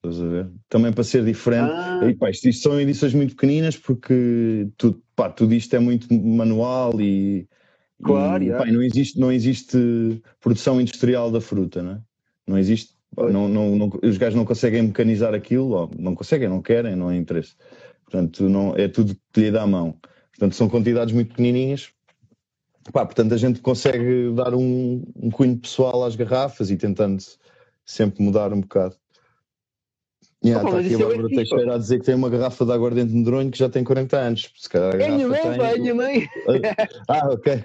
[0.03, 0.51] Estás a ver?
[0.69, 1.71] Também para ser diferente.
[1.73, 2.01] Ah.
[2.05, 6.13] E, pá, isto, isto, são edições muito pequeninas porque tudo, pá, tudo isto é muito
[6.13, 7.47] manual e.
[8.03, 12.01] Claro, e, pá, não, existe, não existe produção industrial da fruta, não é?
[12.47, 12.95] Não existe.
[13.17, 17.17] Não, não, não, os gajos não conseguem mecanizar aquilo, não conseguem, não querem, não é
[17.17, 17.55] interesse.
[18.05, 19.97] Portanto, não, é tudo que lhe dá a mão.
[20.41, 21.93] Portanto, são quantidades muito pequenininhas.
[22.95, 27.23] Pá, portanto, a gente consegue dar um, um cunho pessoal às garrafas e tentando
[27.85, 28.97] sempre mudar um bocado.
[30.43, 32.31] Yeah, está mas aqui a é Bárbara bem fixe, Teixeira a dizer que tem uma
[32.31, 34.51] garrafa de aguardente medronho que já tem 40 anos.
[34.57, 35.81] Se calhar a É a minha mãe, pá, é a tem...
[35.83, 36.29] minha mãe.
[37.07, 37.65] Ah, ok.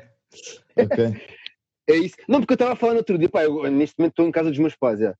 [0.76, 1.13] Ok.
[1.88, 2.15] É isso.
[2.28, 4.32] Não, porque eu estava a falar no outro dia, pá, eu, neste momento estou em
[4.32, 5.15] casa dos meus pais, já.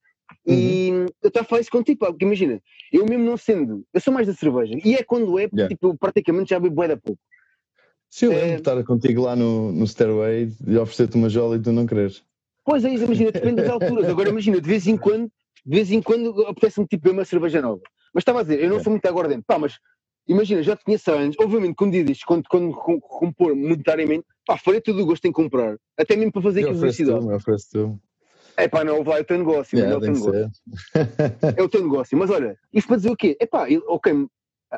[0.48, 1.06] E Uhum.
[1.22, 2.60] eu estava a falar isso contigo, pá, porque imagina,
[2.92, 5.68] eu mesmo não sendo, eu sou mais da cerveja, e é quando é, Yeah.
[5.68, 7.22] tipo, praticamente já bebo bué da pouco.
[8.16, 8.36] Se eu É.
[8.36, 11.86] lembro de estar contigo lá no, no Stairway e oferecer-te uma jola e tu não
[11.86, 12.24] queres.
[12.64, 14.08] Pois é, isso, imagina, depende das alturas.
[14.08, 15.30] Agora imagina, de vez em quando,
[15.66, 17.82] de vez em quando apetece-me tipo uma cerveja nova.
[18.14, 18.80] Mas estava a dizer, eu não É.
[18.80, 19.78] sou muito aguardente, pá, mas
[20.26, 24.56] imagina, já te conheço há anos, obviamente, quando dizes, quando, quando com- compor monetariamente, pá,
[24.58, 27.20] farei todo o gosto em comprar, até mesmo para fazer aqui publicidade.
[27.20, 28.00] uma, eu ofereço-te uma.
[28.56, 31.54] É pá, não, vai, é o teu negócio, mano, é Yeah, o teu negócio.
[31.58, 32.18] É o teu negócio.
[32.18, 33.36] Mas olha, isto para dizer o quê?
[33.42, 34.26] É pá, ok,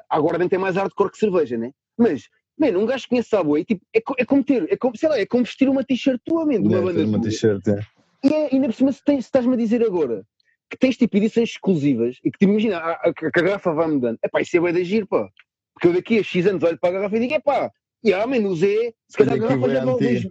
[0.09, 1.71] agora nem tem mais hardcore que cerveja, né?
[1.95, 2.23] Mas,
[2.57, 5.25] mano, um gajo conhece Subway, tipo, é, é como ter, é como, sei lá, é
[5.25, 7.79] como vestir uma t-shirt tua, man, de uma Yeah, banda uma t-shirt, é.
[8.23, 10.23] E é, ainda por cima, se, tens- se estás-me a dizer agora
[10.69, 14.17] que tens tipo edições exclusivas e que, tipo, imagina, a, a, a garrafa vai mudando,
[14.21, 15.29] é pá, isso é bem de agir, pá.
[15.73, 17.71] Porque eu daqui a X anos olho para a garrafa e digo, é pá,
[18.05, 19.99] yeah, man, usei, se calhar a garrafa já vale.
[19.99, 20.25] 10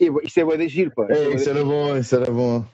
[0.00, 1.06] É, é bem de agir, pá.
[1.08, 2.64] É É, isso era bom, isso era bom.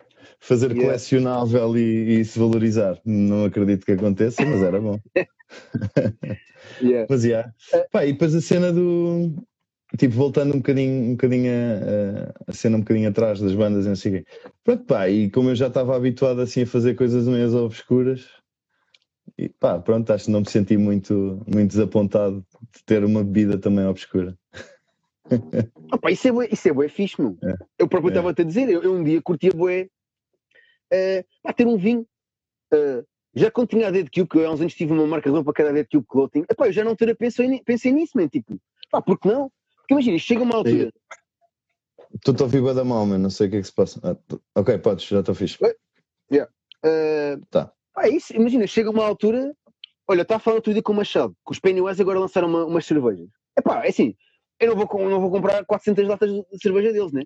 [0.40, 0.86] Fazer Yeah.
[0.86, 2.98] colecionável e, e se valorizar.
[3.04, 4.98] Não acredito que aconteça, mas era bom.
[6.80, 7.06] yeah.
[7.08, 7.52] Mas yeah.
[7.90, 9.34] Pá, e depois a cena do.
[9.98, 13.86] Tipo, voltando um bocadinho, um bocadinho a, a- a cena um bocadinho atrás das bandas
[13.86, 14.30] e não sei o quê.
[14.62, 18.28] Pronto, pá, e como eu já estava habituado assim a fazer coisas meias obscuras,
[19.36, 23.58] e pá, pronto, acho que não me senti muito, muito desapontado de ter uma bebida
[23.58, 24.38] também obscura.
[25.92, 27.36] Opa, isso é bué, isso é bué fixe, meu.
[27.42, 27.54] É.
[27.78, 28.12] Eu próprio É.
[28.12, 29.88] estava-te a dizer, eu, eu um dia curtia bué
[30.92, 32.06] eh, pá, ter um vinho.
[32.72, 33.02] Eh,
[33.34, 35.34] já quando tinha a Dead Cube, que eu há uns anos tive uma marca de
[35.36, 38.12] roupa que era a Dead Cube Clothing, epá, eu já não teria pensei, pensei nisso,
[38.16, 38.58] man, tipo,
[38.90, 39.50] pá, porque não?
[39.78, 40.92] Porque imagina, chega uma altura,
[42.14, 44.00] Estou-te a ouvir da mal, mas não sei o que é que se passa.
[44.02, 45.56] Ah, tu- ok, podes, já estou fixe.
[46.82, 47.72] eh, Tá.
[47.94, 49.54] pá, é isso, imagina, chega uma altura,
[50.08, 52.64] olha, estava a falar outro dia com o Machado, que os Pennywise agora lançaram uma,
[52.64, 53.28] umas cervejas.
[53.56, 54.16] Epá, é assim,
[54.58, 57.22] eu não vou, não vou comprar 400 latas de cerveja deles, né?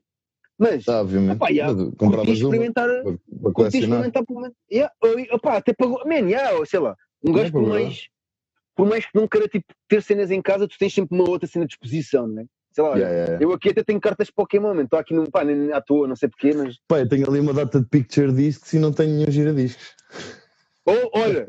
[0.58, 1.38] Mas, Tá, obviamente.
[1.38, 2.88] Mas curti Compravas uma experimentar...
[2.88, 4.56] para, para experimentar pelo menos.
[4.70, 4.92] Yeah,
[5.44, 6.00] até pagou.
[6.06, 6.96] Man, yeah, sei lá.
[7.24, 8.08] Um é gajo por mais,
[8.76, 11.48] por mais que não queira tipo, ter cenas em casa, tu tens sempre uma outra
[11.48, 12.46] cena de exposição, né?
[12.72, 13.44] Sei lá, Yeah, yeah, yeah.
[13.44, 16.16] eu aqui até tenho cartas de Pokémon, estou aqui num pá, nem à toa, não
[16.16, 16.76] sei porquê, mas.
[16.88, 19.94] Pá, eu tenho ali uma data de picture discs e não tenho nenhum giradiscos.
[20.84, 21.46] Oh, olha,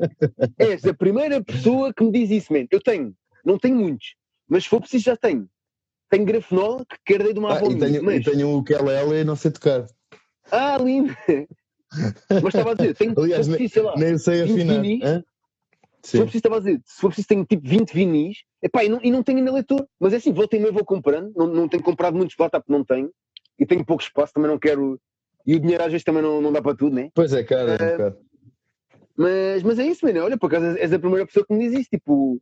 [0.56, 2.66] és a primeira pessoa que me diz isso, man.
[2.70, 3.12] Eu tenho,
[3.44, 4.14] não tenho muitos,
[4.48, 5.48] mas se for preciso já tenho.
[6.08, 8.20] Tenho grafenol que herdei de uma Ah, avó e tenho, mas...
[8.26, 9.86] e tenho o ukulele e não sei tocar.
[10.50, 11.14] Ah, lindo!
[12.30, 14.82] mas estava a dizer, tenho, Aliás, preciso, sei lá, Nem sei 20 afinar.
[14.82, 15.24] vinis?
[16.02, 18.88] Se for preciso, estava a dizer, se for preciso, tenho tipo 20 vinis, epá, e,
[18.88, 19.88] não, e não tenho ainda leitor.
[19.98, 22.60] Mas é assim, volta e meia vou comprando, não, não tenho comprado muitos lá, tá,
[22.60, 23.10] porque não tenho,
[23.58, 25.00] e tenho pouco espaço, também não quero.
[25.44, 27.10] E o dinheiro às vezes também não, não dá para tudo, né?
[27.14, 28.18] Pois é, cara, é um Eh, bocado.
[29.16, 30.22] Mas, mas é isso, mano.
[30.24, 32.40] Olha, por acaso és a primeira pessoa que me diz isso, tipo,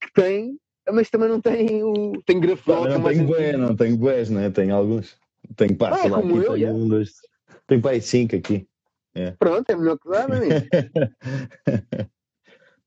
[0.00, 0.58] que tem,
[0.92, 2.12] mas também não tem o.
[2.24, 2.46] Tem Pá,
[2.90, 3.26] é não tenho antigo.
[3.26, 4.50] bué, não tenho bués, né?
[4.50, 5.16] Tenho alguns.
[5.56, 6.78] Tenho pá, Ah, é sei lá, como aqui eu, tenho yeah.
[6.78, 7.12] um, dois.
[7.66, 8.68] Tenho pá, cinco aqui.
[9.38, 12.08] Pronto, é melhor que dá, não é?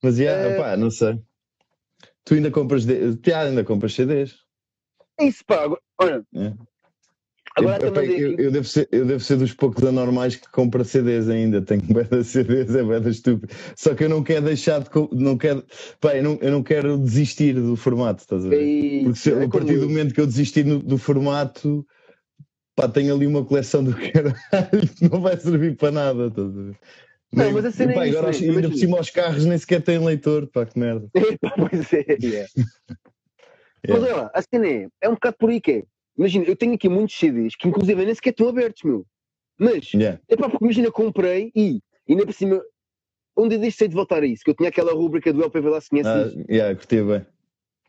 [0.02, 1.20] Mas yeah, Eh, pá, não sei.
[2.24, 3.16] Tu ainda compras, de...
[3.50, 4.38] ainda compras CDs.
[5.20, 5.64] É isso, pá.
[5.64, 6.54] agora- Olha, É.
[7.60, 10.84] agora eu, também eu, eu devo ser, eu devo ser dos poucos anormais que compra
[10.84, 11.62] CDs ainda.
[11.62, 13.54] Tenho beda CDs, é beda estúpido.
[13.76, 14.90] Só que eu não quero deixar de.
[15.14, 15.64] Não quero,
[16.00, 18.62] pá, eu, não, eu não quero desistir do formato, estás a ver?
[18.62, 21.86] E- Porque se, é a partir do momento que eu desistir no- do formato,
[22.76, 26.52] pá, tenho ali uma coleção do caralho que não vai servir para nada, estás a
[26.52, 26.76] ver?
[27.32, 28.48] Não, Nem- mas a cena e, pá, é isso, agora, né?
[28.50, 31.08] ainda por cima os carros nem sequer têm leitor, pá, que merda.
[31.14, 32.50] Epá, pois é, yeah.
[33.88, 34.14] Mas Yeah.
[34.14, 35.84] olha lá, a cena é, é um bocado por aí que é.
[36.20, 39.06] Imagina, eu tenho aqui muitos CDs que inclusive nem sequer estão abertos, meu.
[39.58, 40.20] Mas, Yeah.
[40.28, 42.62] é pá, porque imagina, comprei e, ainda por cima,
[43.38, 45.80] um dia deixei de voltar a isso, que eu tinha aquela rúbrica do LPV lá,
[45.80, 47.26] se conheces Ah, yeah, curti bem.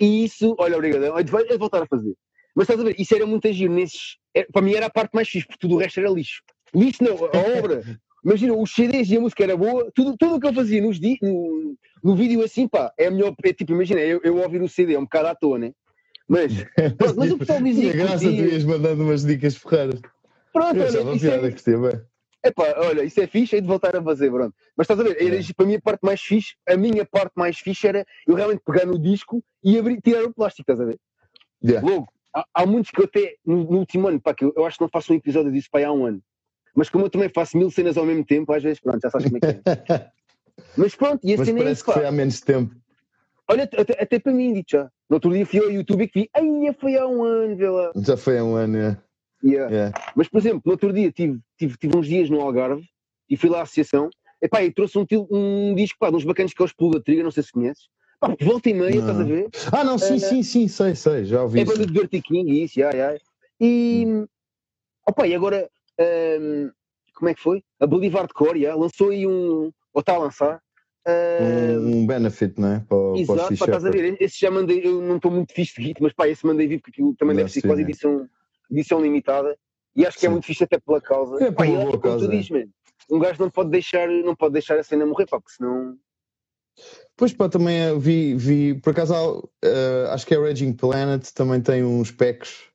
[0.01, 2.15] E isso, olha, obrigado, é de, é voltar a fazer.
[2.55, 4.17] Mas estás a ver, isso era muito agir nesses.
[4.33, 6.41] é- para mim era a parte mais fixe, porque tudo o resto era lixo.
[6.73, 7.83] Lixo não, a obra.
[8.25, 11.01] Imagina, os CDs e a música era boa, tudo, tudo o que eu fazia nos
[11.01, 11.75] di, no,
[12.05, 13.35] no vídeo assim, pá, é a melhor.
[13.43, 15.73] É, tipo, imagina, eu, eu ouvir o CD, é um bocado à toa, né?
[16.31, 16.53] Mas,
[16.97, 20.01] pronto, mas o pessoal dizia Tinha que graça, tu ias mandando umas dicas ferreiras.
[20.53, 22.01] Pronto, Eu olha, isso piada, é, curti bem.
[22.45, 24.55] epá, olha, isso é fixe, é de voltar a fazer, pronto.
[24.77, 25.43] Mas estás a ver, era, É.
[25.57, 28.87] para mim a parte mais fixe, a minha parte mais fixe era eu realmente pegar
[28.87, 30.99] no disco e abrir, tirar o plástico, estás a ver?
[31.65, 31.85] Yeah.
[31.87, 34.65] Logo, há, há muitos que eu até, no, no último ano, pá, que eu, eu
[34.65, 36.23] acho que não faço um episódio disso para há um ano.
[36.77, 39.27] Mas como eu também faço mil cenas ao mesmo tempo, às vezes, pronto, já sabes
[39.27, 40.11] como é que é.
[40.77, 42.75] Mas pronto, e a Mas cena é parece isso, que foi há menos tempo.
[43.49, 44.89] Olha, até, até para mim, digo já.
[45.11, 47.69] No outro dia fui ao YouTube e que vi, ai, foi há um ano, vê
[47.69, 47.91] lá.
[47.97, 49.03] Já foi há um ano, yeah.
[49.43, 49.75] Yeah.
[49.75, 50.13] Yeah.
[50.15, 52.85] Mas, por exemplo, no outro dia tive, tive, tive uns dias no Algarve
[53.29, 54.09] e fui lá à associação
[54.43, 57.01] Epá, e trouxe um, um disco, pá, de uns bacanas que é os Pulo da
[57.03, 57.89] Triga, não sei se conheces.
[58.19, 59.01] Pá, volta e meia, Não.
[59.01, 59.49] estás a ver?
[59.73, 62.63] Ah, não, sim, Eh, sim, sim, sei, sei, já ouvi É banda de Dirty King,
[62.63, 63.19] isso, ai, ai.
[63.61, 64.27] E, Hum.
[65.07, 66.71] opa, e agora, ahm,
[67.15, 67.63] como é que foi?
[67.81, 70.63] A Boulevard Core, yeah, lançou aí um, ou está a lançar.
[71.09, 72.81] Um, um benefit, não é?
[72.81, 74.17] Para, para Exato, Sea pá, estás a ver?
[74.21, 76.81] Esse já mandei, eu não estou muito fixe de hit, mas pá, esse mandei vir
[76.81, 77.85] porque aquilo também Não, deve ser sim, quase é.
[77.85, 78.29] edição,
[78.71, 79.57] edição limitada.
[79.97, 80.35] E acho que é Sim.
[80.35, 81.43] muito fixe até pela causa.
[81.43, 82.37] É, Pá, e uma é causa, tu é.
[82.37, 82.65] dizes, man,
[83.11, 85.97] um gajo não pode deixar, não pode deixar a cena morrer, pá, porque senão.
[87.17, 91.61] Pois pá, também eh, vi, vi por acaso eh, acho que é Raging Planet, também
[91.61, 92.71] tem uns packs.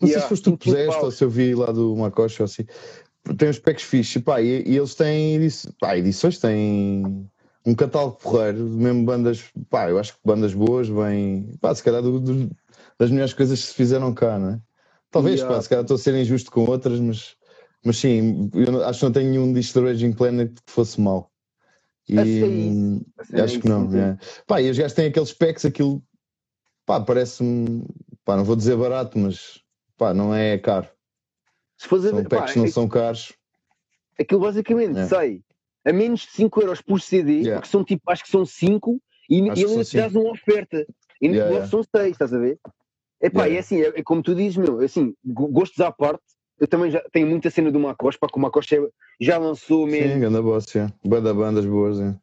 [0.00, 1.94] Não sei Yeah, se foste tu que 25 puseste ou se eu vi lá do
[1.96, 2.64] Macoche ou assim.
[3.38, 7.30] Tem uns packs fixes, pá, e, e eles têm edições, pá, edições, têm
[7.66, 12.02] um catálogo porreiro, mesmo bandas, pá, eu acho que bandas boas, bem, pá, se calhar
[12.02, 12.50] do- do-
[12.98, 14.60] das melhores coisas que se fizeram cá, não é?
[15.10, 15.54] Talvez, Yeah.
[15.56, 17.36] pá, se calhar estou a ser injusto com outras, mas,
[17.84, 21.30] mas sim, eu acho que não tenho nenhum disco do Raging Planet que fosse mau.
[22.08, 23.06] E, A ser isso.
[23.18, 24.18] A cena acho que não, é.
[24.46, 26.02] Pá, e os gajos têm aqueles packs, aquilo,
[26.84, 27.86] pá, parece-me,
[28.24, 29.60] pá, não vou dizer barato, mas,
[29.96, 30.88] pá, não é caro.
[31.78, 33.32] Se fores a São pá, packs que não é- são caros.
[34.20, 35.06] aquilo basicamente É.
[35.06, 35.42] sai
[35.84, 37.56] a menos de 5 euros por CD, Yeah.
[37.56, 40.86] porque são tipo, acho que são 5 e, e ainda te dás uma oferta.
[41.20, 41.66] E no Yeah, yeah.
[41.70, 42.58] são 6, estás a ver?
[43.20, 43.56] Epá, Yeah.
[43.56, 46.22] é assim, é, é como tu dizes, meu, é assim, go- gostos à parte,
[46.58, 48.88] eu também já tenho muita cena do Macoste, pá, que o Macoste é-
[49.20, 50.20] já lançou Sim, mesmo.
[50.20, 50.88] ganda boss, é.
[51.04, 52.14] Banda bandas boas, é.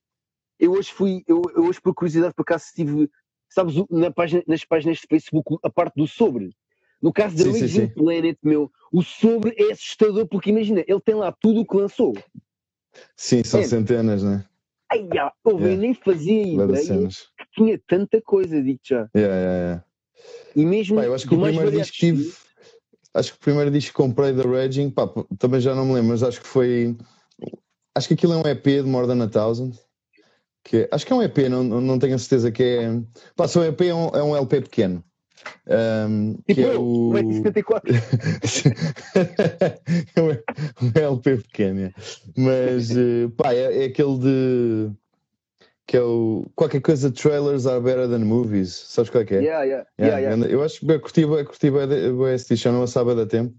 [0.60, 3.10] Eu hoje fui, eu, eu hoje por curiosidade, por acaso estive,
[3.50, 6.52] sabes, na página, nas páginas de Facebook, a parte do sobre.
[7.02, 7.94] No caso da Sim, sim, Raging sim.
[7.94, 12.14] Planet, meu, o sobre é assustador, porque imagina, ele tem lá tudo o que lançou.
[13.16, 13.64] Sim, são É.
[13.64, 14.46] centenas, né?
[14.92, 15.82] Ai, ah, ouve, eu Yeah.
[15.82, 19.10] nem fazia ideia que tinha tanta coisa, digo já.
[19.16, 19.86] Yeah, yeah, yeah.
[20.56, 22.34] E mesmo Pá, eu acho que o primeiro disco que tive,
[23.14, 25.08] acho que o primeiro disco que comprei da Raging, pá,
[25.40, 26.98] também já não me lembro, mas acho que foi,
[27.96, 29.72] acho que aquilo é um EP de More Than a Thousand,
[30.64, 33.02] que é- acho que é um EP, não, não não tenho a certeza que é,
[33.36, 35.04] pá, se é um EP é um, é um LP pequeno.
[35.68, 37.82] Ahm, Tipo que é eu, o 1,74m.
[40.16, 41.94] É um- um LP pequeno, é.
[42.38, 44.92] mas eh, pá, é, é aquele de
[45.86, 49.42] que é o qualquer coisa trailers are better than movies, sabes qual é que é?
[49.42, 53.14] Yeah, yeah, Yeah, yeah, Eu acho que eu curti, eu esse disco, já não lançava
[53.14, 53.54] da tempo.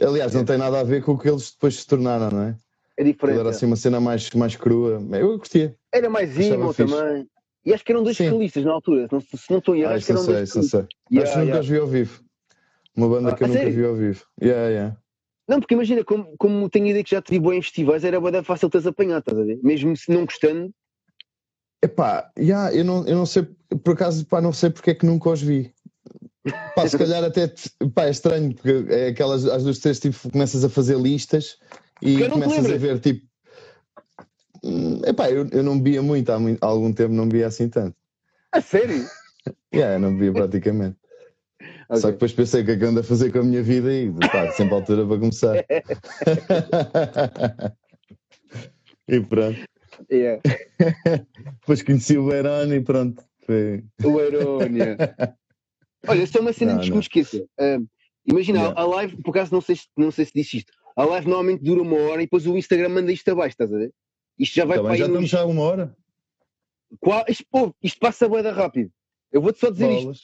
[0.00, 2.56] Aliás, não tem nada a ver com o que eles depois se tornaram, não é?
[2.96, 3.38] É diferente.
[3.38, 3.50] era é.
[3.50, 5.00] assim uma cena mais, mais crua.
[5.12, 5.74] Eu curtia.
[5.92, 7.28] Era mais emo também.
[7.68, 8.30] E acho que eram dois Sim.
[8.30, 9.08] vocalistas na altura.
[9.12, 10.86] Não, se não estou em erro, Ah, acho que eram sei, dois isso sei.
[11.12, 12.24] Yeah, acho que nunca os vi ao vivo.
[12.96, 13.76] Uma banda Ah, que eu nunca sério?
[13.76, 14.24] vi ao vivo.
[14.42, 14.96] Yeah, yeah.
[15.46, 18.04] Não, porque imagina, como, como tenho a ideia que já te vi bem em festivais,
[18.04, 19.58] era bué da fácil teres apanhado, estás a ver?
[19.62, 20.72] Mesmo se não gostando,
[21.84, 23.46] Epá, yeah, eu, não, eu não sei,
[23.84, 25.72] por acaso, pá, não sei porque é que nunca os vi.
[26.74, 27.52] Pá, se calhar até
[27.94, 31.58] pá, é estranho, porque é aquelas, às duas, três, tipo, começas a fazer listas
[32.02, 33.27] e começas a ver, tipo.
[34.64, 37.68] Hum, Epá, eu, eu não bebia muito há, muito, há algum tempo, não bebia assim
[37.68, 37.96] tanto.
[38.52, 39.04] a sério.
[39.74, 40.96] Yeah, eu não bebia praticamente.
[41.94, 43.62] Só que depois pensei o que é que eu ando a fazer com a minha
[43.62, 45.56] vida e pá, sempre a altura para começar.
[49.08, 49.58] e pronto.
[50.10, 50.42] Yeah.
[51.60, 53.22] Depois conheci o Verón e pronto.
[53.46, 53.82] Foi...
[54.04, 54.96] O Aerónia.
[56.06, 57.42] Olha, só uma cena Não, que me esqueça.
[58.26, 58.80] Imagina, Yeah.
[58.80, 61.62] a live, por acaso não sei, se- não sei se disse isto, a live normalmente
[61.64, 63.90] dura uma hora e depois o Instagram manda isto abaixo, estás a ver?
[64.38, 65.12] Isto já vai Tá para bem, já nos...
[65.14, 65.96] estamos já a uma hora.
[67.00, 67.24] Qual...
[67.28, 68.90] Isto, pô, isto passa bué da rápido.
[69.32, 70.02] Eu vou-te só dizer isto.
[70.02, 70.20] Bolas.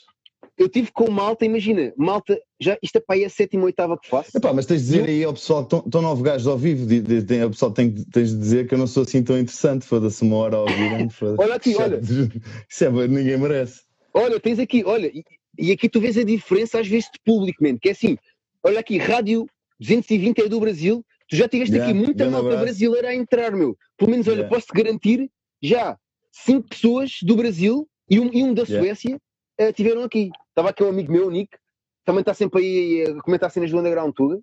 [0.57, 3.99] Eu tive com malta, imagina, malta, já, isto é para aí a sétima ou oitava
[3.99, 4.37] que faço.
[4.37, 7.23] Epá, mas tens de dizer aí ao pessoal, estão nove gajos ao vivo, di- di-
[7.25, 10.23] tem- o pessoal tem, tens de dizer que eu não sou assim tão interessante, foda-se
[10.23, 11.11] uma hora a ouvir.
[11.11, 11.43] foda-se.
[11.43, 11.99] Olha aqui, olha.
[12.71, 13.81] Isso é, bué, ninguém merece.
[14.13, 15.25] Olha, tens aqui, olha, e,
[15.59, 18.17] e aqui tu vês a diferença às vezes de público, man, que é assim,
[18.63, 19.47] olha aqui, Rádio
[19.81, 22.65] 220 é do Brasil, tu já tiveste Yeah, aqui muita malta abraço.
[22.65, 23.77] brasileira a entrar, meu.
[23.97, 24.55] Pelo menos, olha, Yeah.
[24.55, 25.31] posso-te garantir,
[25.63, 25.97] já
[26.33, 28.81] cinco pessoas do Brasil e um, e um da Yeah.
[28.85, 29.21] Suécia
[29.59, 30.31] eh, tiveram aqui.
[30.49, 31.57] Estava aqui um amigo meu, o Nick,
[32.05, 34.43] também está sempre aí a comentar cenas do underground tudo.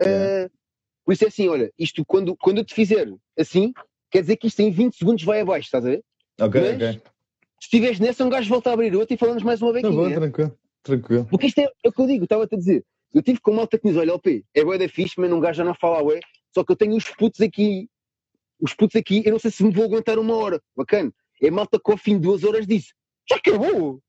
[0.00, 0.50] Eh, Yeah.
[1.04, 3.08] por isso é assim, olha, isto quando, quando eu te fizer
[3.38, 3.72] assim,
[4.10, 6.02] quer dizer que isto em 20 segundos vai abaixo, estás a ver?
[6.40, 7.02] Ok, Mas- ok.
[7.60, 9.92] Se estiveres nessa, um gajo volta a abrir outro e falamos mais uma Tá bequinha.
[9.94, 11.26] bom, tranquilo, tranquilo.
[11.30, 12.84] Porque isto é, é o que eu digo, estava-te a dizer.
[13.14, 15.40] Eu tive com malta que me diz, olha, LP, é bué da fixe, mas um
[15.40, 16.20] gajo já não fala ué,
[16.54, 17.88] só que eu tenho os putos aqui,
[18.60, 20.60] os putos aqui, eu não sei se me vou aguentar uma hora.
[20.76, 21.12] Bacana.
[21.42, 22.92] É malta que ao fim de duas horas disse,
[23.28, 24.00] já acabou.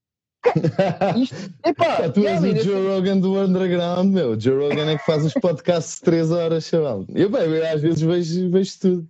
[1.18, 1.36] Isto,
[1.66, 4.32] epá, Pá, tu és o man, Joe Rogan do underground, meu.
[4.32, 7.06] O Joe Rogan é que faz os podcasts de 3 horas, chaval.
[7.16, 9.10] Eu, bem, às vezes vejo, vejo tudo.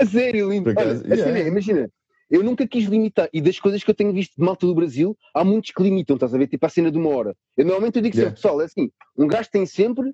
[0.00, 0.70] A sério, lindo.
[0.70, 1.38] Olha, a yeah.
[1.38, 1.90] é, imagina,
[2.30, 5.16] eu nunca quis limitar, e das coisas que eu tenho visto de malta do Brasil,
[5.34, 6.46] há muitos que limitam, estás a ver?
[6.46, 7.34] Tipo a cena de uma hora.
[7.56, 8.30] Eu normalmente eu digo Yeah.
[8.30, 10.12] sempre, pessoal, é assim, um gajo tem sempre,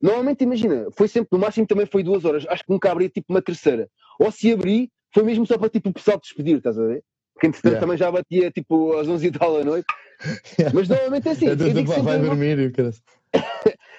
[0.00, 3.32] normalmente imagina, foi sempre, no máximo também foi duas horas, acho que nunca abri tipo
[3.32, 3.88] uma terceira.
[4.18, 7.02] Ou se abri, foi mesmo só para tipo, o pessoal despedir, estás a ver?
[7.34, 7.86] Porque entretanto Yeah.
[7.86, 9.86] também já batia tipo às 11 e tal da noite.
[10.74, 11.46] Mas normalmente é assim.
[11.46, 12.90] É eu, digo sempre vai dormir e o cara.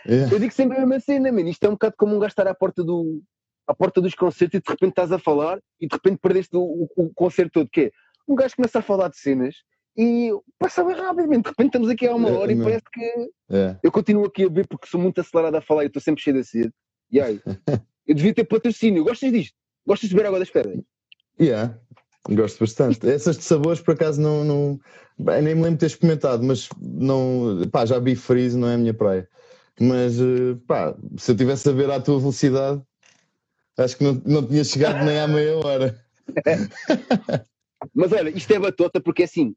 [0.07, 0.33] Yeah.
[0.33, 1.47] eu digo sempre a mesma cena, mano.
[1.49, 3.21] Isto é um bocado como um gajo estar à porta, do,
[3.67, 6.61] à porta dos concertos e de repente estás a falar e de repente perdeste o,
[6.61, 7.69] o, o concerto todo.
[7.69, 7.91] Que é?
[8.27, 9.55] Um gajo começa a falar de cenas
[9.97, 11.43] e passa bem rapidamente.
[11.43, 12.65] De repente estamos aqui há uma É, hora e não.
[12.65, 13.77] parece que Yeah.
[13.83, 16.37] eu continuo aqui a beber porque sou muito acelerado a falar e estou sempre cheio
[16.37, 16.71] de sede.
[17.11, 17.41] E aí,
[18.07, 19.03] eu devia ter patrocínio.
[19.03, 19.55] Gostas disto?
[19.85, 20.79] Gostas de beber água das pedras?
[21.39, 21.77] Yeah,
[22.29, 23.09] gosto bastante.
[23.09, 24.43] Essas de sabores, por acaso, não.
[24.45, 24.79] não
[25.19, 27.61] bem, nem me lembro de ter experimentado, mas não.
[27.71, 29.27] Pá, já vi freeze, não é a minha praia.
[29.79, 32.81] Mas, eh, pá, se eu tivesse a ver à tua velocidade,
[33.81, 36.05] acho que não, não tinha chegado nem à meia hora.
[37.93, 39.55] Mas olha, isto é batota porque assim,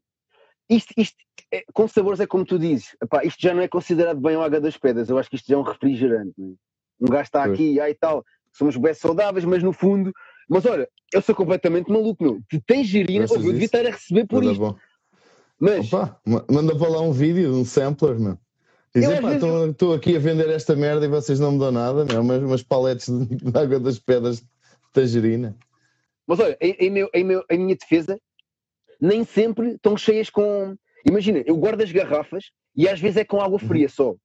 [0.69, 1.15] isto, isto
[1.51, 4.41] é- com sabores é como tu dizes, epá, isto já não é considerado bem o
[4.41, 6.33] água das pedras, eu acho que isto já é um refrigerante.
[6.37, 6.53] não é?
[7.01, 10.11] Um gajo está aqui, aí tal, somos bem saudáveis, mas no fundo,
[10.49, 12.41] mas olha, eu sou completamente maluco, meu.
[12.49, 14.77] Tu tens gerina, eu devia estar a receber por Tudo isto, bom.
[15.59, 18.37] mas Opa, ma- manda para lá um vídeo, um sampler, meu.
[18.95, 19.35] Às pá,
[19.69, 22.63] estou aqui a vender esta merda e vocês não me dão nada, meu, umas, umas
[22.63, 24.47] paletes de, de água das pedras de
[24.93, 25.55] tangerina.
[26.25, 28.17] mas olha, em, em meu, em, meu, em minha defesa,
[28.99, 30.77] nem sempre estão cheias com.
[31.05, 34.15] Imagina, eu guardo as garrafas e às vezes é com água fria só.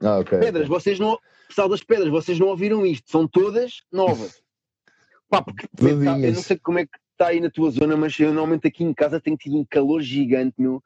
[0.00, 0.38] Ah, ok.
[0.38, 1.18] Pedras, vocês não.
[1.46, 4.42] Pessoal das pedras, vocês não ouviram isto, são todas novas.
[5.28, 8.18] Pá, porque tá- eu não sei como é que está aí na tua zona, mas
[8.18, 10.82] eu normalmente aqui em casa tenho tido um calor gigante, meu.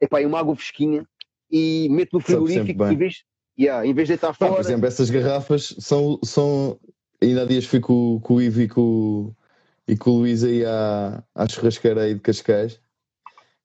[0.00, 1.06] Epá, e uma água fresquinha
[1.50, 3.22] e meto no frigorífico em vez,
[3.58, 4.60] yeah, em vez de estar Pá, por fora.
[4.60, 6.18] exemplo, essas garrafas são.
[6.24, 6.78] são
[7.22, 9.36] ainda há dias fui com, com o Ivo e com, o-
[9.88, 12.80] e com o Luís aí à, à churrasqueira aí de Cascais.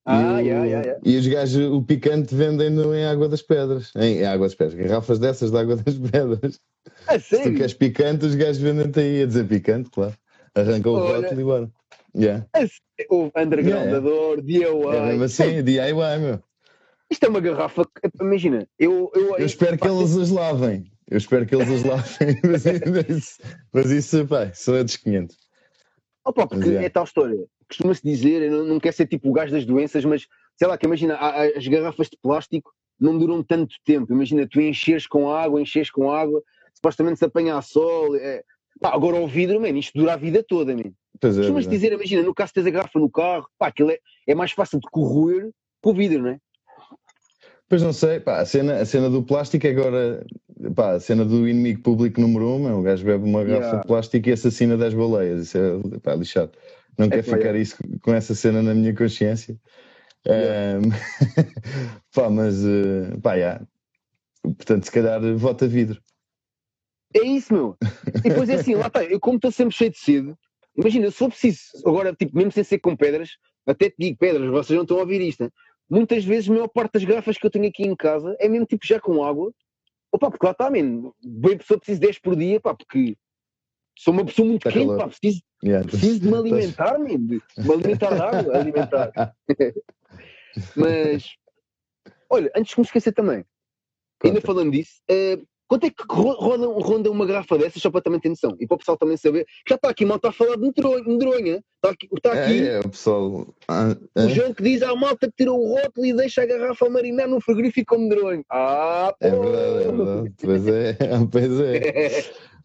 [0.06, 1.02] ah, e, yeah, yeah, yeah.
[1.04, 3.92] e os gajos, o picante vendem-no em água das pedras.
[3.96, 6.60] Em, em água das pedras, garrafas dessas de água das pedras.
[7.08, 7.56] A Se tu sério?
[7.58, 10.14] queres picante, os gajos vendem-te aí a dizer picante, claro.
[10.56, 11.72] Arrancam o rótulo e bora.
[12.16, 12.46] Yeah.
[12.56, 14.64] Sé- O undergroundador, DIY.
[14.96, 16.44] É mesmo assim, DIY, meu.
[17.12, 17.84] Isto é uma garrafa.
[17.84, 19.12] que- Imagina, eu.
[19.14, 20.90] Eu, Eu espero que eles as lavem.
[21.10, 22.40] Eu espero que eles as lavem.
[22.50, 23.40] mas, isso,
[23.74, 25.38] mas isso, pá, a dos 500.
[26.24, 26.86] Opa, porque Mas é.
[26.86, 27.46] é tal história.
[27.68, 30.26] Costuma-se dizer, eu não, não quero ser tipo o gajo das doenças, mas
[30.58, 34.14] sei lá, que imagina, as garrafas de plástico não duram tanto tempo.
[34.14, 36.42] Imagina, tu encheres com água, encheres com água,
[36.76, 38.16] supostamente se apanha a sol.
[38.16, 38.44] É...
[38.80, 40.92] Pá, agora o vidro, man, isto dura a vida toda, man.
[41.20, 41.62] Pois é, é.
[41.62, 44.80] dizer, imagina, no caso teres a garrafa no carro, pá, aquilo é, é mais fácil
[44.80, 45.50] de corroer
[45.82, 46.40] que o vidro, não é?
[47.72, 50.26] Pois não sei, pá, a cena, a cena do plástico é agora,
[50.76, 53.80] pá, a cena do inimigo público número um, meu, o gajo bebe uma garrafa Yeah.
[53.80, 56.52] de plástico e assassina 10 baleias, isso é, pá, lixado.
[56.98, 59.58] Não quero pá, ficar isso, com essa cena na minha consciência.
[60.28, 60.80] Yeah.
[60.80, 60.90] Ahm,
[62.14, 63.66] pá, mas, eh, pá, yeah.
[64.44, 66.02] portanto, se calhar vota vidro.
[67.16, 67.78] É isso, meu.
[68.18, 70.36] E depois é assim, lá está, eu como estou sempre cheio de sede,
[70.76, 73.30] imagina, se for preciso, agora, tipo, mesmo sem ser com pedras,
[73.66, 75.50] até te digo pedras, vocês não estão a ouvir isto, né?
[75.92, 78.66] Muitas vezes a maior parte das garrafas que eu tenho aqui em casa é mesmo
[78.66, 79.54] tipo já com água,
[80.10, 83.18] opa, porque lá está, man, bem pessoa preciso 10 por dia, pá, porque
[83.98, 85.88] sou uma pessoa muito Está quente, pá, preciso, Yeah.
[85.88, 89.12] preciso de me alimentar, man, de me alimentar de água, alimentar.
[90.76, 91.36] Mas,
[92.30, 93.46] olha, antes que me esquecer também,
[94.24, 95.38] ainda falando disso, eh,
[95.72, 98.58] quanto é que ro- roda, ronda uma garrafa dessas, só para também ter noção?
[98.60, 100.70] E para o pessoal também saber, já está aqui, mal está a falar de
[101.08, 103.56] medronha, está aqui, está aqui É, é, o pessoal.
[103.70, 104.28] ah, o é?
[104.28, 107.40] João que diz à malta que tirou o rótulo e deixa a garrafa marinar no
[107.40, 108.44] frigorífico com medronho.
[108.50, 109.26] Ah, pô!
[109.26, 110.34] É verdade, é verdade.
[110.44, 110.98] Pois é,
[111.32, 111.82] pois é.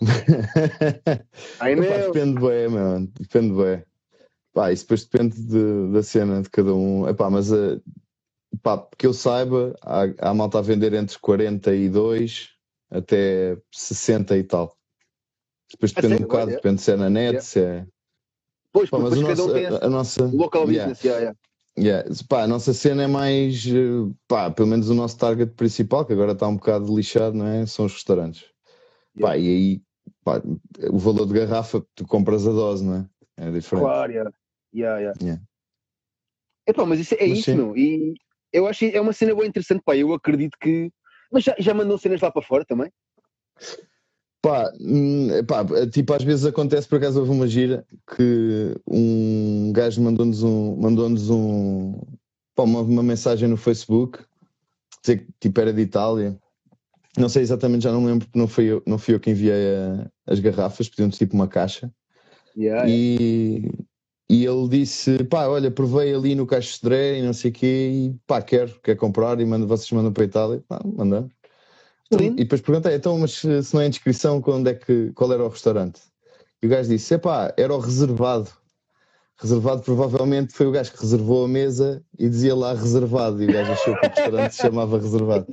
[1.60, 3.06] Ai, Epá, depende bem, meu.
[3.20, 3.84] Depende bem.
[4.52, 7.08] Pá, isso depois depende de- da cena de cada um.
[7.08, 7.78] Epá, mas eh,
[8.64, 12.55] pá, que eu saiba, há, há malta a vender entre 42
[12.90, 14.76] até 60 e tal.
[15.70, 16.26] Depois A depende um sério?
[16.28, 16.56] bocado, Olha.
[16.56, 17.42] depende se é na net, Yeah.
[17.42, 17.86] se é.
[18.72, 20.24] Pois, Pá, mas o depois cada nosso, um tem a, a nossa.
[20.26, 20.92] local yeah.
[20.92, 21.04] business.
[21.04, 21.38] Yeah, yeah.
[21.78, 22.10] Yeah.
[22.28, 26.12] Pá, a nossa cena é mais, eh, pá, pelo menos o nosso target principal, que
[26.12, 27.66] agora está um bocado lixado, não é?
[27.66, 28.44] São os restaurantes.
[29.20, 29.82] Pá, e aí,
[30.24, 30.42] pá,
[30.90, 33.08] o valor de garrafa, tu compras a dose, não é?
[33.38, 33.84] É diferente.
[33.84, 34.30] Claro, yeah.
[34.74, 35.18] Yeah, yeah.
[35.22, 35.42] Yeah.
[36.66, 37.56] Epá, mas isso é Mas isso, sim.
[37.56, 37.76] meu.
[37.76, 38.14] E
[38.52, 39.96] eu acho que é uma cena bem interessante, pá.
[39.96, 40.90] Eu acredito que.
[41.36, 42.90] Mas já, já mandou cenas lá para fora também?
[44.40, 47.84] Pá, hum, pá, tipo, às vezes acontece, por acaso houve uma gira
[48.16, 52.00] que um gajo mandou-nos um, mandou-nos um,
[52.54, 54.18] pá, uma, uma mensagem no Facebook,
[55.04, 56.38] dizer que tipo era de Itália.
[57.18, 59.30] Não sei exatamente, já não me lembro, porque não fui eu, não fui eu que
[59.30, 61.92] enviei a- as garrafas, pediu-nos tipo uma caixa.
[62.56, 63.68] Yeah, yeah.
[64.28, 67.90] E, ele disse: pá, olha, provei ali no Caixo Sodré e não sei o quê,
[67.92, 70.64] e pá, quero, quer comprar, e manda, vocês mandam para a Itália.
[70.68, 71.32] Pá, mandamos.
[72.06, 75.32] Então, e depois perguntei: então, mas se se não é inscrição, quando é que, qual
[75.32, 76.00] era o restaurante?
[76.62, 78.50] E o gajo disse: epá, era o reservado.
[79.38, 83.42] Reservado provavelmente foi o gajo que reservou a mesa e dizia lá reservado.
[83.42, 85.46] E o gajo achou que o restaurante se chamava reservado.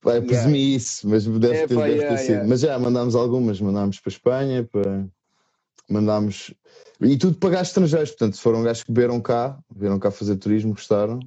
[0.00, 0.76] Pá, presumi Yeah.
[0.76, 2.30] isso, mas deve É, ter, pá, deve yeah, ter sido.
[2.32, 2.48] yeah.
[2.48, 5.08] Mas já mandámos algumas, mandámos para a Espanha, para...
[5.88, 6.54] mandámos.
[7.00, 10.72] E tudo para gajos estrangeiros, portanto, foram gajos que beberam cá, vieram cá fazer turismo,
[10.72, 11.20] gostaram.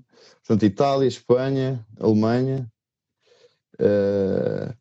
[0.46, 2.72] Portanto, Itália, Espanha, Alemanha,
[3.80, 4.74] eh,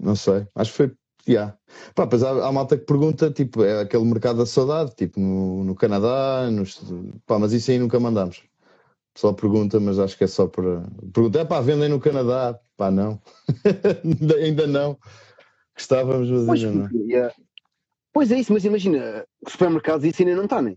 [0.00, 0.92] não sei, acho que foi.
[1.28, 1.56] Yeah.
[1.94, 5.62] Pá, pois há, há malta que pergunta, tipo, é aquele mercado da saudade, tipo no,
[5.64, 6.80] no Canadá, nos,
[7.26, 8.38] pá, mas isso aí nunca mandamos.
[8.38, 10.82] O pessoal pergunta, mas acho que é só para.
[11.12, 12.58] Pergunta, é pá, vendem no Canadá?
[12.76, 13.20] Pá, não.
[14.40, 14.96] ainda, não.
[15.76, 17.30] Gostávamos, mas Pois, ainda não.
[18.12, 20.74] Pois é isso, mas imagina, os supermercados isso ainda não está, né?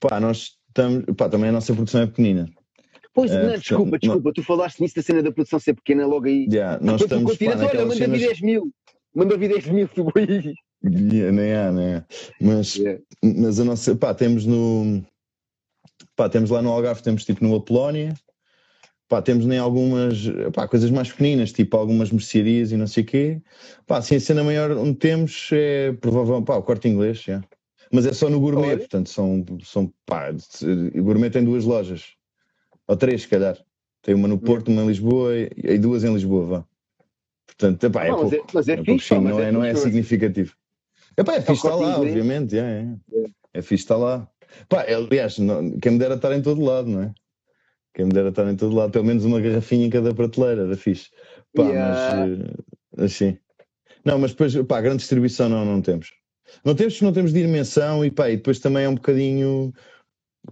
[0.00, 1.04] Pá, nós estamos.
[1.16, 2.48] Pá, também a nossa produção é pequenina.
[3.12, 6.06] Pois, É, não, desculpa, não- desculpa, tu falaste nisso da cena da produção ser pequena
[6.06, 6.46] logo aí.
[6.50, 8.20] Yeah, nós Depois estamos pá, olha, manda cenas.
[8.20, 8.70] 10 mil,
[9.14, 10.54] manda vir 10 mil, fui aí.
[10.84, 12.06] Yeah, nem há, nem há.
[12.40, 13.02] Mas, Yeah.
[13.24, 13.96] mas a nossa.
[13.96, 15.02] Pá, temos no.
[16.14, 18.14] Pá, temos lá no Algarve, temos tipo no Apolónia.
[19.08, 23.06] Pá, temos nem algumas pá, coisas mais pequeninas, tipo algumas mercearias e não sei o
[23.06, 23.42] quê.
[23.86, 27.42] Pá, assim, a cena maior onde temos é provavelmente pá, o corte inglês, já.
[27.90, 28.78] mas é só no gourmet, Olha.
[28.78, 30.30] portanto, são, são pá,
[30.94, 32.12] o gourmet tem duas lojas,
[32.86, 33.56] ou três, se calhar.
[34.02, 36.64] Tem uma no Porto, uma em Lisboa e, e duas em Lisboa, vá.
[37.46, 38.36] Portanto, epá, é Não, mas pouco.
[38.36, 40.54] é- mas é pouco, fixe, mas não é é, não é significativo.
[41.16, 42.10] Epá, é fixe estar lá, inglês.
[42.10, 43.24] obviamente, é, é.
[43.54, 44.28] é fixe estar lá.
[44.68, 47.14] Pá, é, aliás, não, quem me dera estar em todo lado, não é?
[47.98, 50.76] Quem me dera estar em todo lado, pelo menos uma garrafinha em cada prateleira, era
[50.76, 51.10] fixe.
[51.52, 52.16] Pá, Yeah.
[52.16, 52.38] mas
[53.00, 53.38] eh, assim.
[54.04, 56.12] Não, mas depois, pá, grande distribuição não, não temos.
[56.64, 59.72] Não temos não temos dimensão e pá, e depois também é um bocadinho,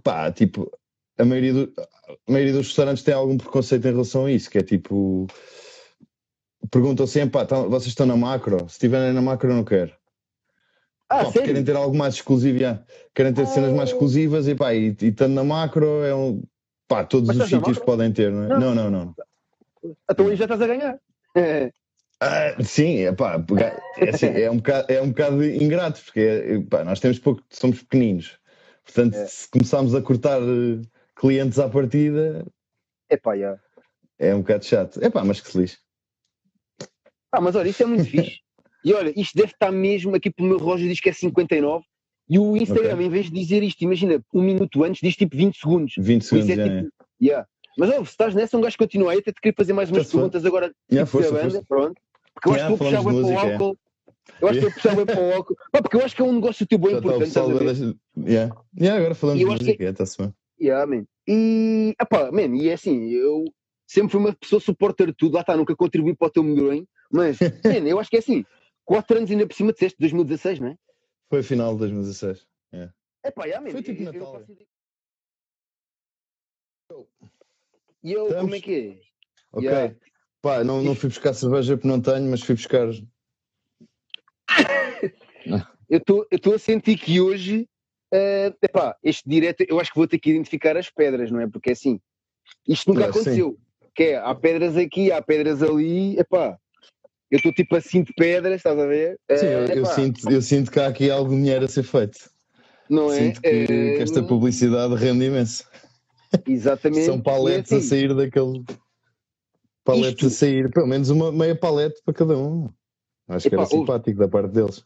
[0.03, 0.69] pá, tipo,
[1.17, 1.73] a maioria, do-
[2.27, 5.25] a maioria dos restaurantes tem algum preconceito em relação a isso, que é tipo,
[6.69, 8.59] perguntam sempre, pá, tá- vocês estão na macro?
[8.67, 9.93] Se estiverem na macro eu não quero.
[11.09, 12.83] Ah, Pá, querem ter algo mais exclusivo, já.
[13.15, 13.93] querem ter cenas mais Ah.
[13.93, 16.43] exclusivas e pá, e, e estando na macro é um,
[16.87, 18.47] pá, todos Mas os sítios podem ter, não é?
[18.47, 18.59] Não.
[18.59, 19.15] Não, não, não.
[20.09, 20.99] Então aí já estás a ganhar.
[21.35, 21.71] É.
[22.19, 26.19] Ah, sim, é pá, pega- é, assim, é, um bocado, é um bocado ingrato, porque
[26.19, 28.39] é, pá, nós temos pouco, somos pequeninos.
[28.83, 29.25] Portanto, É.
[29.27, 30.81] se começarmos a cortar eh,
[31.15, 32.45] clientes à partida,
[33.09, 33.59] Epá, já.
[34.17, 34.99] é um bocado chato.
[35.03, 35.77] É pá, mas que se lixe.
[37.31, 38.39] Ah, mas olha, isto é muito fixe.
[38.83, 41.85] E olha, isto deve estar mesmo aqui pelo meu relógio, diz que é 59.
[42.29, 43.05] E o Instagram, Ok.
[43.05, 45.93] em vez de dizer isto, imagina, um minuto antes, diz tipo 20 segundos.
[45.97, 46.81] 20 Por isso segundos, é é.
[46.81, 47.47] tipo, yeah.
[47.77, 50.11] Mas ó, se estás nessa, um gajo continua aí, até te queria fazer mais umas
[50.11, 51.65] perguntas agora Yeah, tipo, força, da banda, força.
[51.67, 52.01] pronto.
[52.33, 53.53] Porque eu acho Yeah, que vou puxar de para o é.
[53.53, 53.77] álcool.
[54.41, 55.55] Eu acho que vou puxar bem para o álcool.
[55.71, 57.49] Pá, porque eu acho que é um negócio teu bem está o importante, estás pessoal
[57.49, 57.73] a a ver?
[57.73, 58.55] deixar- yeah.
[58.79, 60.33] Yeah, agora falamos E de eu acho música, é, está-se bem.
[60.59, 61.05] Yeah, man.
[61.27, 63.45] E, epá, man, e é assim, eu
[63.87, 66.85] sempre fui uma pessoa supporter de tudo, lá está, nunca contribuí para o teu medronho,
[67.11, 68.43] mas, man, eu acho que é assim,
[68.85, 70.75] 4 anos ainda por cima disseste, 2016, não é?
[71.29, 72.47] Foi final de 2016.
[73.25, 74.67] Epá, yeah, man, Foi tipo eu- Natal, ideia.
[78.03, 78.41] E eu, Estamos?
[78.43, 78.99] como é que é?
[79.51, 79.67] Ok.
[79.67, 79.95] Yeah.
[80.41, 82.87] Pá, não, não fui buscar cerveja porque não tenho, mas fui buscar.
[85.89, 86.01] Eu
[86.31, 87.67] estou a sentir que hoje,
[88.13, 91.47] eh, epá, este direto, eu acho que vou ter que identificar as pedras, não é?
[91.47, 91.97] Porque assim,
[92.67, 93.29] isto nunca Eu acho que sim.
[93.29, 93.57] aconteceu.
[93.95, 96.59] Que é, há pedras aqui, há pedras ali, epá,
[97.29, 99.19] eu estou tipo assim de pedras, estás a ver?
[99.35, 101.83] Sim, Eh, eu, eu epá, sinto, eu sinto que há aqui algum dinheiro a ser
[101.83, 102.17] feito.
[102.89, 103.15] não é?
[103.15, 103.65] Sinto que, Eh,
[103.97, 105.63] que esta publicidade rende imenso.
[106.45, 107.05] Exatamente.
[107.05, 108.63] São paletes E a assim, sair daquele.
[109.83, 112.69] Paletes Isto- a sair, pelo menos uma meia palete para cada um.
[113.27, 113.73] Acho que era ouve.
[113.75, 114.85] simpático da parte deles.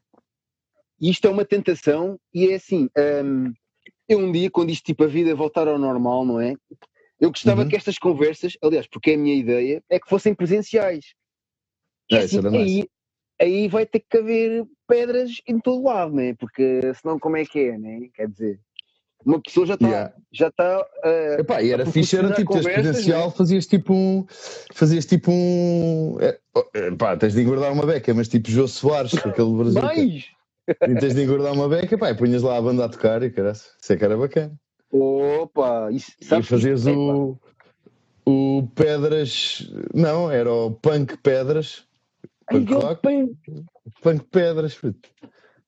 [1.00, 2.88] Isto é uma tentação e é assim,
[3.24, 3.52] hum,
[4.08, 6.56] eu um dia, quando isto tipo a vida voltar ao normal, não é?
[7.20, 7.70] Eu gostava Uhum.
[7.70, 11.14] que estas conversas, aliás, porque é a minha ideia, é que fossem presenciais.
[12.12, 12.90] E É, assim, aí,
[13.40, 16.34] aí vai ter que haver pedras em todo lado, não é?
[16.34, 18.10] Porque senão como é que é, né?
[18.14, 18.60] Quer dizer,
[19.26, 20.14] uma pessoa já está, Yeah.
[20.32, 24.26] já está, ah, Epá, e era fixe, era tipo, teres conversas, presencial, fazias tipo um.
[24.74, 26.18] Fazias tipo um.
[26.20, 29.82] É, oh, é, pá, tens de engordar uma beca, mas tipo Jô Soares, aquele Brasil.
[29.82, 30.26] mais!
[30.68, 33.30] E tens de engordar uma beca, pá, e punhas lá a banda a tocar e
[33.30, 34.54] caralho, isso é que era bacana.
[34.92, 35.90] Opa!
[35.92, 37.38] Isso, e sabes fazias o,
[38.26, 39.70] o Pedras.
[39.94, 41.86] Não, era o Punk Pedras.
[42.52, 43.02] Ai, Punk Rock,
[44.02, 44.76] Punk Pedras.
[44.76, 45.10] puto.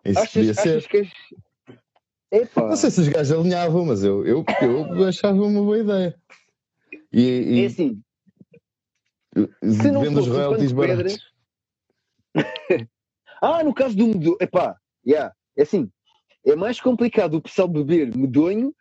[0.06, 0.78] Isso podia achas, ser.
[0.78, 1.10] achas que.
[2.32, 2.68] Epá.
[2.68, 6.16] Não sei se os gajos alinhavam, mas eu, eu, eu achava uma boa ideia.
[7.12, 8.02] E, É e assim,
[9.64, 11.18] se não vendo os royalties baratos.
[12.34, 12.88] Pedras...
[13.42, 15.90] ah, no caso do medonho, epá, yeah, é assim,
[16.46, 18.74] é mais complicado o pessoal beber medonho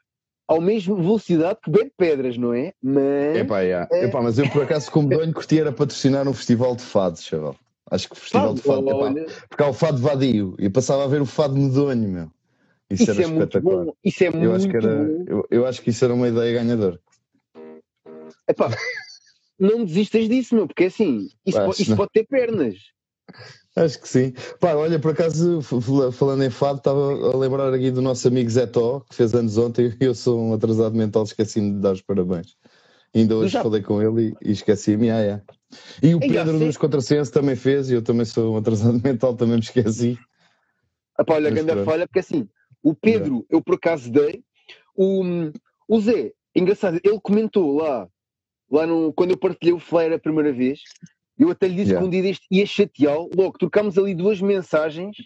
[0.48, 2.72] ao mesmo velocidade que bebe pedras, não é?
[2.82, 3.88] Mas, Epá, yeah.
[3.92, 4.04] É.
[4.04, 7.56] Epá, mas eu por acaso, como donho, curti era patrocinar um festival de fado, chaval.
[7.92, 8.90] Acho que o festival de fado.
[8.90, 10.56] epá, olha, porque há o fado vadio.
[10.60, 12.32] E eu passava a ver o fado medonho, meu.
[12.90, 13.86] Isso, isso era é muito espetacular.
[13.86, 13.94] bom.
[14.04, 15.24] Isso é Eu muito acho, que era, bom.
[15.26, 17.00] eu, eu acho que isso era uma ideia ganhadora.
[18.48, 18.70] Epá,
[19.58, 22.76] não desistas disso, meu, porque assim, isso, Pá, po- isso pode ter pernas.
[23.76, 24.32] Acho que sim.
[24.60, 25.60] Pá, olha, por acaso,
[26.12, 29.58] falando em fado, estava a lembrar aqui do nosso amigo Zé Tó, que fez anos
[29.58, 32.56] ontem, e eu sou um atrasado mental, esqueci-me de dar os parabéns.
[33.14, 35.10] Ainda hoje Já- falei com ele e, e esqueci-me.
[35.10, 35.42] Ah, é.
[36.02, 39.56] E o Pedro dos Contrassenso também fez, e eu também sou um atrasado mental, também
[39.56, 40.18] me esqueci.
[41.18, 42.48] Epá, olha, Mas grande falha, porque assim,
[42.82, 44.42] o Pedro, eu por acaso dei,
[44.96, 45.22] o,
[45.88, 48.08] o Zé, engraçado, ele comentou lá,
[48.70, 50.80] lá no, quando eu partilhei o flyer a primeira vez,
[51.38, 52.00] eu até lhe disse Yeah.
[52.00, 55.16] que um dia deste ia chateá-lo, logo trocámos ali duas mensagens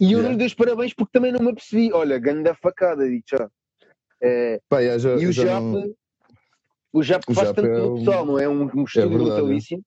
[0.00, 0.30] e eu não Yeah.
[0.32, 1.92] lhe dei os parabéns porque também não me apercebi.
[1.92, 3.48] Olha, grande facada, digo já.
[4.20, 5.94] É, Pá, já, já, e o já Jap, não-
[6.98, 8.48] o Jap o faz Jap tanto é um- pessoal, não é?
[8.48, 9.82] Um, um estúdio verdade, natalício.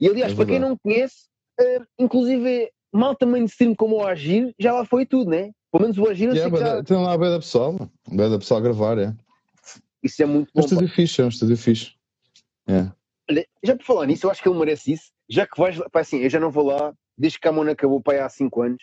[0.00, 1.16] E aliás, É para quem não conhece,
[1.60, 5.50] eh, inclusive malta mainstream como o Agir, já lá foi tudo, né?
[5.70, 7.90] Pelo menos o Agir, Yeah, bué já- tem lá a da pessoal, mano.
[8.08, 9.14] Bué da pessoal a gravar, é.
[10.02, 10.68] isso é muito É um bom.
[10.68, 10.74] pá.
[10.74, 11.92] estúdio fixe, é um estúdio fixe.
[12.66, 12.90] É.
[13.30, 15.10] Olha, já por falar nisso, eu acho que ele merece isso.
[15.28, 17.72] Já que vais lá, pá, assim, eu já não vou lá, desde que a Mona
[17.72, 18.82] acabou para aí há 5 anos.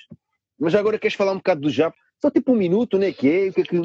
[0.60, 1.96] Mas agora queres falar um bocado do Jap?
[2.22, 3.12] Só tipo um minuto, né?
[3.12, 3.50] Que é?
[3.50, 3.82] O que é que.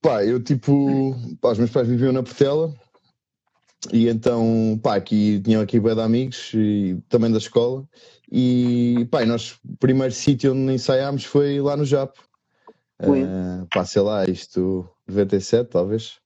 [0.00, 2.74] Pá, eu tipo, pá, os meus pais viviam na Portela
[3.92, 7.86] e então, pá, aqui tinham aqui bué de amigos e também da escola
[8.30, 12.20] e, pá, e nós, o primeiro sítio onde ensaiámos foi lá no Japo.
[13.02, 13.22] Foi.
[13.22, 16.18] Eh, pá, sei lá, isto 97 talvez,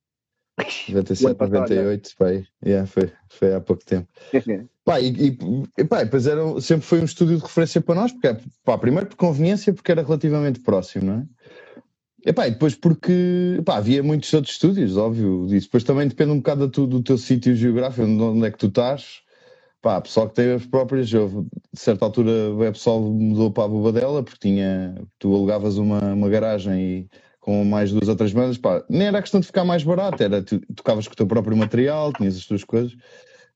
[0.89, 2.27] O 97, ano passado, 98, pá,
[2.65, 4.09] yeah, foi, foi há pouco tempo.
[4.83, 5.37] Pá, e,
[5.79, 8.77] e, pá, depois era, sempre foi um estúdio de referência para nós, porque, é, pá,
[8.79, 11.27] primeiro por conveniência, porque era relativamente próximo, não é?
[12.25, 15.67] E, pá, e depois porque pá, havia muitos outros estúdios, óbvio, disso.
[15.67, 19.23] Depois também depende um bocado do, do teu sítio geográfico, onde, é que tu estás.
[19.83, 21.43] Pá, pessoal que tem as próprias, houve,
[21.73, 26.29] de certa altura o pessoal mudou para a Bobadela, porque tinha, tu alugavas uma, uma
[26.29, 27.11] garagem e
[27.41, 30.43] com mais duas ou três bandas, pá, nem era questão de ficar mais barato, era
[30.43, 32.95] tu tocavas com o teu próprio material, tinhas as tuas coisas.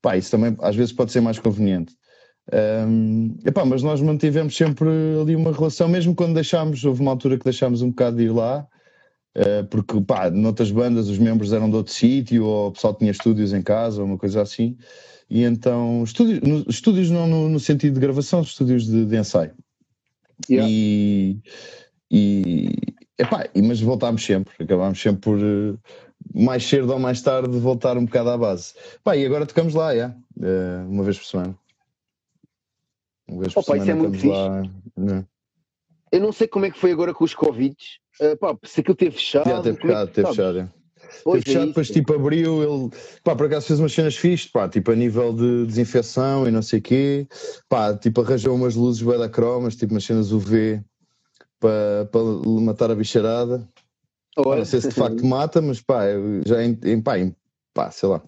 [0.01, 1.95] Pá, isso também às vezes pode ser mais conveniente.
[2.53, 4.89] Ahm, epá, mas nós mantivemos sempre
[5.21, 8.33] ali uma relação, mesmo quando deixámos, houve uma altura que deixámos um bocado de ir
[8.33, 8.67] lá,
[9.35, 13.11] eh, porque pá, noutras bandas os membros eram de outro sítio, ou o pessoal tinha
[13.11, 14.77] estúdios em casa, ou uma coisa assim,
[15.31, 19.53] e então, estúdios, no- estúdios não no, no sentido de gravação, estúdios de, de ensaio.
[20.51, 20.69] Yeah.
[20.71, 21.39] E,
[22.11, 22.71] e,
[23.19, 25.77] epá, mas voltámos sempre, acabámos sempre por eh,
[26.35, 28.75] mais cedo ou mais tarde voltar um bocado à base.
[29.05, 31.59] Pá, e agora tocamos lá, yeah, eh, uma vez por semana.
[33.29, 34.63] Uma vez Opa, isso é muito estamos lá.
[34.97, 35.25] né?
[36.13, 37.75] Eu não sei como é que foi agora com os Covid.
[38.21, 39.49] Uh, pá, se aquilo teve fechado.
[39.49, 40.59] Já teve é que- fechado, teve fechado.
[40.59, 40.69] é.
[41.23, 42.91] Pois Teve é fechado, depois tipo abriu, ele
[43.23, 46.61] pá, por acaso fez umas cenas fixes, pá, tipo a nível de desinfecção e não
[46.63, 47.27] sei o quê,
[47.69, 50.83] pá, tipo arranjou umas luzes da cromas, tipo umas cenas UV
[51.61, 52.21] para para
[52.61, 53.69] matar a bicharada.
[54.35, 57.35] Pá, Não sei se de facto mata, mas pá, eu já em, em, pá, em-
[57.73, 58.21] pá, sei lá.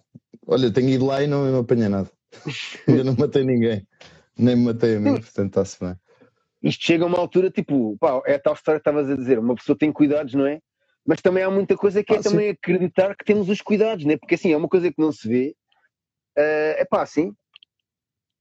[0.47, 2.09] Olha, tenho ido lá e não, não apanhei nada.
[2.87, 3.85] Ainda não matei ninguém.
[4.39, 5.97] Nem me matei a mim, portanto está-se bem.
[6.63, 9.39] isto chega a uma altura, tipo, pá, é a tal história que estavas a dizer,
[9.39, 10.61] uma pessoa tem cuidados, não é?
[11.07, 12.31] Mas também há muita coisa que é Ah, sim.
[12.31, 14.17] também acreditar que temos os cuidados, né?
[14.17, 15.55] Porque assim, é uma coisa que não se vê.
[16.37, 17.33] é pá, assim.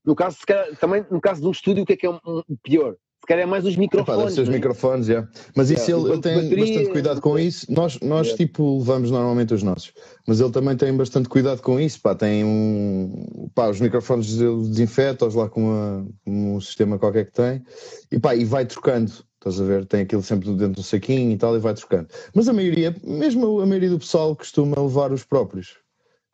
[0.04, 2.10] No caso, se calhar, também no caso de um estúdio, o que é que é
[2.10, 2.96] um, um- o pior?
[3.26, 4.34] Se calhar é mais os Epá, deve microfones.
[4.36, 4.58] ser os não é?
[4.58, 5.28] microfones, já.
[5.56, 7.66] Mas isso Yeah, ele, ele enquanto tem bateria, bastante cuidado com isso.
[7.74, 8.46] Nós, nós Yeah.
[8.46, 9.94] tipo, levamos normalmente os nossos.
[10.28, 12.00] Mas ele também tem bastante cuidado com isso.
[12.02, 13.50] Pá, tem um.
[13.56, 17.64] Pá, os microfones ele desinfeta-os lá com uma- um sistema qualquer que tem.
[18.12, 19.12] E pá, e vai trocando.
[19.40, 19.86] Estás a ver?
[19.88, 22.08] Tem aquilo sempre dentro do saquinho e tal, e vai trocando.
[22.32, 25.70] Mas a maioria, mesmo a maioria do pessoal, costuma levar os próprios.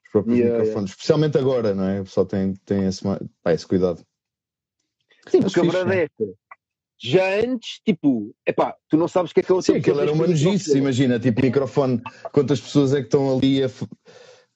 [0.05, 0.89] Os próprios Yeah, microfones.
[0.91, 2.01] Especialmente agora, não é?
[2.01, 3.01] O pessoal tem, tem esse,
[3.41, 4.01] pá, esse cuidado.
[5.29, 6.40] Sim, porque a verdade é esta.
[7.03, 9.99] Já antes, tipo, epá, tu não sabes o que é que é o Sim, aquilo
[10.01, 10.51] era uma microfone.
[10.51, 11.99] nojice, imagina, tipo microfone,
[12.31, 13.69] quantas pessoas é que estão ali a.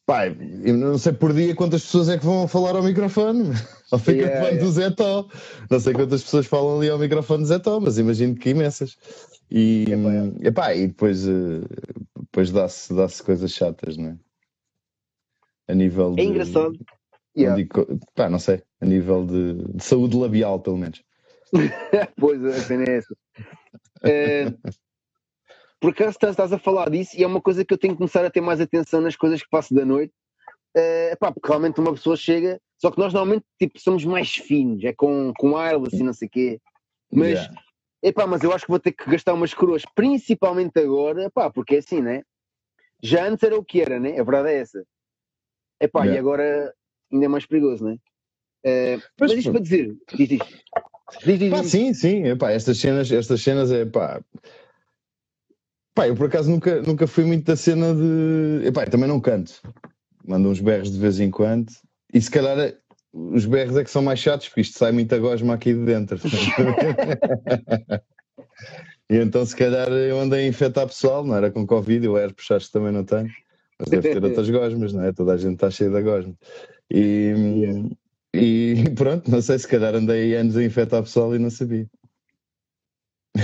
[0.05, 3.49] Pá, eu não sei por dia quantas pessoas é que vão falar ao microfone,
[3.91, 4.63] ao microfone Yeah, yeah.
[4.63, 5.27] do Zé Tó.
[5.71, 8.95] Não sei quantas pessoas falam ali ao microfone do Zé Tó, mas imagino que imensas.
[9.49, 10.47] E, Epá, é.
[10.47, 11.61] epá, e depois, eh,
[12.19, 14.17] depois dá-se dá coisas chatas, não é?
[15.67, 16.21] A nível de.
[16.21, 16.73] É engraçado.
[16.73, 16.85] não
[17.37, 17.55] Yeah.
[17.61, 21.01] digo- pá, não sei, a nível de, de saúde labial, pelo menos.
[22.19, 23.15] pois, a cena é essa.
[24.03, 24.53] Eh,
[25.79, 27.97] por acaso estás, estás a falar disso e é uma coisa que eu tenho que
[27.97, 30.13] começar a ter mais atenção nas coisas que faço da noite.
[30.75, 34.83] Eh, epá, porque realmente uma pessoa chega, só que nós normalmente tipo, somos mais finos,
[34.83, 36.61] é com, com wireless e não sei o quê.
[37.11, 37.61] Mas, Yeah.
[38.03, 41.75] epá, mas eu acho que vou ter que gastar umas coroas, principalmente agora, epá, porque
[41.75, 42.23] é assim, né?
[43.01, 44.19] Já antes era o que era, né?
[44.19, 44.85] A verdade é essa.
[45.79, 46.19] Epá, e Yeah.
[46.19, 46.73] agora
[47.11, 47.97] ainda é mais perigoso, né?
[48.65, 50.41] Uh, mas, isto para dizer, diz, diz.
[51.25, 54.21] Diz, diz, pá, sim, sim, epá, estas cenas, estas cenas é pá.
[55.93, 58.67] Pá, eu por acaso nunca, nunca fui muito da cena de.
[58.67, 59.61] Epá, também não canto.
[60.27, 61.71] Mando uns berros de vez em quando.
[62.13, 62.73] E se calhar
[63.13, 66.19] os berros é que são mais chatos, porque isto sai muita gosma aqui de dentro.
[69.09, 72.51] e então, se calhar, eu andei a infectar pessoal, não era com Covid, o herpes
[72.51, 73.29] acho que também não tenho,
[73.79, 75.13] mas deve ter outras gosmas, não é?
[75.13, 76.35] Toda a gente está cheia de gosma.
[76.91, 77.95] E,
[78.35, 81.87] e pronto, não sei, se calhar andei anos a infectar pessoal e não sabia.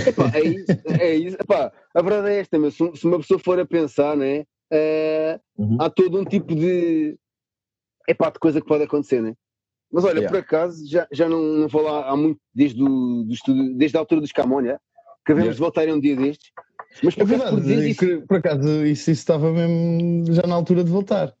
[0.06, 0.66] Epá, é isso,
[1.00, 1.36] é isso.
[1.40, 4.40] Epá, a verdade é esta, mas se uma pessoa for a pensar, né,
[4.72, 5.76] uh, uhum.
[5.80, 7.16] há todo um tipo de,
[8.08, 9.34] epá, de coisa que pode acontecer, né?
[9.92, 10.30] Mas olha, yeah.
[10.30, 13.96] por acaso, já, já não, não vou lá há muito, desde, o, do estudo, desde
[13.96, 14.82] a altura dos Camões, yeah?
[15.26, 15.60] que devemos yeah.
[15.60, 16.50] voltar um dia destes.
[17.02, 18.26] Mas por, é verdade, por, isso...
[18.26, 21.34] por acaso isso, isso estava mesmo já na altura de voltar.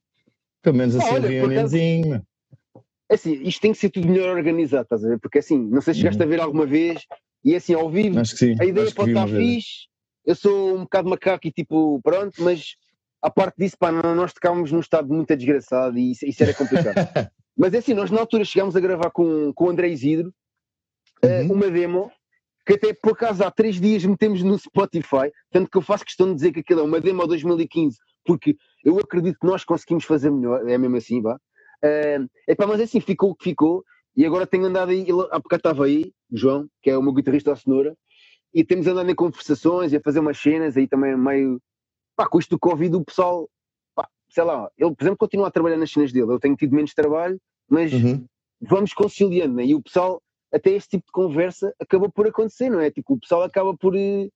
[0.62, 2.22] Pelo menos assim, olha, reuniãozinho.
[3.12, 5.18] É assim, isto tem que ser tudo melhor organizado, estás a ver?
[5.18, 6.26] Porque assim, não sei se chegaste uhum.
[6.26, 7.04] a ver alguma vez,
[7.44, 8.56] e assim, ao vivo, sim.
[8.58, 9.86] a ideia pode estar fixe,
[10.24, 12.74] eu sou um bocado macaco e tipo, pronto, mas
[13.20, 16.94] a parte disso, pá, nós tocávamos num estado muito desgraçado e isso, isso era complicado.
[17.54, 20.32] Mas é assim, nós na altura chegámos a gravar com, com o André Isidro
[21.22, 22.10] uh, uma demo
[22.66, 26.28] que até por acaso há três dias metemos no Spotify, tanto que eu faço questão
[26.28, 30.30] de dizer que aquilo é uma demo 2015, porque eu acredito que nós conseguimos fazer
[30.30, 31.38] melhor, é mesmo assim, vá.
[31.84, 33.84] Uh, epá, mas é assim, ficou o que ficou,
[34.16, 37.50] e agora tenho andado aí, há bocado estava aí, João, que é o meu guitarrista
[37.50, 37.96] da Cenoura,
[38.54, 41.60] e temos andado em conversações e a fazer umas cenas aí também meio,
[42.14, 43.48] pá, com isto do Covid o pessoal
[44.32, 46.32] sei lá, ele, por exemplo, continua a trabalhar nas cenas dele.
[46.32, 48.24] Eu tenho tido menos trabalho, mas uhum.
[48.60, 49.66] vamos conciliando, né?
[49.66, 50.22] E o pessoal,
[50.52, 52.90] até este tipo de conversa acabou por acontecer, não é?
[52.90, 53.94] Tipo, o pessoal acaba por.
[53.94, 54.30] Eh,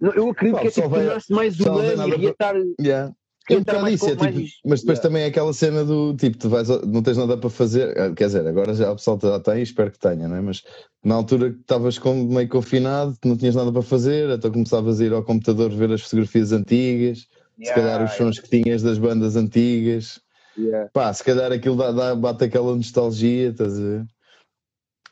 [0.00, 2.54] eu acredito Pá, que é tipo, tornar-se mais humano e estar.
[2.80, 3.12] Yeah.
[3.50, 5.02] É um bocado isso, é, tipo, mas depois yeah.
[5.02, 8.26] também é aquela cena do tipo, tu vais, não tens nada para fazer, eh, quer
[8.26, 10.40] dizer, agora já o pessoal já tem, espero que tenha, não é?
[10.40, 10.62] Mas
[11.04, 15.12] na altura que estavas meio confinado, não tinhas nada para fazer, então começavas a ir
[15.12, 17.28] ao computador ver as fotografias antigas,
[17.58, 20.20] Yeah, se calhar os sons que tinhas das bandas antigas.
[20.58, 20.90] Yeah.
[20.92, 24.06] Pá, se calhar aquilo dá, dá, bate aquela nostalgia, estás a ver?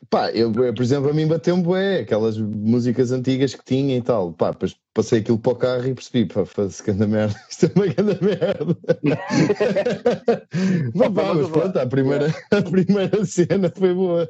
[0.09, 4.01] Pá, eu, eu, por exemplo, a mim bateu-me bué, aquelas músicas antigas que tinha e
[4.01, 4.33] tal.
[4.33, 7.71] Pá, depois passei aquilo para o carro e percebi, pá, faz grande merda, isto é
[7.75, 8.75] uma grande merda.
[10.97, 14.29] pá, pá, mas pronto, a primeira, a primeira cena foi boa.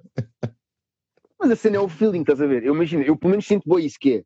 [1.40, 2.64] Mas a cena é o feeling, estás a ver?
[2.64, 4.24] Eu imagino, eu pelo menos sinto boa isso que é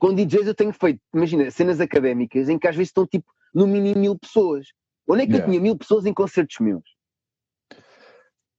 [0.00, 3.66] com DJs eu tenho feito, imagina, cenas académicas em que às vezes estão tipo no
[3.66, 4.66] mínimo mil pessoas.
[5.08, 5.46] Onde é que yeah.
[5.46, 6.82] eu tinha mil pessoas em concertos meus?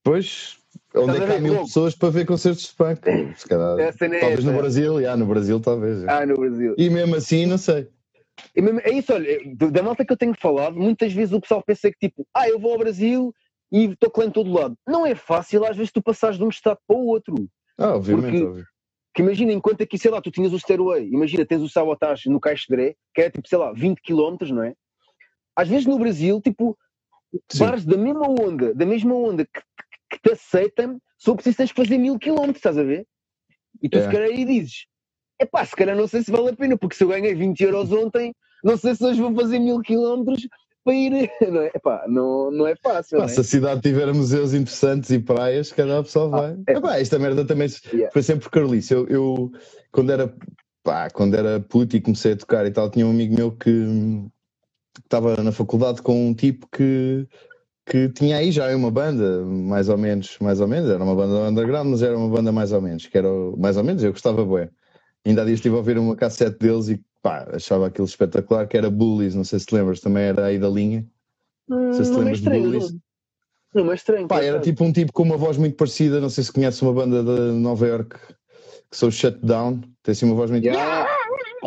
[0.02, 0.58] Pois,
[0.96, 3.00] onde é que há mil pessoas para ver concertos de punk?
[3.36, 6.04] Se calhar, é talvez no Brasil, já, no Brasil talvez.
[6.08, 6.74] Ah, no Brasil.
[6.78, 7.88] E mesmo assim, não sei.
[8.54, 9.38] Mesmo, é isso, olha,
[9.70, 12.58] da malta que eu tenho falado, muitas vezes o pessoal pensa que tipo, ah, eu
[12.58, 13.34] vou ao Brasil
[13.72, 14.76] e estou em todo lado.
[14.86, 17.34] Não é fácil às vezes tu passares de um estado para o outro.
[17.78, 18.66] Ah, obviamente, porque, óbvio.
[19.14, 22.38] Que imagina, enquanto aqui, sei lá, tu tinhas o Stairway, imagina, tens o Sabotage no
[22.38, 24.74] Caixedré, que é tipo, sei lá, 20 km, não é?
[25.56, 26.76] Às vezes no Brasil, tipo,
[27.50, 27.58] Sim.
[27.60, 29.60] bares da mesma onda, da mesma onda que,
[30.10, 33.06] que te aceitam, só preciso tens que fazer mil km, estás a ver?
[33.82, 34.02] E tu é.
[34.02, 34.86] se calhar aí dizes,
[35.38, 37.60] é pá, se calhar não sei se vale a pena, porque se eu ganhei 20
[37.60, 38.34] euros ontem,
[38.64, 40.48] não sei se hoje vou fazer mil quilómetros
[40.84, 41.70] para ir, não é?
[41.74, 43.18] Epá, não, não é fácil.
[43.18, 43.28] Pá, é?
[43.28, 46.52] Se a cidade tiver museus interessantes e praias, cada pessoa ah, vai.
[46.52, 46.72] Ah, é.
[46.76, 48.10] Epá, esta merda também yeah.
[48.12, 48.94] foi sempre Carlice.
[48.94, 49.50] Eu, eu,
[49.90, 50.32] quando era
[50.82, 53.70] pá, quando era puto e comecei a tocar e tal, tinha um amigo meu que
[55.04, 57.26] estava na faculdade com um tipo que
[57.86, 61.48] que tinha aí já uma banda, mais ou menos, mais ou menos, era uma banda
[61.48, 64.44] underground, mas era uma banda mais ou menos, que era mais ou menos, eu gostava
[64.44, 64.68] bem.
[65.24, 68.76] Ainda há dias estive a ouvir uma cassete deles e pá, achava aquilo espetacular, que
[68.76, 71.06] era Bullies, não sei se te lembras, também era aí da linha.
[71.70, 72.96] Hum, não sei se te lembras de Bullies.
[73.72, 74.26] Não, é estranho.
[74.26, 76.92] Pá, era tipo um tipo com uma voz muito parecida, não sei se conhece uma
[76.92, 78.16] banda de Nova York
[78.90, 80.64] que são Shutdown, tem assim uma voz muito.
[80.64, 81.08] Yeah.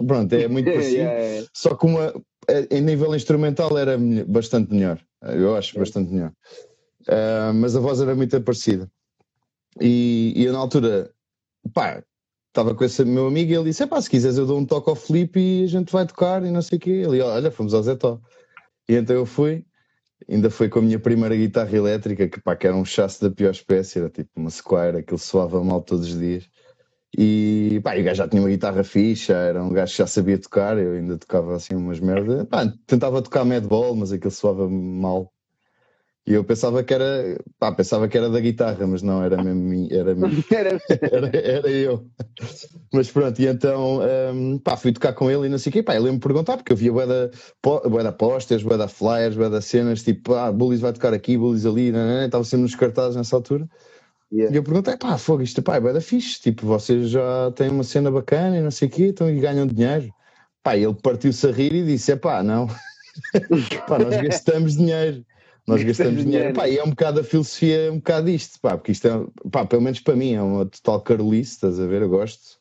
[0.05, 0.95] Pronto, é muito parecido.
[0.95, 1.47] yeah, yeah.
[1.53, 2.13] Só que uma,
[2.71, 3.97] em nível instrumental era
[4.27, 6.31] bastante melhor, eu acho bastante melhor.
[7.01, 8.89] Uh, mas a voz era muito parecida.
[9.79, 11.11] E, e eu na altura,
[11.73, 12.03] pá,
[12.47, 14.89] estava com esse meu amigo e ele disse: pá, se quiseres eu dou um toque
[14.89, 16.89] ao Felipe e a gente vai tocar e não sei o quê.
[16.89, 18.21] Ele, olha, fomos ao Zetó.
[18.87, 19.65] E então eu fui,
[20.27, 23.29] ainda foi com a minha primeira guitarra elétrica, que pá, que era um chasse da
[23.29, 26.49] pior espécie, era tipo uma Squire, aquilo soava mal todos os dias.
[27.17, 30.37] E pá, o gajo já tinha uma guitarra fixa, era um gajo que já sabia
[30.39, 32.45] tocar, eu ainda tocava assim umas merdas.
[32.47, 35.31] Pá, tentava tocar madball, mas aquilo soava mal.
[36.27, 39.87] E eu pensava que era, pá, pensava que era da guitarra, mas não, era mesmo
[39.91, 42.05] era, mesmo, Era- era, eu.
[42.93, 43.99] Mas pronto, e então
[44.33, 46.19] um, pá, fui tocar com ele e não sei o quê, pá, ele ia me
[46.19, 47.31] perguntar, porque eu via bué da,
[47.89, 51.37] bué da posters, bué da flyers, bué da cenas, tipo, ah, Bullies vai tocar aqui,
[51.37, 53.67] Bullies ali, né, estava sempre nos cartazes nessa altura.
[54.31, 54.53] Yeah.
[54.53, 57.83] E eu perguntei, pá, fogo, isto pá, é da fixe, tipo, vocês já têm uma
[57.83, 60.13] cena bacana e não sei o quê, então e ganham dinheiro.
[60.63, 62.67] Pá, ele partiu-se a rir e disse, é pá, não,
[63.87, 65.25] pá, nós gastamos dinheiro.
[65.67, 66.53] Nós Gastamos gastamos dinheiro.
[66.53, 66.55] dinheiro.
[66.55, 69.49] Pá, e é um bocado a filosofia, é um bocado isto, pá, porque isto é,
[69.51, 72.01] pá, pelo menos para mim, é uma total carolice, estás a ver?
[72.03, 72.59] Eu gosto,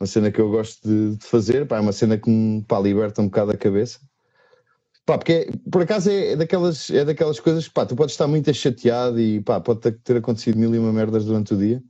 [0.00, 2.80] uma cena que eu gosto de, de fazer, pá, é uma cena que me pá,
[2.80, 4.00] liberta um bocado a cabeça.
[5.04, 8.14] Pá, porque é- por acaso é, é daquelas, é daquelas coisas que pá, tu podes
[8.14, 11.82] estar muito chateado e pá, pode ter, acontecido mil e uma merdas durante o dia,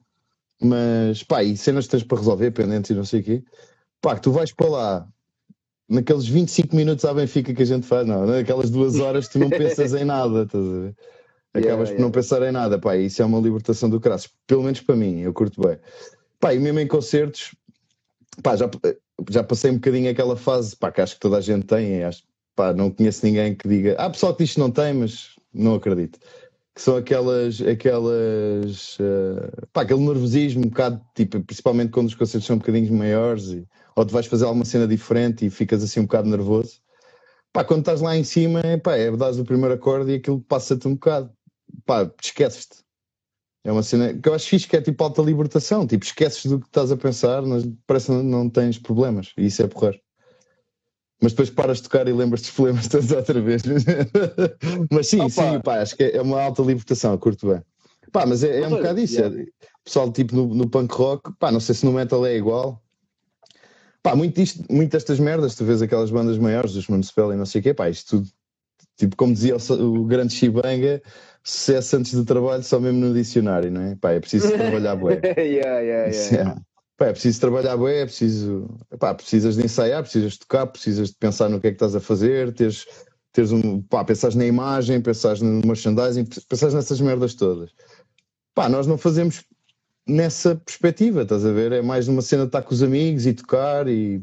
[0.62, 3.44] mas pá, e cenas que tens para resolver, pendentes e não sei o quê,
[4.02, 5.08] pá, que tu vais para lá
[5.88, 9.50] naqueles 25 minutos à Benfica que a gente faz, não, naquelas duas horas tu não
[9.50, 10.96] pensas em nada, estás a ver?
[11.54, 12.02] Acabas Yeah, por yeah.
[12.02, 15.20] não pensar em nada, pá, isso é uma libertação do crasso, pelo menos para mim,
[15.20, 15.78] eu curto bem.
[16.40, 17.54] Pá, e mesmo em concertos,
[18.42, 18.70] pá, já,
[19.30, 22.24] já passei um bocadinho aquela fase, pá, que acho que toda a gente tem, acho,
[22.54, 25.74] pá, não conheço ninguém que diga, ah, pessoal que diz que não tem, mas não
[25.74, 26.18] acredito.
[26.74, 32.46] Que são aquelas, aquelas, eh, pá, aquele nervosismo um bocado, tipo, principalmente quando os concertos
[32.46, 36.00] são um bocadinho maiores, e, ou tu vais fazer alguma cena diferente e ficas assim
[36.00, 36.80] um bocado nervoso.
[37.52, 40.40] Pá, quando estás lá em cima, é, pá, é dares o primeiro acorde e aquilo
[40.40, 41.30] passa-te um bocado.
[41.84, 42.82] Pá, esqueces-te.
[43.64, 45.86] É uma cena que eu acho fixe, que é tipo alta libertação.
[45.86, 49.32] Tipo, esqueces do que estás a pensar, mas parece que não, não tens problemas.
[49.36, 50.00] E isso é porrer.
[51.22, 53.62] Mas depois paras de tocar e lembras dos problemas todos outra vez.
[54.90, 55.30] mas sim, Opa.
[55.30, 57.62] sim, pá, acho que é uma alta libertação, curto bem.
[58.10, 59.14] Pá, mas é, é um olha, bocado isso.
[59.14, 59.40] yeah.
[59.40, 59.46] é-
[59.84, 62.82] pessoal, tipo no, no punk rock, pá, não sei se no metal é igual.
[64.02, 67.46] Pá, muito, isto, muito destas merdas, tu vês aquelas bandas maiores, dos Municipal e não
[67.46, 68.28] sei o quê, pá, isto tudo,
[68.96, 71.00] tipo, como dizia o, o grande Chibanga,
[71.44, 73.94] sucesso antes do trabalho só mesmo no dicionário, não é?
[73.94, 75.20] Pá, é preciso trabalhar bué.
[75.38, 76.60] yeah, yeah, Isso yeah.
[77.02, 77.06] É.
[77.06, 78.68] Pá, é preciso trabalhar bem, é preciso.
[78.98, 81.96] Pá, precisas de ensaiar, precisas de tocar, precisas de pensar no que é que estás
[81.96, 82.86] a fazer, teres,
[83.32, 83.82] teres um.
[83.82, 87.70] Pá, pensares na imagem, pensares no merchandising, pensares nessas merdas todas.
[88.54, 89.44] Pá, nós não fazemos
[90.06, 91.72] nessa perspectiva, estás a ver?
[91.72, 94.22] É mais numa cena de estar com os amigos e tocar e.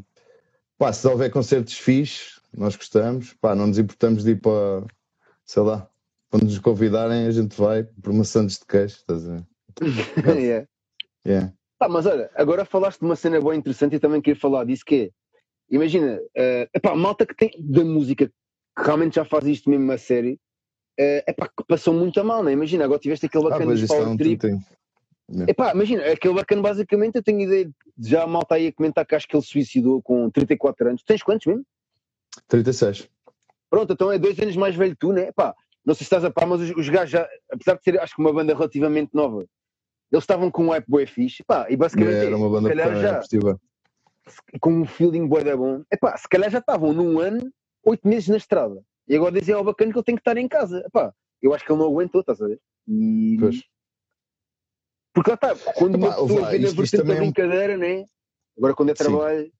[0.78, 4.86] Pá, se houver concertos fixes, nós gostamos, pá, não nos importamos de ir para.
[5.46, 5.88] sei lá,
[6.30, 9.46] quando nos convidarem, a gente vai por maçãs de queijo, estás a ver?
[10.40, 10.66] Yeah.
[11.26, 11.52] Yeah.
[11.80, 14.84] Tá, mas olha, agora falaste de uma cena bem interessante e também queria falar disso
[14.84, 15.10] que é,
[15.74, 18.34] imagina, é epá, a malta que tem da música que
[18.76, 20.38] realmente já faz isto mesmo a sério,
[20.98, 22.52] é epá, que passou muito a mal, né?
[22.52, 24.38] Imagina, agora tiveste aquele Ah, bacana dos isso é Power Trip.
[24.38, 24.60] tem.
[25.48, 29.06] Epá, imagina, aquele bacana basicamente eu tenho ideia de já a malta aí a comentar
[29.06, 31.02] que acho que ele suicidou com 34 anos.
[31.02, 31.64] Tens quantos mesmo?
[32.46, 33.08] 36.
[33.70, 35.28] Pronto, então é dois anos mais velho que tu, né?
[35.28, 37.98] Epá, não sei se estás a par, mas os, os gajos já, apesar de ser
[37.98, 39.46] acho que uma banda relativamente nova,
[40.10, 42.36] eles estavam com um hype bué fixe, epá, e basicamente é Era isso.
[42.36, 43.60] uma banda se calhar já, festiva.
[44.60, 45.82] com um feeling bué da bom.
[45.92, 47.50] Epá, se calhar já estavam num ano,
[47.84, 48.82] oito meses na estrada.
[49.08, 50.82] E agora dizem ao bacana que ele tem que estar em casa.
[50.86, 51.12] Epá,
[51.42, 52.60] eu acho que ele não aguentou, estás a ver?
[52.86, 53.36] E...
[53.40, 53.62] Pois.
[55.12, 57.76] Porque lá está, quando uma Epá, ouve pessoa vê na vertente da é um- brincadeira,
[57.76, 58.04] né?
[58.56, 59.04] Agora quando é Sim.
[59.04, 59.52] trabalho.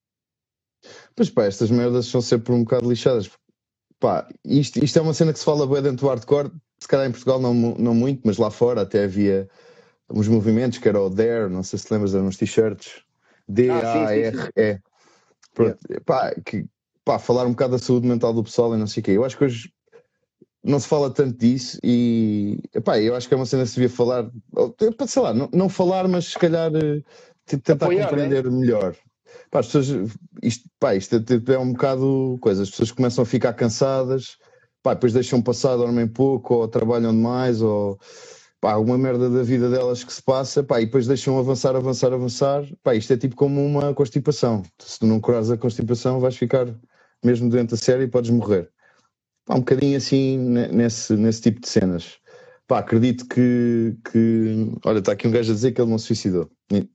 [1.15, 3.31] Pois pá, estas merdas são sempre um bocado lixadas.
[3.99, 6.51] Pá, isto, isto é uma cena que se fala bem dentro do hardcore,
[6.81, 9.49] se calhar em Portugal não, não muito, mas lá fora até havia
[10.13, 13.03] uns movimentos que era o Dare, não sei se lembras, eram uns t-shirts.
[13.49, 14.81] D-A-R-E.
[15.55, 16.67] Pronto, pá, que,
[17.05, 19.11] pá, falar um bocado da saúde mental do pessoal e não sei o quê.
[19.13, 19.73] Eu acho que hoje
[20.63, 23.77] não se fala tanto disso e epá, eu acho que é uma cena que se
[23.77, 24.31] devia falar,
[25.07, 27.03] sei lá, não, não falar, mas se calhar eh,
[27.47, 28.95] tentar Apoiar, compreender melhor.
[29.51, 30.13] Pá, as pessoas,
[30.43, 34.37] isto, pá, isto é, é um bocado coisa, as pessoas começam a ficar cansadas,
[34.83, 37.99] pá, depois deixam passar, dormem pouco, ou trabalham demais, ou
[38.61, 42.13] pá, alguma merda da vida delas que se passa, pá, e depois deixam avançar, avançar,
[42.13, 42.65] avançar.
[42.83, 44.63] Pá, isto é tipo como uma constipação.
[44.79, 46.67] Se tu não curares a constipação, vais ficar
[47.25, 48.71] mesmo doente a sério e podes morrer.
[49.47, 52.19] Pá, um bocadinho assim ne- nesse, nesse tipo de cenas.
[52.67, 54.71] Pá, acredito que, que.
[54.85, 56.49] Olha, está aqui um gajo a dizer que ele não se suicidou.
[56.73, 56.89] E,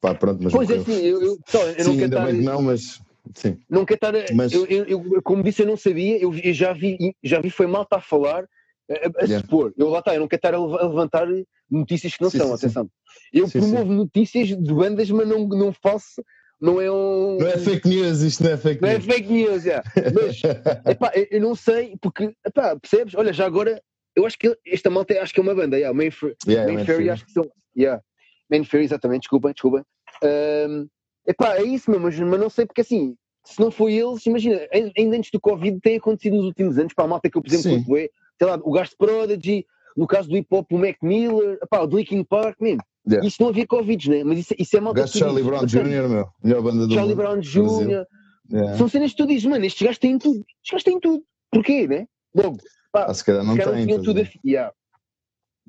[0.00, 2.60] Pá, pronto, mas Pois é, sim, eu, eu, pessoal, eu Sim, ainda bem que não,
[2.60, 3.00] mas
[3.36, 3.56] sim.
[3.70, 4.34] não quero estar.
[4.34, 7.68] Mas- Eu, eu- como disse, eu não sabia, eu, eu já vi, já vi, foi
[7.68, 8.44] mal estar a falar,
[8.92, 9.40] a, a Yeah.
[9.40, 9.72] supor.
[9.76, 11.26] Eu lá está, eu não quero estar a lev- a levantar
[11.70, 12.90] notícias que não Sim, são, sim, atenção.
[13.32, 16.22] Eu Sim, promovo notícias de bandas, mas não, não faço,
[16.60, 17.38] não é um.
[17.38, 19.04] Não é fake news, isto não é fake não é news.
[19.06, 19.82] fake news, já.
[20.14, 20.40] Mas,
[20.86, 23.14] epá, eu, eu não sei, porque, epá, percebes?
[23.14, 23.82] Olha, já agora,
[24.14, 26.10] eu acho que esta malta acho que é uma banda, yeah, Main,
[26.46, 27.10] Yeah, Main Fury, Fury.
[27.10, 27.50] acho que são.
[27.76, 28.02] Yeah.
[28.50, 29.82] Main Fury, exatamente, desculpem, desculpem.
[30.22, 30.86] Ahm,
[31.26, 34.60] epá, é isso mesmo, mas, mas não sei porque assim, se não foi eles, imagina,
[34.72, 37.42] ai- ainda antes do Covid tem acontecido nos últimos anos, para a malta que eu,
[37.42, 37.96] por exemplo.
[38.42, 39.64] Sei lá, o Gasto Prodigy,
[39.96, 42.80] no caso do hip hop, o Mac Miller, pá, o do Linkin Park, mesmo.
[43.08, 43.26] Yeah.
[43.26, 44.24] Isso não havia Covid, né?
[44.24, 46.28] Mas isso, isso é mal O gajo de Charlie Brown Jr., meu.
[46.42, 47.14] Melhor banda do Charlie.
[47.14, 47.40] Brown.
[47.40, 48.04] Jr.
[48.52, 48.76] Yeah.
[48.78, 50.38] São cenas que tu dizes, mano, estes gajos têm tudo.
[50.40, 51.24] Estes gajos têm tudo.
[51.50, 52.06] Porquê, né?
[52.34, 52.58] Logo,
[52.92, 53.86] pá, Ah, se calhar não tem.
[53.86, 54.20] tinham tudo.
[54.20, 54.72] a- yeah.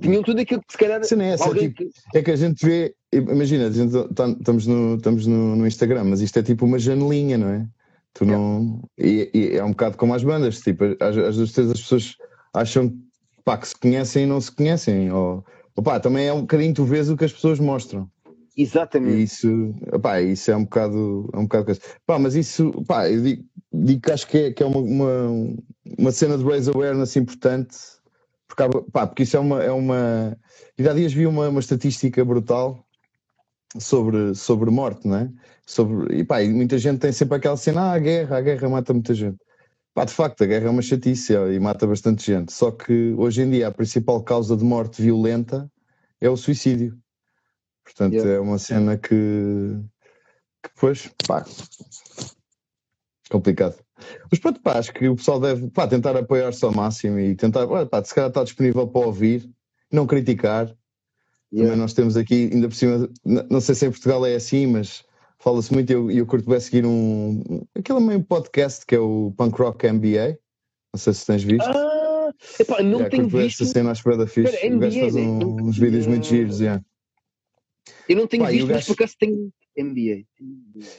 [0.01, 1.03] Tinham tudo aquilo que se calhar.
[1.03, 4.29] Cena é essa, é tipo- que- É que a gente vê, imagina, a gente tá-
[4.29, 7.67] estamos, no, estamos no, no Instagram, mas isto é tipo uma janelinha, não é?
[8.13, 8.81] Tu não.
[8.97, 12.15] E, e é um bocado como as bandas, tipo, às, às vezes as pessoas
[12.53, 12.93] acham
[13.43, 15.11] pá, que se conhecem e não se conhecem.
[15.11, 15.43] Ou,
[15.75, 18.09] opá, também é um bocadinho, tu vês o que as pessoas mostram.
[18.55, 19.17] Exatamente.
[19.17, 21.81] E isso, opá, isso é um bocado, é um bocado coisa.
[22.05, 23.43] Pá, mas isso, pá, eu digo,
[23.73, 25.55] digo que acho que é, que é uma, uma,
[25.97, 27.75] uma cena de raise awareness importante,
[28.47, 30.37] porque, pá, porque isso é uma, é uma.
[30.77, 32.85] Eu há dias vi uma, uma estatística brutal
[33.79, 35.29] sobre, sobre morte, não é?
[35.65, 38.69] Sobre, e pá, e muita gente tem sempre aquela cena, ah, a guerra, a guerra
[38.69, 39.37] mata muita gente.
[39.93, 42.51] Pá, de facto, a guerra é uma chatice e mata bastante gente.
[42.51, 45.71] Só que hoje em dia a principal causa de morte violenta
[46.19, 46.97] é o suicídio.
[47.83, 48.33] Portanto, Yeah.
[48.33, 49.09] é uma cena que,
[50.63, 51.45] que depois, pá,
[53.29, 53.75] complicado.
[54.31, 57.67] Mas pronto, pá, acho que o pessoal deve pá, tentar apoiar-se ao máximo e tentar,
[57.87, 59.47] pá, se calhar está disponível para ouvir,
[59.91, 60.65] não criticar.
[61.51, 61.69] Yeah.
[61.69, 65.05] Também nós temos aqui, ainda por cima, não sei se em Portugal é assim, mas
[65.43, 67.43] fala-se muito e eu, eu curto bem seguir um,
[67.77, 70.37] aquele meio podcast que é o Punk Rock MBA.
[70.93, 71.67] Não sei se tens visto.
[71.67, 73.63] Ah, epá, não Yeah, tenho visto.
[73.63, 74.53] essa cena, que é da fixe.
[74.55, 75.21] Espera, o gajo NBA, faz né?
[75.21, 76.81] um- uns vídeos muito giros, yeah.
[78.07, 80.23] Eu não tenho Pá, visto, mas por acaso tenho NBA.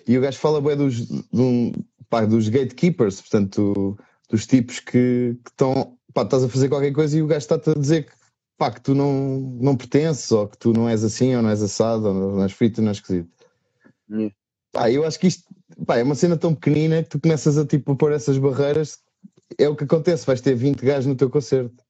[0.06, 1.72] E o gajo fala bem dos, de um-
[2.10, 3.96] pá, dos gatekeepers, portanto,
[4.28, 7.74] dos tipos que, estão, pá, estás a fazer qualquer coisa e o gajo está-te a
[7.74, 8.12] dizer que,
[8.58, 11.62] pá, que tu não, não pertences, ou que tu não és assim, ou não és
[11.62, 13.30] assado, ou não és frito, ou não és esquisito.
[14.14, 14.34] Yeah.
[14.72, 15.44] Pá, eu acho que isto,
[15.86, 19.00] pá, é uma cena tão pequenina que tu começas a, tipo, pôr essas barreiras,
[19.58, 21.84] é o que acontece, vais ter 20 gajos no teu concerto.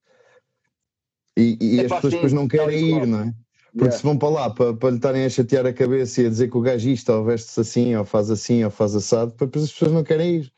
[1.38, 3.34] E, e É as pá, pessoas sim, depois não e querem ir, não é?
[3.76, 3.96] Porque Yeah.
[3.98, 6.50] se vão para lá para, para lhe estarem a chatear a cabeça e a dizer
[6.50, 9.72] que o gajo isto, ou veste-se assim, ou faz assim, ou faz assado, depois as
[9.72, 10.52] pessoas não querem ir.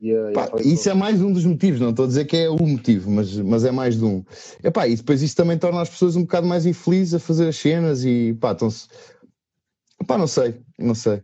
[0.00, 2.50] Yeah, Pá, yeah, isso é mais um dos motivos, não estou a dizer que é
[2.50, 4.24] o motivo, mas, mas é mais de um.
[4.64, 7.56] Epá, e depois isso também torna as pessoas um bocado mais infelizes a fazer as
[7.56, 8.88] cenas e pá, estão-se.
[10.08, 11.20] Pá, não sei, não sei.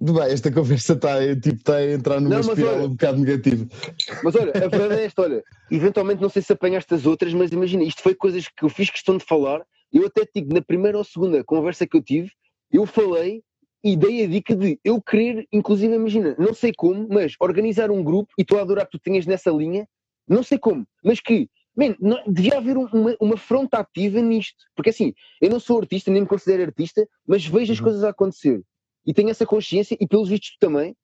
[0.00, 3.68] Bem, esta conversa está tipo, tá a entrar numa Não, espiral olha- um bocado negativa.
[4.24, 7.52] Mas olha, a verdade é esta, olha, eventualmente não sei se apanhaste as outras, mas
[7.52, 9.62] imagina, isto foi coisas que eu fiz questão de falar.
[9.92, 12.30] Eu até digo, na primeira ou segunda conversa que eu tive,
[12.72, 13.42] eu falei
[13.84, 18.02] e dei a dica de eu querer, inclusive, imagina, não sei como, mas organizar um
[18.02, 19.86] grupo, e estou a adorar que tu tenhas nessa linha,
[20.26, 24.56] não sei como, mas que, man, não- devia haver um- uma, uma fronte ativa nisto.
[24.74, 27.84] Porque assim, eu não sou artista, nem me considero artista, mas vejo as Uhum.
[27.84, 28.62] coisas a acontecer.
[29.06, 30.94] E tenho essa consciência, e pelos vistos também,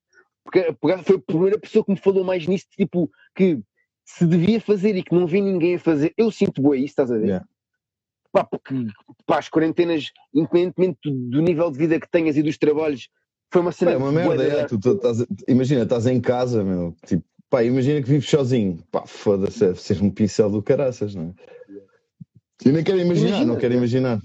[0.44, 3.59] porque porque foi a primeira pessoa que me falou mais nisso, tipo, que
[4.05, 7.10] se devia fazer e que não vi ninguém a fazer, eu sinto boa isso, estás
[7.10, 7.26] a ver?
[7.26, 7.47] Yeah.
[8.30, 8.86] Pá, porque
[9.26, 13.09] pá, as quarentenas, independentemente do, nível de vida que tenhas e dos trabalhos,
[13.51, 16.62] foi uma cena é uma merda, da- é, tu, tu estás imagina, estás em casa,
[16.62, 21.14] meu, tipo, pá, imagina que vives sozinho, pá, foda-se, deve ser um pincel do caraças,
[21.14, 21.47] não é?
[22.64, 23.52] Eu nem quero imaginar, Imagina.
[23.52, 24.20] não quero imaginar.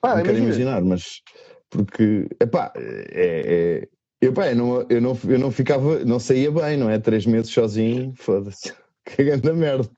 [0.00, 0.70] Pá, não quero imagina.
[0.70, 1.22] imaginar, mas
[1.70, 3.88] porque epá, é, é,
[4.20, 6.98] eu, pá, eu, não, eu, não, eu não ficava, não saía bem, não é?
[6.98, 8.74] Três meses sozinho, foda-se,
[9.04, 9.88] que grande merda.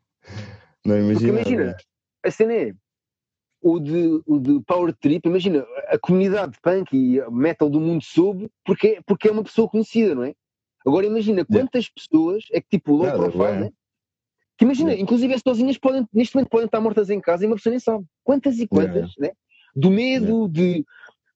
[0.84, 1.40] Não imagina.
[1.40, 1.76] imagina,
[2.22, 2.74] a cena é
[3.62, 8.50] o de, o de Power Trip, imagina, a comunidade punk e metal do mundo soube
[8.64, 10.34] porque, porque é uma pessoa conhecida, não é?
[10.86, 13.70] Agora imagina quantas pessoas é que tipo low Nada, profile, né?
[14.56, 15.02] Que imagina, Yeah.
[15.02, 17.80] inclusive as sozinhas podem, neste momento podem estar mortas em casa e uma pessoa nem
[17.80, 18.04] sabe.
[18.22, 19.32] Quantas e quantas, né?
[19.74, 20.84] Do medo de.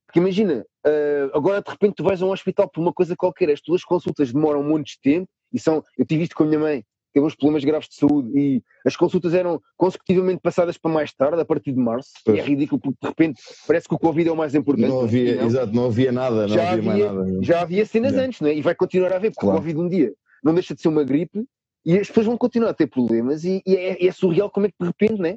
[0.07, 3.51] Porque imagina, ah, agora de repente tu vais a um hospital por uma coisa qualquer,
[3.51, 5.83] as tuas consultas demoram um monte de tempo e são.
[5.97, 6.85] Eu tive isto com a minha mãe,
[7.19, 11.41] teve uns problemas graves de saúde e as consultas eram consecutivamente passadas para mais tarde,
[11.41, 14.33] a partir de março, e é ridículo porque de repente parece que o Covid é
[14.33, 14.89] o mais importante.
[14.89, 15.47] Não havia, Não.
[15.47, 17.39] exato, não havia nada, não Já havia, mais havia- nada.
[17.43, 18.27] Já havia cenas Yeah.
[18.27, 18.55] antes, não é?
[18.55, 19.59] E vai continuar a haver, porque Claro.
[19.59, 20.13] o Covid um dia
[20.43, 21.45] não deixa de ser uma gripe
[21.85, 24.71] e as pessoas vão continuar a ter problemas e, e é, é surreal como é
[24.71, 25.37] que de repente, né?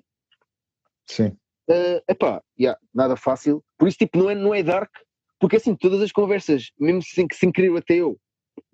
[1.08, 1.28] Sim.
[1.70, 3.64] Uh, epá, yeah, nada fácil.
[3.78, 4.92] Por isso, tipo, não é, não é dark,
[5.40, 8.18] porque assim, todas as conversas, mesmo sem, sem querer até eu,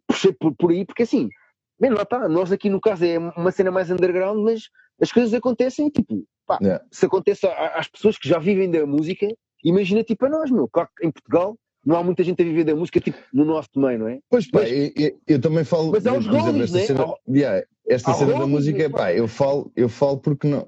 [0.08, 1.30] puxei por, por aí, porque assim,
[1.80, 4.64] bem, lá está, nós aqui no caso é uma cena mais underground, mas
[5.02, 6.84] as coisas acontecem, tipo, pá, Yeah.
[6.91, 9.28] se acontece às pessoas que já vivem da música,
[9.64, 11.56] imagina tipo a nós, meu, claro que em Portugal
[11.86, 14.20] não há muita gente a viver da música, tipo, no nosso meio, não é?
[14.30, 15.91] Pois pá, Mas- eu, eu- eu também falo.
[15.91, 16.86] Mas há os esta né?
[16.86, 18.90] cena, yeah, esta cena da música, né?
[18.90, 20.68] pá, eu falo, eu falo porque não.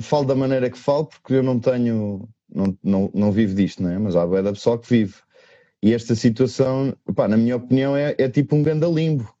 [0.00, 2.28] Falo da maneira que falo porque eu não tenho.
[2.54, 3.98] Não, não, não vivo disto, não é?
[3.98, 5.14] Mas há da pessoal que vive.
[5.82, 9.33] E esta situação, pá, na minha opinião, é, é tipo um grande limbo.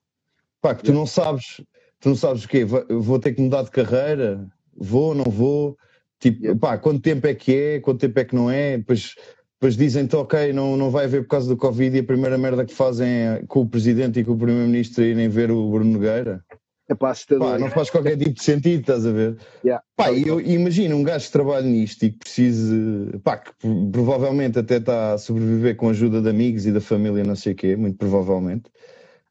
[0.64, 1.60] Pá, que tu não sabes.
[2.00, 2.64] Tu não sabes o quê?
[2.64, 4.48] Vou ter que mudar de carreira?
[4.74, 5.76] vou, não vou,
[6.18, 9.14] tipo, pá, quanto tempo é que é, quanto tempo é que não é, depois,
[9.60, 12.64] depois dizem-te, ok, não, não vai haver por causa do Covid e a primeira merda
[12.64, 16.42] que fazem é com o Presidente e com o Primeiro-Ministro irem ver o Bruno Nogueira.
[16.88, 17.14] É pá.
[17.38, 19.36] Pá, não faz qualquer tipo de sentido, estás a ver?
[19.64, 19.84] Yeah.
[19.96, 24.58] Pá, eu imagino um gajo que trabalha nisto e que precise, pá, que pro- provavelmente
[24.58, 27.56] até está a sobreviver com a ajuda de amigos e da família, não sei o
[27.56, 28.64] quê, muito provavelmente.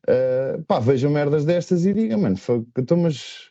[0.07, 3.49] Ah, pá, veja merdas destas e diga, mano, fuck, então mas,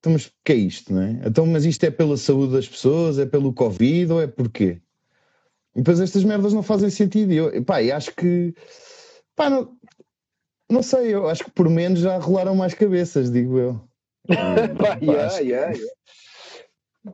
[0.00, 1.20] então mas que é isto, não é?
[1.26, 4.80] Então, mas isto é pela saúde das pessoas, é pelo Covid ou é porquê?
[5.74, 7.32] E depois estas merdas não fazem sentido.
[7.32, 8.54] E eu, pá, e acho que,
[9.36, 9.76] pá, não,
[10.70, 13.88] não sei, eu acho que por menos já rolaram mais cabeças, digo eu.
[14.28, 14.34] Pá,
[14.76, 15.92] Pá, yeah, que- yeah, yeah.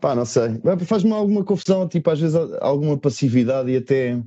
[0.01, 0.61] Pá, não sei.
[0.87, 4.21] Faz-me alguma confusão, tipo, às vezes alguma passividade e até,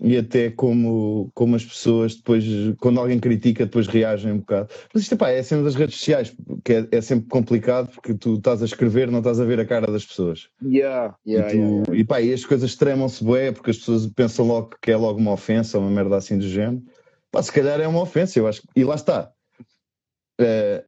[0.00, 2.44] e até como, como as pessoas depois,
[2.78, 4.68] quando alguém critica, depois reagem um bocado.
[4.92, 8.14] Mas isto pá, é a cena das redes sociais, que é, é sempre complicado porque
[8.14, 10.48] tu estás a escrever, não estás a ver a cara das pessoas.
[10.62, 11.96] Yeah, yeah, e, tu, yeah, yeah.
[11.96, 15.18] e pá, e as coisas extremam-se bué porque as pessoas pensam logo que é logo
[15.18, 16.82] uma ofensa, uma merda assim do género.
[17.30, 18.62] Pá, se calhar é uma ofensa, eu acho.
[18.74, 19.32] E lá está.
[20.38, 20.84] Eh,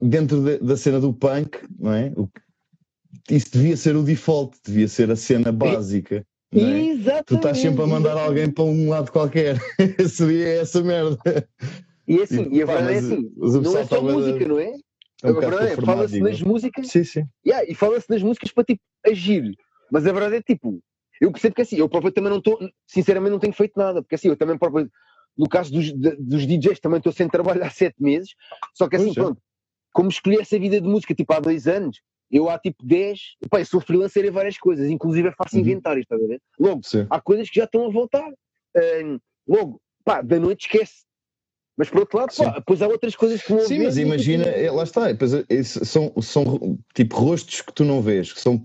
[0.00, 2.12] dentro de- da cena do punk, não é?
[2.16, 2.28] O
[3.30, 6.26] isso devia ser o default, devia ser a cena básica.
[6.54, 6.84] Não é?
[6.84, 7.24] Exatamente.
[7.26, 9.58] Tu estás sempre a mandar alguém para um lado qualquer.
[10.08, 11.18] Seria essa merda.
[12.06, 14.72] E é assim, e a Pá, verdade é assim, não é só música, não é?
[15.22, 17.24] é um a verdade é, fala-se nas músicas Sim, sim.
[17.46, 19.54] Yeah, e fala-se nas músicas para tipo agir.
[19.90, 20.80] Mas a verdade é tipo,
[21.20, 24.14] eu percebo que assim, eu próprio também não estou, sinceramente não tenho feito nada, porque
[24.14, 24.90] assim, eu também próprio,
[25.36, 28.30] no caso dos, dos DJs, também estou sem trabalho há sete meses,
[28.74, 29.20] só que assim, Pois é.
[29.20, 29.42] pronto,
[29.92, 33.20] como escolhi essa vida de música tipo há dois anos, eu há tipo 10,
[33.50, 35.62] pá, eu sou freelancer em várias coisas, inclusive eu faço Uhum.
[35.62, 36.40] inventários, estás a ver?
[36.58, 37.06] Logo, Sim.
[37.10, 38.32] há coisas que já estão a voltar.
[38.76, 41.04] Ahn, logo, pá, da noite esquece.
[41.76, 44.70] Mas por outro lado, pá, depois há outras coisas que vão Sim, mas imagina, é,
[44.70, 48.64] lá está, depois, é, isso são, são tipo rostos que tu não vês, que são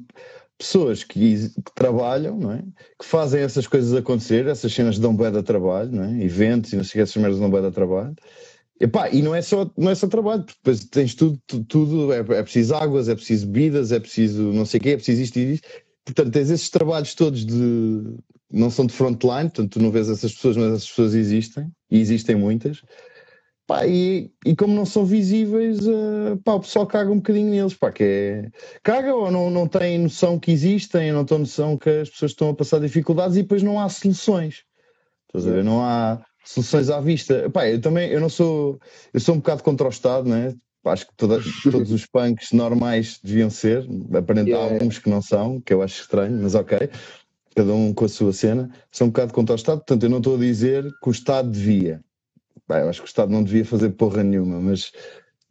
[0.59, 2.63] pessoas que, que trabalham, não é?
[2.99, 6.23] Que fazem essas coisas acontecer, essas cenas dão bué de trabalho, não é?
[6.23, 8.13] Eventos e não sei o que, essas merdas dão bué de trabalho.
[8.79, 12.13] Epá, e não é, só, não é só trabalho, porque depois tens tudo, tu- tudo,
[12.13, 15.21] é, é preciso águas, é preciso bebidas, é preciso não sei o quê, é preciso
[15.21, 15.67] isto e isto.
[16.05, 18.15] Portanto, tens esses trabalhos todos de.
[18.51, 21.99] não são de frontline, portanto, tu não vês essas pessoas, mas essas pessoas existem, e
[21.99, 22.81] existem muitas.
[23.67, 27.75] Pá, e, e como não são visíveis, eh, pá, o pessoal caga um bocadinho neles,
[27.75, 28.49] pá, que é...
[28.81, 32.49] Caga ou não, não tem noção que existem, não tem noção que as pessoas estão
[32.49, 34.63] a passar dificuldades e depois não há soluções.
[35.27, 35.63] Estás a ver?
[35.63, 36.19] Não há
[36.53, 37.49] soluções à vista.
[37.49, 38.79] Pá, eu também, eu não sou...
[39.13, 40.55] Eu sou um bocado contra o Estado, né?
[40.85, 41.39] Acho que toda-
[41.71, 43.79] todos os punks normais deviam ser.
[44.13, 44.73] Aparentemente há Yeah.
[44.73, 46.89] alguns que não são, que eu acho estranho, mas ok.
[47.55, 48.69] Cada um com a sua cena.
[48.91, 51.49] Sou um bocado contra o Estado, portanto eu não estou a dizer que o Estado
[51.49, 52.01] devia.
[52.65, 54.91] Pá, eu acho que o Estado não devia fazer porra nenhuma, mas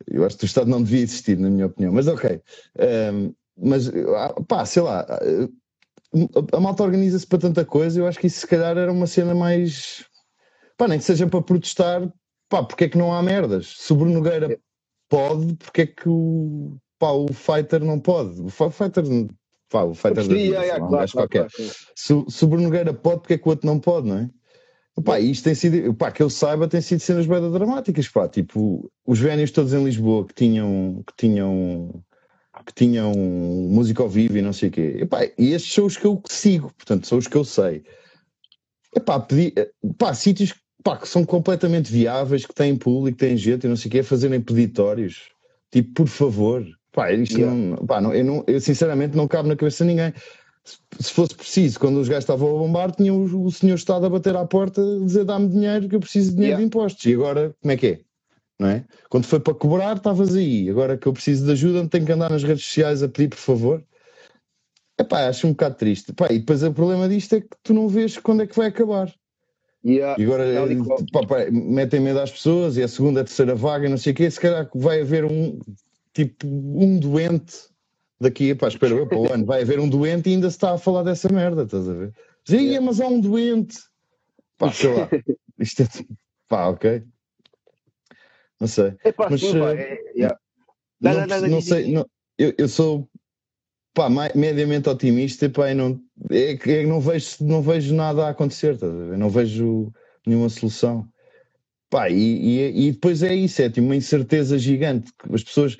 [0.07, 1.93] eu acho que o Estado não devia existir, na minha opinião.
[1.93, 2.41] Mas ok.
[2.79, 8.19] Ahm, mas, ah, pá, sei lá, a, a malta organiza-se para tanta coisa, eu acho
[8.19, 10.05] que isso se calhar era uma cena mais.
[10.79, 12.13] Pá, nem que seja para protestar,
[12.51, 13.75] pá, porque é que não há merdas?
[13.79, 14.61] Se o Bruno Nogueira
[15.11, 18.43] pode, porque é que o, pá, o Fighter não pode?
[18.43, 19.05] O Fi- Fighter.
[19.71, 21.51] Pá, o Fighter da vida, yeah, lá, um claro, claro, claro.
[21.97, 24.31] Se, se o Bruno Nogueira pode, porque é que o outro não pode, não é?
[25.05, 28.91] Pá, isto tem sido, pá, que eu saiba, tem sido cenas bem dramáticas, pá, tipo,
[29.07, 32.03] os vénios todos em Lisboa que tinham, que tinham,
[32.67, 35.87] que tinham música ao vivo e não sei o quê, e, pá, e estes são
[35.87, 37.85] os que eu sigo, portanto, são os que eu sei.
[38.97, 39.55] E pá, pedi,
[39.99, 43.89] pá, sítios pá, que são completamente viáveis, que têm público, têm gente e não sei
[43.89, 45.31] o quê, fazerem peditórios,
[45.71, 47.55] tipo, por favor, pá, isto Yeah.
[47.55, 50.13] não, pá, não, eu, não, eu sinceramente não cabe na cabeça de ninguém
[51.01, 54.11] se fosse preciso, quando os gajos estavam a bombar, tinha o, o senhor Estado a
[54.11, 56.63] bater à porta a dizer dá-me dinheiro que eu preciso de dinheiro Yeah.
[56.63, 57.05] de impostos.
[57.07, 58.01] E agora, como é que é?
[58.59, 58.85] Não é?
[59.09, 60.69] Quando foi para cobrar, estavas aí.
[60.69, 63.39] Agora que eu preciso de ajuda, tenho que andar nas redes sociais a pedir por
[63.39, 63.85] favor.
[64.99, 66.11] Epá, acho um bocado triste.
[66.11, 68.67] Epá, e depois o problema disto é que tu não vês quando é que vai
[68.67, 69.13] acabar.
[69.85, 70.77] E agora e
[71.13, 74.13] pá, pá, metem medo às pessoas e a segunda, a terceira vaga, e não sei
[74.13, 74.31] o quê.
[74.31, 75.59] Se calhar vai haver um
[76.13, 77.55] tipo um doente
[78.21, 80.75] daqui, pá, espero eu, para o ano, vai haver um doente e ainda se está
[80.75, 82.13] a falar dessa merda, estás a ver?
[82.45, 82.85] Dizia, Yeah.
[82.87, 83.79] mas há um doente.
[84.59, 85.09] Pá, sei lá.
[85.59, 85.87] Isto é.
[86.49, 87.05] Pá, ok.
[88.61, 88.95] Não sei.
[89.05, 90.39] Epá, Mas, sim, pá, eh, é, yeah.
[91.01, 93.09] Não, não, não, não, sei, não- eu, eu sou
[93.95, 96.01] pá, mediamente otimista pá, e não,
[96.31, 99.19] é, que- é não, vejo, não vejo nada a acontecer, ver?
[99.19, 99.93] não vejo
[100.27, 101.09] nenhuma solução.
[101.91, 105.13] Pá, e, e, e depois é isso, é tipo uma incerteza gigante.
[105.33, 105.77] As pessoas,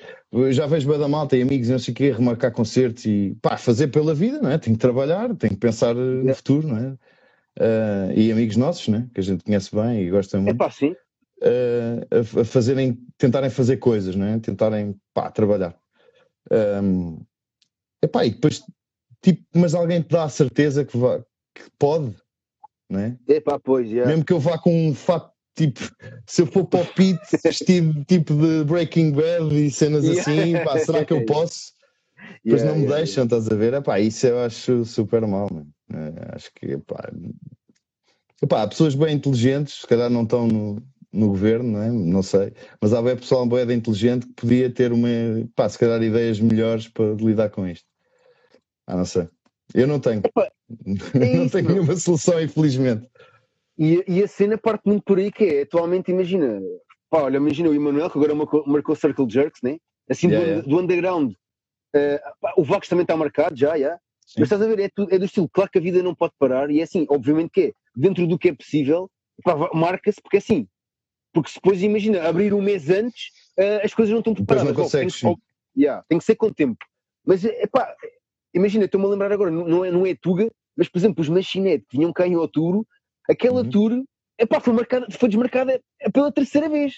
[0.51, 3.57] já vejo bué da malta e amigos, não sei o quê, remarcar concertos e pá,
[3.57, 4.57] fazer pela vida, não é?
[4.57, 6.97] Tem que trabalhar, tem que pensar eh, no futuro, não é?
[7.59, 9.09] Ah, e amigos nossos, né?
[9.13, 10.95] que a gente conhece bem e gosta muito Epá, sim.
[11.41, 12.07] eh,
[12.41, 14.39] a, fazerem, tentarem fazer coisas, né?
[14.39, 15.77] tentarem pá, trabalhar.
[16.51, 17.19] Ahm,
[18.03, 18.63] epá, e depois,
[19.21, 21.21] tipo, mas alguém te dá a certeza que, vai,
[21.53, 22.15] que pode,
[22.89, 23.17] não é?
[23.27, 24.05] Epá, pois, já.
[24.05, 25.79] Mesmo que eu vá com um fato, tipo,
[26.25, 30.21] se eu for para o pit vestido tipo de Breaking Bad e cenas Yeah.
[30.21, 31.73] assim, pá, será que eu posso?
[32.45, 33.73] Yeah, não me yeah, deixam, estás a ver?
[33.73, 35.49] Epá, isso eu acho super mal.
[35.91, 37.11] É, acho que, epá,
[38.41, 40.81] epá, há pessoas bem inteligentes, se calhar não estão no,
[41.11, 41.91] no governo, não, é?
[41.91, 45.09] não sei, mas há bem pessoal bem inteligente que podia ter uma,
[45.55, 47.88] pá, se calhar ideias melhores para lidar com isto.
[48.89, 49.29] Ah, não sei.
[49.73, 50.21] Eu não tenho.
[50.25, 50.51] Epá,
[51.13, 53.07] não isso, tenho nenhuma solução, infelizmente.
[53.77, 56.59] E, e a cena parte muito por aí que é, atualmente, imagina,
[57.09, 59.77] pá, olha, imagina o Emanuel, que agora marcou, marcou Circle Jerks, né?
[60.09, 60.67] Assim, Yeah, do, yeah.
[60.67, 61.33] do underground.
[61.95, 63.95] Eh, pá, o Vox também está marcado, já, já.
[64.25, 64.39] Sim.
[64.39, 66.33] Mas estás a ver, é, tudo- é do estilo, claro que a vida não pode
[66.39, 69.09] parar, e é assim, obviamente que é, dentro do que é possível,
[69.73, 70.67] marca-se, porque é assim,
[71.31, 74.75] porque se depois, imagina, abrir um mês antes, eh, as coisas não estão Depois preparadas.
[74.77, 75.81] não Logo, tem consegues, que- sim.
[75.81, 76.77] yeah, tem que ser com tempo.
[77.25, 77.95] Mas, é pá,
[78.53, 81.85] imagina, estou-me a lembrar agora, não- é, não é Tuga, mas, por exemplo, os Machinete
[81.89, 82.85] que vinham cá em outubro,
[83.29, 83.69] aquela Uhum.
[83.69, 84.03] tour,
[84.39, 85.79] epá, foi, marcada, foi desmarcada
[86.13, 86.93] pela terceira vez.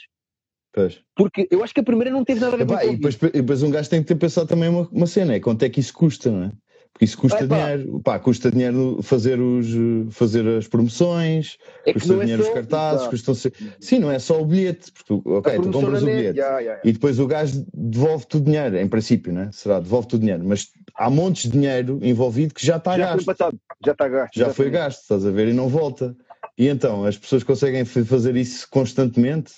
[0.74, 1.02] Pois.
[1.16, 2.88] Porque eu acho que a primeira não teve nada a ver com Epá, o e
[2.98, 3.02] Covid.
[3.18, 5.64] depois, e depois um gajo tem que ter pensado também uma, uma cena, é quanto
[5.64, 6.52] é que isso custa, não é?
[6.94, 7.56] Porque isso custa Epá.
[7.56, 9.68] dinheiro, pá, custa dinheiro fazer, os,
[10.14, 13.34] fazer as promoções, É custa é dinheiro só- os cartazes, custam
[13.80, 16.62] Sim, não é só o bilhete, porque tu, ok, tu compras o net, bilhete já,
[16.62, 16.82] já, já.
[16.84, 19.50] e depois o gajo devolve-te o dinheiro, em princípio, né?
[19.52, 23.06] Será, devolve-te o dinheiro, mas há montes de dinheiro envolvido que já está Já foi
[23.16, 24.36] gasto, empatado, já está gasto.
[24.36, 24.74] já foi exatamente.
[24.74, 26.16] gasto, estás a ver, e não volta.
[26.58, 29.54] E então, as pessoas conseguem fa- fazer isso constantemente?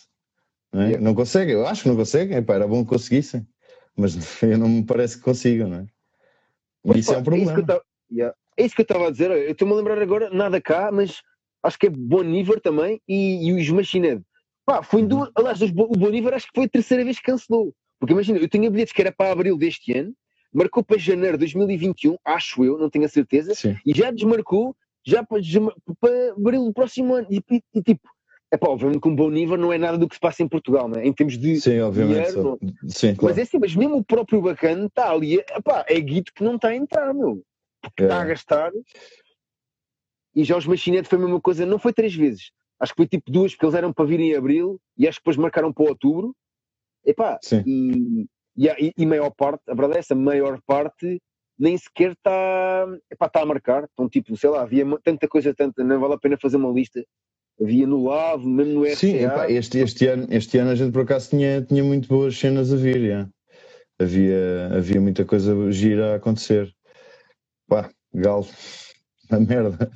[0.71, 0.85] Não, é?
[0.85, 1.03] Yeah.
[1.03, 3.45] não conseguem, eu acho que não conseguem, epá, era bom que conseguissem,
[3.97, 4.15] mas
[4.57, 5.85] não me parece que consigam, não é?
[6.83, 7.45] Pois, isso pá, é um problema.
[7.45, 8.35] isso que eu tava- yeah.
[8.57, 9.31] É isso que eu estava a dizer.
[9.31, 11.21] Eu estou-me a lembrar agora, nada cá, mas
[11.63, 14.21] acho que é Boniver também e, e os Machined.
[14.65, 15.29] Pá, foi em duas.
[15.35, 17.73] Aliás, o Boniver acho que foi a terceira vez que cancelou.
[17.99, 20.13] Porque imagina, eu tinha bilhetes que era para abril deste ano,
[20.53, 23.75] marcou para janeiro de 2021, acho eu, não tenho a certeza, Sim.
[23.85, 25.39] e já desmarcou já para,
[25.99, 27.27] para abril do próximo ano.
[27.31, 28.07] E, e- e, tipo,
[28.53, 30.87] é pá, obviamente que um Boniver não é nada do que se passa em Portugal,
[30.87, 31.03] né?
[31.05, 31.59] em termos de.
[31.59, 32.31] Sim, obviamente.
[32.31, 33.33] dinheiro, só- Sim, claro.
[33.33, 36.55] Mas é assim, mas mesmo o próprio bacana está ali, epá, é guito que não
[36.55, 37.43] está a entrar, meu.
[37.81, 38.05] Porque É.
[38.05, 38.71] está a gastar.
[40.35, 42.51] E já os Machinete foi a mesma coisa, não foi três vezes.
[42.79, 45.23] Acho que foi tipo duas, porque eles eram para vir em abril e acho que
[45.23, 46.35] depois marcaram para outubro.
[47.05, 47.63] Epá, Sim.
[47.65, 51.19] e, e, e, maior parte, a verdade é essa, maior parte
[51.57, 53.87] nem sequer está epá, está a marcar.
[53.93, 57.03] Então, tipo, sei lá, havia tanta coisa, tanta, não vale a pena fazer uma lista.
[57.61, 58.95] Havia no Lavo, mesmo no RCA.
[58.95, 62.37] Sim, epá, este, este, ano, este ano a gente por acaso tinha, tinha muito boas
[62.37, 63.29] cenas a vir, já.
[63.99, 66.73] Havia, havia muita coisa gira a acontecer.
[67.67, 68.47] Pá, galo,
[69.31, 69.91] a merda.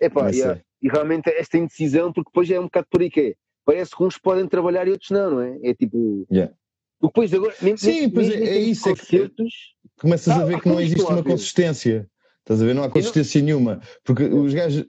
[0.00, 0.60] Epá, yeah.
[0.82, 3.34] E realmente esta indecisão, porque depois é um bocado por aí que é.
[3.64, 5.58] Parece que uns podem trabalhar e outros não, não é?
[5.62, 6.26] É tipo.
[6.30, 6.54] Yeah.
[7.02, 7.54] Depois agora.
[7.62, 9.34] Mesmo, Sim, pois mesmo é- em é termos de isso, é que-
[10.00, 12.08] Começas Ah, a ver que não existe uma consistência.
[12.44, 12.74] Estás a ver?
[12.74, 13.80] Não há consistência nenhuma.
[14.04, 14.84] Porque os gajos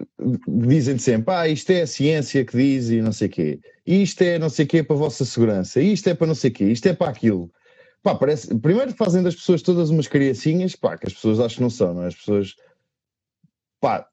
[0.46, 3.60] dizem sempre: ah, isto é a ciência que diz e não sei o quê.
[3.88, 5.80] Isto é não sei o quê para a vossa segurança.
[5.80, 6.66] Isto é para não sei o quê.
[6.66, 7.50] Isto é para aquilo.
[8.04, 8.54] Pá, parece...
[8.60, 11.94] Primeiro fazem das pessoas todas umas criacinhas, pá, que as pessoas acham que não são,
[11.94, 12.08] não é?
[12.08, 12.56] As pessoas,
[13.80, 14.06] pá,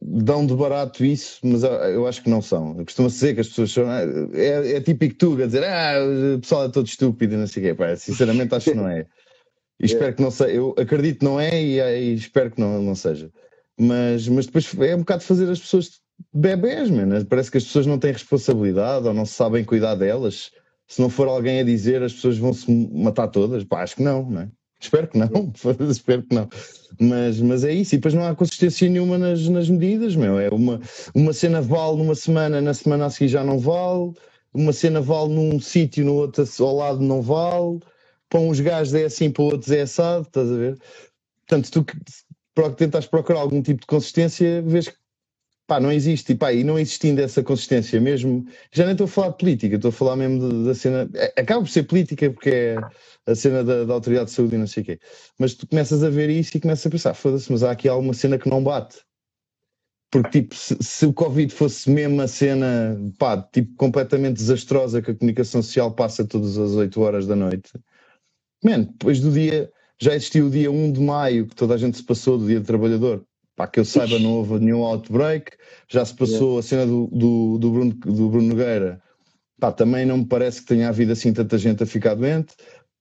[0.00, 2.74] dão de barato isso, mas eu- eu acho que não são.
[2.84, 3.90] Costuma-se dizer que as pessoas são.
[3.90, 5.94] É, é típico tu a dizer, ah,
[6.36, 7.74] o pessoal é todo estúpido e não sei o quê.
[7.74, 9.06] Pá, sinceramente acho que não é.
[9.80, 10.50] E espero que não seja.
[10.50, 13.30] Eu acredito que não é e, e espero que não, não seja.
[13.78, 16.00] Mas, mas depois é um bocado fazer as pessoas
[16.32, 17.24] bebés, mano.
[17.24, 20.50] Parece que as pessoas não têm responsabilidade ou não sabem cuidar delas.
[20.86, 23.64] Se não for alguém a dizer, as pessoas vão se matar todas.
[23.64, 24.48] Pá, acho que não, não é?
[24.80, 25.28] Espero que não,
[25.90, 26.48] espero que não.
[26.98, 30.38] Mas, mas é isso, e depois não há consistência nenhuma nas, nas medidas, meu.
[30.38, 30.80] É uma,
[31.14, 34.12] uma cena vale numa semana, na semana a seguir já não vale,
[34.52, 37.80] uma cena vale num sítio, no outro ao lado não vale,
[38.30, 40.78] para uns gajos é assim, para outros é assado, estás a ver?
[41.46, 41.96] Portanto, tu que
[42.76, 44.96] tentas procurar algum tipo de consistência, vês que
[45.66, 49.08] pá, não existe, e, pá, e não existindo essa consistência mesmo, já nem estou a
[49.08, 52.50] falar de política, estou a falar mesmo da cena, é- acaba por ser política porque
[52.50, 52.76] é
[53.26, 55.00] a cena da, da autoridade de saúde e não sei o quê,
[55.38, 58.14] mas tu começas a ver isso e começas a pensar, foda-se, mas há aqui alguma
[58.14, 58.98] cena que não bate.
[60.10, 65.12] Porque, tipo, se, se o Covid fosse mesmo a cena, pá, tipo, completamente desastrosa que
[65.12, 67.70] a comunicação social passa todas as 8 horas da noite,
[68.64, 69.70] man, depois do dia,
[70.00, 72.60] já existiu o dia 1 de maio, que toda a gente se passou do dia
[72.60, 73.24] do trabalhador,
[73.56, 75.52] pá, que eu saiba não houve nenhum outbreak,
[75.88, 79.02] já se passou a cena do, do, do, Bruno, do Bruno Nogueira,
[79.58, 82.54] pá, também não me parece que tenha havido assim tanta gente a ficar doente,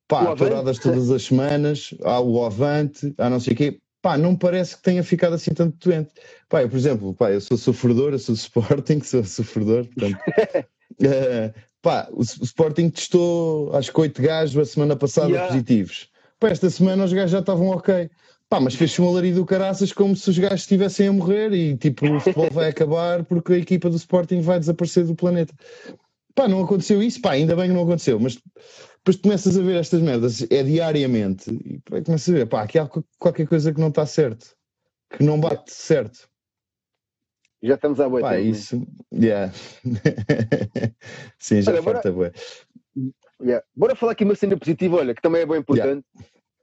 [0.07, 4.31] pá, touradas todas as semanas, há o Avante, há não sei o quê, pá, não
[4.31, 6.11] me parece que tenha ficado assim tanto doente.
[6.49, 10.19] Pá, eu, por exemplo, pá, eu sou sofredor, eu sou do Sporting, sou sofredor, portanto...
[11.03, 15.47] eh, pá, o, o Sporting testou acho que oito gajos a semana passada Yeah.
[15.47, 16.09] positivos.
[16.39, 18.09] para esta semana os gajos já estavam ok.
[18.49, 21.77] Pá, mas fez-se um alarido do caraças como se os gajos estivessem a morrer e
[21.77, 25.53] tipo, o futebol vai acabar porque a equipa do Sporting vai desaparecer do planeta.
[26.33, 28.39] Pá, não aconteceu isso, pá, ainda bem que não aconteceu, mas
[28.97, 32.89] depois começas a ver estas merdas, é diariamente, e começas a ver, pá, aqui há
[33.17, 34.55] qualquer coisa que não está certo,
[35.09, 36.28] que não bate certo.
[37.61, 39.51] Já estamos à boa Pá, tempo, isso, yeah.
[41.37, 42.31] Sim, já Olha, falta boa.
[42.95, 43.11] né?
[43.41, 43.65] Yeah.
[43.75, 46.05] Bora falar aqui uma cena positiva, olha, que também é bem importante.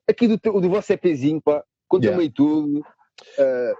[0.09, 2.33] Aqui do, teu- do vosso EPzinho, pá, conta-me Yeah.
[2.35, 2.83] tudo.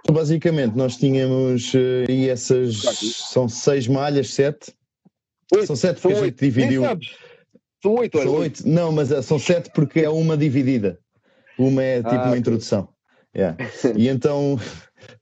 [0.03, 2.81] Então, basicamente, nós tínhamos eh, aí essas,
[3.31, 4.73] são seis malhas, sete?
[5.53, 6.43] oito, São sete são porque a gente oito.
[6.43, 6.83] Dividiu.
[7.83, 8.27] São oito, olha.
[8.27, 8.67] São oito?
[8.67, 10.99] Não, mas eh, são sete porque é uma dividida.
[11.57, 12.89] Uma é tipo Ah, uma introdução.
[13.35, 13.57] Yeah.
[13.95, 14.59] E então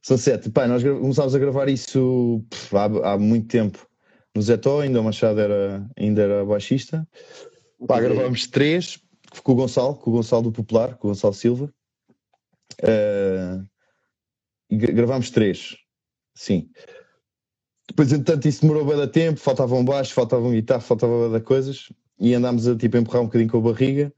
[0.02, 0.50] são sete.
[0.50, 3.86] Pá, nós começámos a gravar isso pff, há, há muito tempo.
[4.34, 7.06] No Zetó, ainda o Machado era, ainda era baixista.
[7.86, 8.98] Pá, gravámos três
[9.42, 11.72] com o Gonçalo, com o Gonçalo do Popular, com o Gonçalo Silva.
[14.70, 15.76] Gra- gravámos três,
[16.34, 16.68] sim.
[17.88, 22.34] Depois, entretanto, isso demorou bem da tempo, faltavam baixo, faltavam guitarra, faltava da coisas, e
[22.34, 24.12] andámos a tipo, empurrar um bocadinho com a barriga.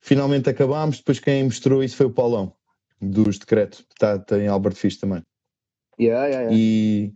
[0.00, 2.52] Finalmente acabámos, depois quem mostrou isso foi o Paulão,
[3.00, 5.22] dos Decreto, que está, tem Albert Fish também.
[5.98, 6.56] Yeah, yeah, yeah.
[6.56, 7.12] E,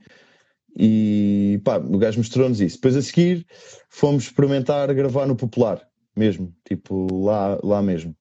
[0.77, 2.77] e pá, o gajo mostrou-nos isso.
[2.77, 3.47] Depois a seguir
[3.89, 5.87] fomos experimentar gravar no Popular,
[6.17, 8.15] mesmo, tipo lá, lá mesmo.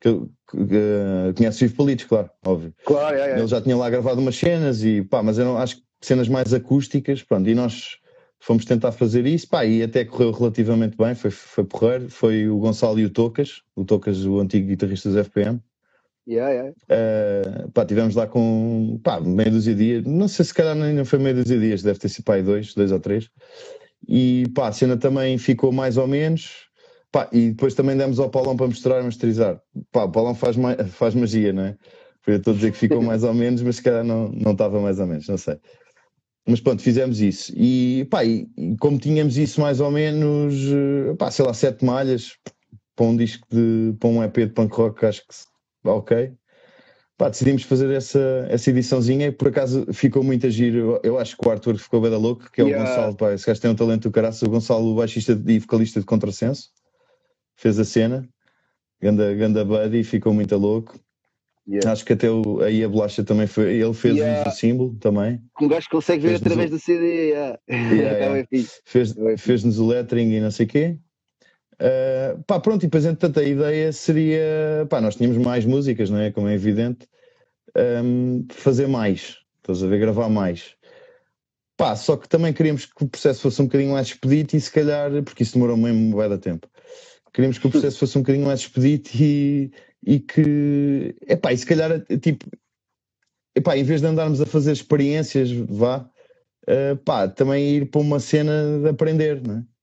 [0.00, 0.20] Que,
[0.50, 2.74] que, conhece o Ivo Palitos, claro, óbvio.
[2.84, 3.40] Claro, yeah, yeah.
[3.40, 6.28] Ele já tinha lá gravado umas cenas e pá, mas eu não, acho que cenas
[6.28, 7.98] mais acústicas, pronto, e nós
[8.38, 12.58] fomos tentar fazer isso, pá, e até correu relativamente bem, foi, foi porreiro, foi o
[12.58, 15.58] Gonçalo e o Tocas, o Tocas, o antigo guitarrista dos FPM,
[16.26, 16.70] Yeah, yeah.
[16.90, 21.04] Uh, pá, tivemos lá com pá, meia dúzia de dias, não sei se calhar não
[21.04, 23.28] foi meia dúzia de dias, deve ter sido pá, dois, dois ou três.
[24.08, 26.66] E pá, a cena também ficou mais ou menos.
[27.12, 29.60] Pá, e depois também demos ao Paulão para mostrar e masterizar.
[29.92, 31.76] Pá, o Paulão faz, ma- faz magia, não é?
[32.26, 34.80] Eu estou a dizer que ficou mais ou menos, mas se calhar não, não estava
[34.80, 35.58] mais ou menos, não sei.
[36.46, 37.52] Mas pronto, fizemos isso.
[37.56, 38.48] E pá, e,
[38.80, 42.36] como tínhamos isso mais ou menos, eh, pá, sei lá, sete malhas
[42.96, 45.34] para um disco de, para um EP de punk rock, acho que
[45.84, 46.32] ok.
[47.16, 50.98] Pá, decidimos fazer essa, essa ediçãozinha e por acaso ficou muito a giro.
[51.04, 52.82] Eu, acho que o Arthur ficou bem da louco, que é Yeah.
[52.84, 54.42] o Gonçalo, pá, esse gajo tem um talento do caraças.
[54.42, 56.70] O Gonçalo, o baixista e vocalista de Contrassenso,
[57.54, 58.28] fez a cena,
[59.00, 60.98] ganda, ganda buddy, ficou muito louco.
[61.68, 61.92] Yeah.
[61.92, 64.50] Acho que até o, aí a bolacha também foi, ele fez Yeah.
[64.50, 67.28] o símbolo também, Um gajo consegue ver através o- do CD.
[67.30, 67.58] Yeah.
[67.70, 68.80] Yeah, bem fixe.
[68.84, 69.36] fez, Foi.
[69.38, 70.98] fez-nos o lettering e não sei o quê.
[71.84, 76.18] Uh, pá, pronto, e depois entretanto a ideia seria, pá, nós tínhamos mais músicas, não
[76.18, 76.30] é?
[76.30, 77.06] Como é evidente,
[78.02, 80.76] um, fazer mais, estás a ver, gravar mais.
[81.76, 84.72] Pá, só que também queríamos que o processo fosse um bocadinho mais expedito e se
[84.72, 86.66] calhar, porque isso demorou mesmo bué da tempo,
[87.34, 89.70] queríamos que o processo fosse um bocadinho mais expedito e,
[90.06, 92.46] e que, epá, e se calhar, tipo,
[93.54, 96.08] epá, em vez de andarmos a fazer experiências, vá,
[96.66, 99.73] uh, pá, também ir para uma cena de aprender, não é?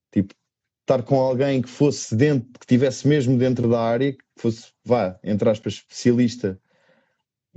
[0.82, 5.18] Estar com alguém que fosse dentro, que tivesse mesmo dentro da área, que fosse, vá,
[5.22, 6.58] entre aspas, especialista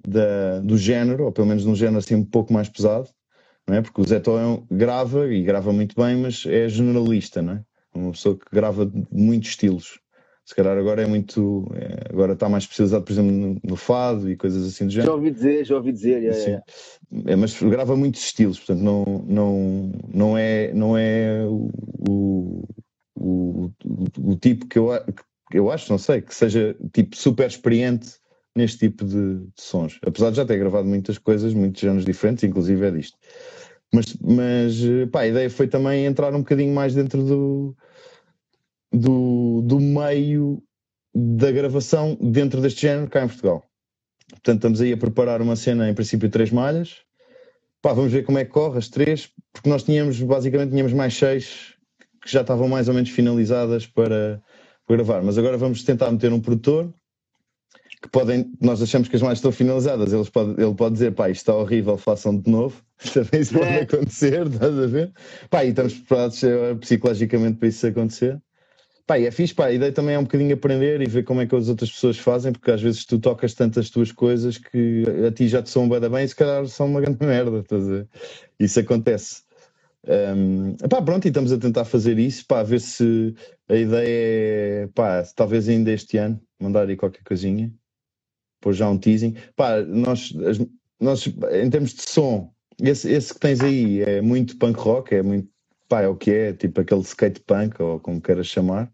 [0.07, 3.09] da, do género, ou pelo menos num género assim um pouco mais pesado,
[3.67, 3.81] não é?
[3.81, 7.63] Porque o Zé é um- grava e grava muito bem, mas é generalista, não é?
[7.93, 9.99] Uma pessoa que grava muitos estilos.
[10.45, 14.29] Se calhar agora é muito, é, agora está mais especializado, por exemplo, no, no fado
[14.29, 15.15] e coisas assim do Já género.
[15.15, 16.21] ouvi dizer, já ouvi dizer.
[16.21, 16.51] yeah, Sim.
[16.51, 17.31] yeah.
[17.31, 21.69] É, mas grava muitos estilos, portanto não, não, não é, não é o,
[22.07, 22.63] o,
[23.15, 23.71] o,
[24.19, 24.89] o tipo que eu,
[25.49, 28.15] que eu acho, não sei, que seja tipo super experiente
[28.55, 29.99] neste tipo de, de sons.
[30.05, 33.17] Apesar de já ter gravado muitas coisas, muitos géneros diferentes, inclusive é disto.
[33.93, 34.75] Mas, mas
[35.11, 37.75] pá, a ideia foi também entrar um bocadinho mais dentro do,
[38.91, 40.61] do, do meio
[41.13, 43.63] da gravação dentro deste género cá em Portugal.
[44.29, 46.97] Portanto, estamos aí a preparar uma cena, em princípio, três malhas.
[47.81, 51.13] Pá, vamos ver como é que corre as três, porque nós tínhamos, basicamente, tínhamos mais
[51.13, 51.74] seis
[52.25, 54.41] que já estavam mais ou menos finalizadas para,
[54.87, 55.21] para gravar.
[55.23, 56.91] Mas agora vamos tentar meter um produtor
[58.01, 61.29] que podem, nós achamos que as malhas estão finalizadas, eles pode, ele pode dizer, pá,
[61.29, 62.83] isto está horrível, façam de novo.
[63.13, 63.81] Também isso pode É.
[63.81, 65.13] acontecer, estás a ver?
[65.49, 68.41] Pá, e estamos preparados eh, psicologicamente para isso acontecer.
[69.07, 71.41] Pá, e é fixe, pá, a ideia também é um bocadinho aprender e ver como
[71.41, 75.03] é que as outras pessoas fazem, porque às vezes tu tocas tantas tuas coisas que
[75.27, 77.87] a ti já te soam bem, bem e se calhar são uma grande merda, estás
[77.87, 78.07] a ver?
[78.59, 79.43] Isso acontece.
[80.07, 83.35] Um, pá, pronto, e estamos a tentar fazer isso, pá, a ver se
[83.69, 84.07] a ideia
[84.85, 87.73] é, pá, talvez ainda este ano, mandar aí qualquer coisinha,
[88.61, 89.35] pôr já um teasing.
[89.55, 90.67] Pá, nós, as-
[90.99, 95.23] nós em termos de som, esse, esse que tens aí é muito punk rock, é
[95.23, 95.49] muito,
[95.89, 98.91] pá, é o que é, tipo aquele skate punk, ou como queiras chamar.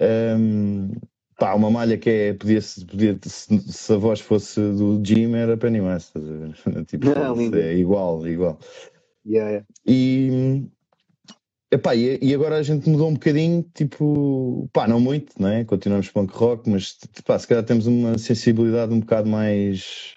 [0.00, 0.90] Um,
[1.38, 2.34] Pá, uma malha que é.
[2.34, 2.60] Podia,
[2.90, 6.86] podia, se, se a voz fosse do Jim, era Pennywise, estás a ver?
[6.86, 7.58] Tipo, lindo.
[7.58, 8.58] é igual, igual.
[9.26, 9.66] Yeah, yeah.
[9.86, 10.68] E,
[11.70, 15.64] epá, e, e agora a gente mudou um bocadinho, tipo, pá, não muito, não é?
[15.64, 20.14] Continuamos punk rock, mas pá, se calhar temos uma sensibilidade um bocado mais.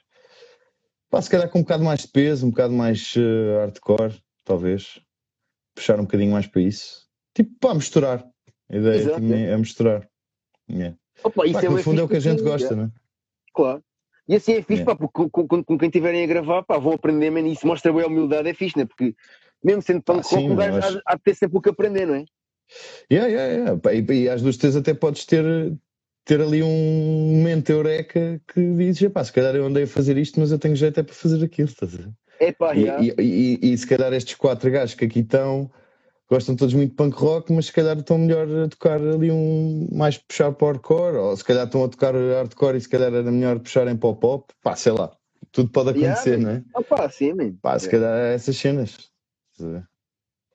[1.10, 5.00] Pá, se calhar com um bocado mais de peso, um bocado mais eh, hardcore, talvez.
[5.74, 7.08] Puxar um bocadinho mais para isso.
[7.34, 8.28] Tipo, pá, misturar.
[8.70, 10.10] A ideia Exato, tipo, é misturar.
[10.70, 10.98] Yeah.
[11.24, 12.92] Opa, Pá, é no bué fundo é o que a gente gosta, não é?
[13.54, 13.84] Claro.
[14.28, 14.86] E assim é fixe, Yeah.
[14.86, 17.66] pá, porque com, com, com- quem estiverem a gravar, pá, vão aprender, man, e isso
[17.66, 18.86] mostra bem a humildade, é fixe, né?
[18.86, 19.16] Porque
[19.64, 21.70] mesmo sendo tão Ah, rock, o gajo acho- há, há de ter sempre o que
[21.70, 22.26] aprender, não é?
[23.12, 24.14] Yeah, yeah, yeah.
[24.14, 25.46] E, e às duas três até podes ter,
[26.26, 30.40] ter ali um momento eureka que dizes, pá, se calhar eu andei a fazer isto,
[30.40, 32.10] mas eu tenho jeito é para fazer aquilo, estás a ver?
[32.40, 33.04] É pá, E, yeah.
[33.04, 35.72] e, e- e se calhar estes quatro gajos que aqui estão
[36.30, 39.88] gostam todos muito de punk rock, mas se calhar estão melhor a tocar ali um
[39.92, 43.14] mais puxar para o hardcore, ou se calhar estão a tocar hardcore e se calhar
[43.14, 45.16] era melhor puxarem para o pop, pá, sei lá,
[45.52, 46.44] tudo pode Yeah, acontecer, man.
[46.44, 46.64] não é?
[46.76, 47.56] Ah, pá, sim, man.
[47.62, 47.92] Pá, se É.
[47.92, 48.98] calhar é essas cenas.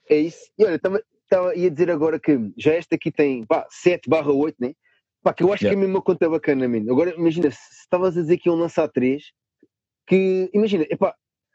[0.08, 0.50] É isso.
[0.58, 4.56] E olha, estava ia dizer agora que já esta aqui tem pá, 7 barra 8,
[4.60, 4.74] né?
[5.22, 5.76] Pá, que eu acho Yeah.
[5.78, 6.84] que é mesmo uma conta bacana, man.
[6.90, 9.22] Agora, imagina, se se estavas a dizer que iam lançar 3,
[10.06, 11.14] que, imagina, epá,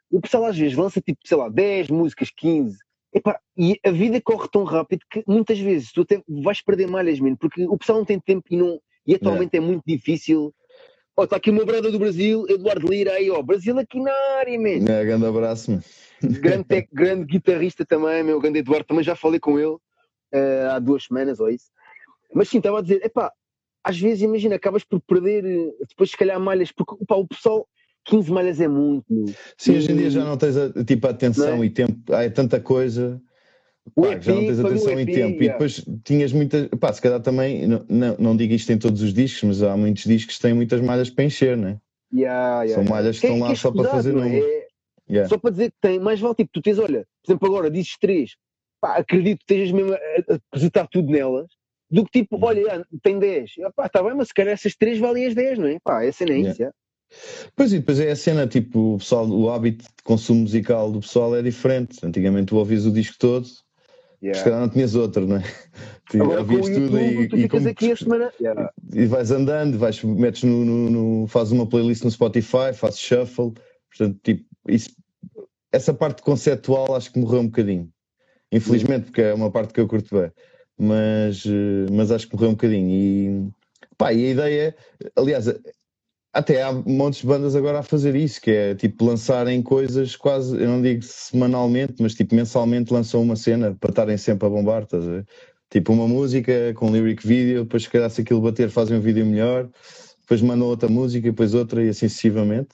[0.09, 2.77] o pessoal às vezes lança tipo, sei lá, 10 músicas, 15,
[3.13, 7.19] epá, e a vida corre tão rápido que muitas vezes tu até vais perder malhas,
[7.19, 10.53] man, porque o pessoal não tem tempo e, não, e atualmente é muito difícil.
[11.15, 14.13] Ó, está aqui o meu brother do Brasil, Eduardo Lira, aí, ó, Brasil aqui na
[14.39, 15.81] área, man É, grande abraço, meu.
[16.21, 19.77] grande, grande guitarrista também, meu grande Eduardo, também já falei com ele
[20.31, 21.71] eh, há duas semanas ou isso.
[22.33, 23.31] Mas sim, estava a dizer, epá,
[23.83, 27.67] às vezes imagina, acabas por perder eh, depois se calhar malhas, porque opá, o pessoal,
[28.07, 29.33] 15 malhas é muito, meu.
[29.57, 31.65] Sim, hoje em dia já não tens a, tipo, a atenção é?
[31.65, 33.21] e tempo, há tanta coisa
[33.95, 35.43] pá, que já não EP, tens atenção e EP, tempo.
[35.43, 39.01] E depois tinhas muitas, pá, se calhar também, não, não, não digo isto em todos
[39.01, 41.77] os discos, mas há muitos discos que têm muitas malhas para encher, né?
[42.13, 44.23] Yeah, yeah, São malhas que Que é- estão lá que é só para fazer não
[44.23, 44.29] é?
[44.29, 44.45] número.
[44.45, 44.67] É
[45.09, 45.29] Yeah.
[45.29, 47.97] Só para dizer que tem, mais vale tipo, tu tens, olha, por exemplo, agora dizes
[47.97, 48.31] três,
[48.81, 49.97] pá, acredito que estejas mesmo a,
[50.33, 51.47] depositar tudo nelas,
[51.89, 52.43] do que tipo, Uhum.
[52.43, 55.33] olha, ah, tem 10, ah, pá, está bem, mas se calhar essas três valem as
[55.33, 55.77] 10, não é?
[55.81, 56.75] Pá, essa nem é isso, yeah.
[57.55, 60.99] Pois e depois é a cena, tipo, o pessoal, o hábito de consumo musical do
[60.99, 61.99] pessoal é diferente.
[62.05, 63.47] Antigamente tu ouvias o disco todo,
[64.19, 64.39] Yeah.
[64.39, 65.43] se calhar não tinhas outro, não é?
[66.09, 68.33] Tu Agora ouvias tudo e, tu e ficas como aqui a semana.
[68.41, 68.71] Yeah.
[68.93, 73.53] e vais andando, vais, metes no, no, no- fazes uma playlist no Spotify, fazes shuffle,
[73.89, 74.89] portanto, tipo, isso,
[75.71, 77.91] essa parte conceptual acho que morreu um bocadinho.
[78.51, 80.31] Infelizmente, porque é uma parte que eu curto bem,
[80.79, 82.89] mas, eh, mas acho que morreu um bocadinho.
[82.89, 83.49] E,
[83.97, 85.47] pá, e a ideia é, aliás,
[86.33, 90.55] até há montes de bandas agora a fazer isso, que é tipo lançarem coisas quase,
[90.55, 94.83] eu não digo semanalmente, mas tipo mensalmente lançam uma cena para estarem sempre a bombar,
[94.83, 95.27] estás a ver?
[95.69, 99.25] Tipo uma música com lyric video, depois se calhar se aquilo bater fazem um vídeo
[99.25, 99.69] melhor,
[100.21, 102.69] depois mandam outra música, depois outra e assim sucessivamente.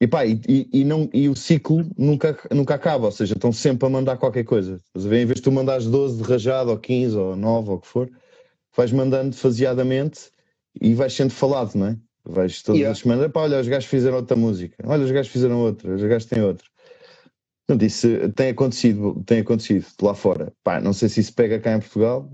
[0.00, 0.40] E pá, e,
[0.72, 4.44] e, não, e o ciclo nunca, nunca acaba, ou seja, estão sempre a mandar qualquer
[4.44, 4.76] coisa.
[4.76, 5.22] Estás a ver?
[5.22, 7.86] Em vez de tu mandares 12 de rajado, ou 15, ou 9, ou o que
[7.86, 8.10] for,
[8.76, 10.30] vais mandando faseadamente
[10.80, 11.96] e vais sendo falado, não é?
[12.26, 12.92] Vais todas Yeah.
[12.92, 16.02] as semanas, pá, olha, os gajos fizeram outra música, olha, os gajos fizeram outra, os
[16.02, 16.66] gajos têm outra.
[17.66, 20.52] Portanto, isso tem acontecido, tem acontecido lá fora.
[20.62, 22.30] Pá, não sei se isso pega cá em Portugal.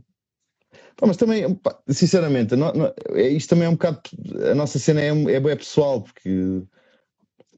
[0.97, 4.01] Pá, mas também, pá, sinceramente, não- não- é- isto também é um bocado.
[4.51, 6.63] A nossa cena é, é bem pessoal, porque,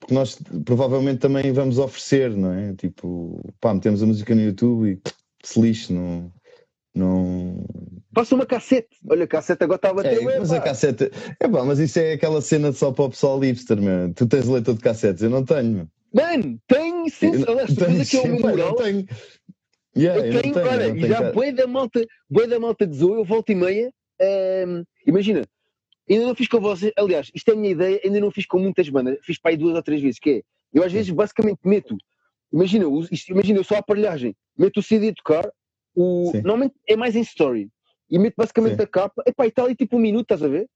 [0.01, 2.75] porque nós provavelmente também vamos oferecer, não é?
[2.75, 5.03] Tipo, pá, metemos a música no YouTube e
[5.47, 6.33] se lixe, não.
[6.95, 7.65] Não...
[8.15, 8.89] Passa uma cassete.
[9.09, 10.21] Olha, a cassete agora está a bater.
[10.23, 10.57] É, mas pá.
[10.57, 11.11] a cassete.
[11.41, 14.13] É pá, mas isso é aquela cena só para o pessoal hipster, meu.
[14.15, 15.89] Tu tens leitor de cassetes, eu não tenho.
[16.13, 17.31] Mano, tem sim.
[17.49, 18.75] Aliás, tu aqui ao meu mural.
[18.77, 19.07] tenho.
[19.97, 22.87] Yeah, Eu eu tenho, tenho, olha, e tenho já boi da malta, boi da malta
[22.87, 23.93] de Zoe, eu volto e meia.
[24.21, 25.43] ehm, imagina,
[26.09, 28.59] ainda não fiz com vocês, aliás, isto é a minha ideia, ainda não fiz com
[28.59, 30.43] muitas bandas, fiz para aí duas ou três vezes, que é,
[30.73, 31.97] eu às vezes basicamente meto,
[32.53, 35.51] imagina, isto- imagina, eu só a aparelhagem, meto o CD a tocar,
[35.95, 36.39] o, Sim.
[36.43, 37.71] normalmente é mais em story,
[38.11, 38.83] e meto basicamente Sim.
[38.83, 40.69] a capa, epá, e está ali tipo um minuto, estás a ver?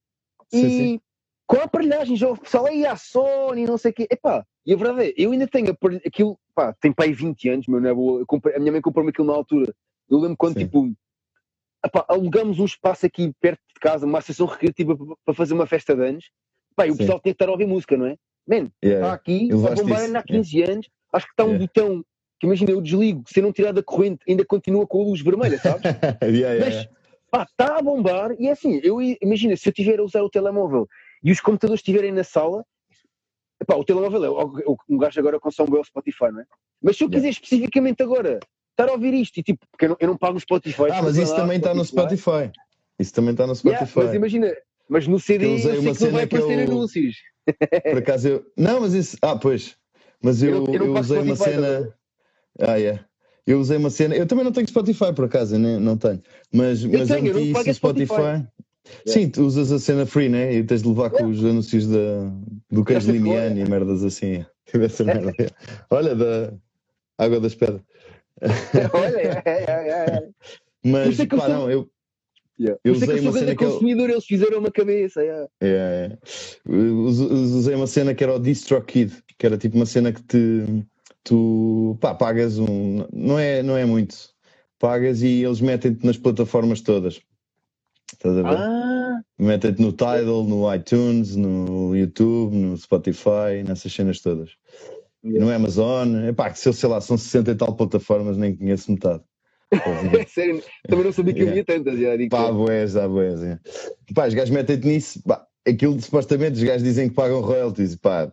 [0.48, 1.00] Sim, e sim.
[1.46, 4.72] com a aparelhagem, já o pessoal aí a Sony, não sei o quê, epá, e
[4.72, 7.94] a verdade é, eu ainda tenho aquilo, pá, tem aí 20 anos, meu, não é
[7.94, 8.24] boa,
[8.54, 9.74] a minha mãe comprou-me aquilo na altura,
[10.08, 10.64] eu lembro quando, Sim.
[10.66, 10.92] tipo,
[11.84, 15.94] epá, alugamos um espaço aqui perto de casa, uma associação recreativa para- fazer uma festa
[15.94, 16.30] de anos,
[16.78, 18.16] e o pessoal tinha que estar a ouvir música, não é?
[18.46, 19.06] Man, Yeah.
[19.08, 21.66] está aqui, a bombar ainda há 15 anos, acho que está um Yeah.
[21.66, 22.04] botão,
[22.38, 25.20] que imagina, eu desligo, se eu não tirar da corrente, ainda continua com a luz
[25.22, 25.82] vermelha, sabes?
[26.22, 26.90] Yeah, yeah, Mas, yeah.
[27.30, 30.30] pá, está a bombar e é assim, eu imagina, se eu estiver a usar o
[30.30, 30.86] telemóvel
[31.22, 32.64] e os computadores estiverem na sala,
[33.66, 36.44] pá, o telemóvel é o- o- um gajo agora consome o Spotify, não é?
[36.82, 37.16] Mas se eu Yeah.
[37.16, 38.38] quiser especificamente agora
[38.70, 40.90] estar a ouvir isto, e tipo, porque eu não, eu não pago o Spotify.
[40.92, 42.50] Ah, mas isso lá, também está no Spotify.
[42.98, 43.98] Isso também está no Yeah, Spotify.
[44.06, 44.54] mas imagina,
[44.88, 47.16] Mas no CD Eu usei sei uma que não vai cena aparecer eu- anúncios.
[47.90, 48.46] Por acaso eu.
[48.56, 49.16] Não, mas isso.
[49.20, 49.76] Ah, pois.
[50.22, 51.94] Mas eu, Eu eu usei uma Spotify, cena.
[52.60, 53.00] Ah, é.
[53.46, 54.14] Eu usei uma cena.
[54.16, 56.20] Eu também não tenho Spotify, por acaso, eu nem, não tenho.
[56.52, 58.06] Mas, mas tenho, eu não meti isso no Spotify.
[58.14, 58.46] Spotify.
[59.06, 60.54] Sim, tu usas a cena free, né?
[60.54, 62.30] E tens de levar com os anúncios da,
[62.70, 64.44] do queijo limiano e merdas assim.
[64.72, 65.32] Essa merda.
[65.90, 66.52] Olha, da
[67.18, 67.82] Água das Pedras.
[68.92, 70.28] Olha, é, é, é, é.
[70.84, 71.88] Mas, é eu pá, não, eu,
[72.58, 72.80] Yeah.
[72.84, 75.22] Eu é usei eu uma cena que eu- consumidor, eles fizeram uma cabeça.
[75.22, 75.46] yeah.
[75.60, 76.18] É.
[76.66, 80.22] Us- us- Usei uma cena que era o DistroKid, que era tipo uma cena que
[80.22, 80.64] te
[81.26, 83.06] tu pá, pagas um.
[83.12, 84.16] Não é, não é muito.
[84.80, 87.20] Pagas e eles metem-te nas plataformas todas.
[88.12, 88.58] Estás a ver?
[88.58, 94.52] Ah, Metem-te no Tidal, no iTunes, no YouTube, no Spotify, nessas cenas todas.
[95.24, 98.56] E no Amazon, epá, que se eu sei lá, são 60 e tal plataformas, nem
[98.56, 99.22] conheço metade.
[100.28, 101.62] Sério, também não sabia que Yeah.
[101.62, 102.00] havia tantas.
[102.00, 103.42] Já, digo, Pá, boés, há boés.
[103.42, 103.60] É.
[104.14, 105.22] Pá, os gajos metem-te nisso.
[105.24, 107.96] Pá, aquilo supostamente os gajos dizem que pagam royalties.
[107.96, 108.32] Pá,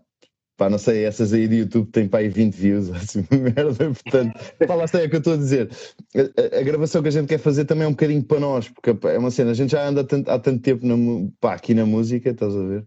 [0.57, 3.73] pá, não sei, essas aí do YouTube têm pá aí 20 views, assim, merda.
[3.91, 4.34] Portanto,
[4.67, 5.69] pá, lá está é o que eu estou a dizer.
[6.15, 8.69] A, a- a gravação que a gente quer fazer também é um bocadinho para nós,
[8.69, 10.95] porque pá, é uma cena, a gente já anda há tanto, há tanto tempo na,
[11.39, 12.85] pá, aqui na música, estás a ver?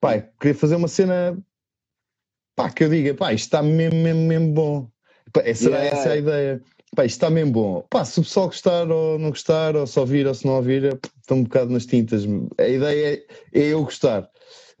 [0.00, 1.36] Pá, queria fazer uma cena,
[2.56, 4.88] pá, que eu diga, pá, isto está mesmo, mesmo, mesmo bom.
[5.32, 5.96] Pá, será Yeah.
[5.98, 6.62] essa a ideia?
[6.96, 7.86] Pá, isto está mesmo bom.
[7.88, 10.84] Pá, se o pessoal gostar ou não gostar, ou só ouvir ou se não ouvir,
[10.84, 12.24] é, estão um bocado nas tintas.
[12.58, 13.22] A ideia
[13.52, 14.28] é, é eu gostar.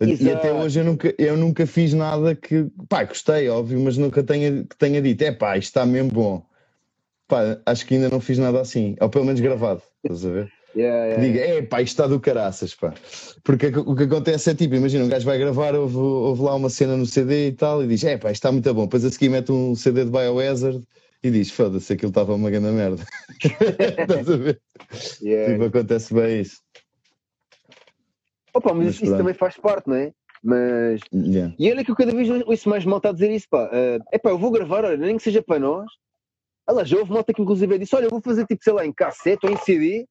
[0.00, 0.36] E Exato.
[0.36, 4.64] até hoje eu nunca, eu nunca fiz nada que, pá, gostei, óbvio, mas nunca tenha,
[4.64, 6.42] que tenha dito, é pá, isto está mesmo bom.
[7.28, 10.52] Pá, acho que ainda não fiz nada assim, ou pelo menos gravado, estás a ver?
[10.74, 11.22] yeah, Que yeah.
[11.22, 12.94] diga, é pá, isto está do caraças, pá.
[13.44, 16.70] Porque o que acontece é tipo, imagina, um gajo vai gravar, ouve, ouve lá uma
[16.70, 18.84] cena no CD e tal, e diz, é pá, isto está muito bom.
[18.84, 20.82] Depois a seguir mete um CD de Biohazard
[21.22, 23.04] e diz, foda-se, aquilo estava uma grande merda.
[23.38, 24.60] Estás a ver?
[25.22, 25.52] Yeah.
[25.52, 26.62] Tipo, acontece bem isso.
[28.54, 30.12] Opa, mas, Mas isso, também faz parte, não é?
[30.42, 31.00] Mas.
[31.12, 31.54] Yeah.
[31.58, 33.68] E olha que eu cada vez ouço mais malta a dizer isso, pá.
[34.12, 35.90] É pá, eu vou gravar, olha, nem que seja para nós.
[36.68, 38.92] Olha, já houve malta que inclusive disse: olha, eu vou fazer tipo, sei lá, em
[38.92, 40.06] cassete ou em CD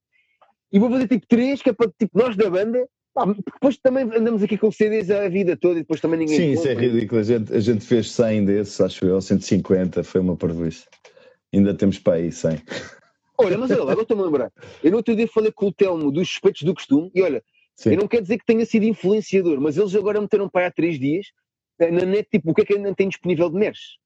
[0.72, 2.86] e vou fazer tipo três, que é para tipo nós da banda.
[3.12, 6.36] Pá, porque depois também andamos aqui com CDs a vida toda e depois também ninguém.
[6.36, 7.20] Sim, isso é ridículo.
[7.20, 10.84] A gente, a gente fez 100 desses, acho eu, 150, foi uma parvoíce.
[11.52, 12.62] Ainda temos para aí 100.
[13.36, 14.52] Olha, mas olha lá, agora estou-me a lembrar.
[14.84, 17.42] Eu no outro dia falei com o Telmo dos suspeitos do costume e olha,
[17.80, 17.92] Sim.
[17.92, 20.98] eu não quero dizer que tenha sido influenciador, mas eles agora meteram para há três
[20.98, 21.28] dias
[21.78, 23.96] eh, na net, tipo, o que é que ainda tem disponível de MERS?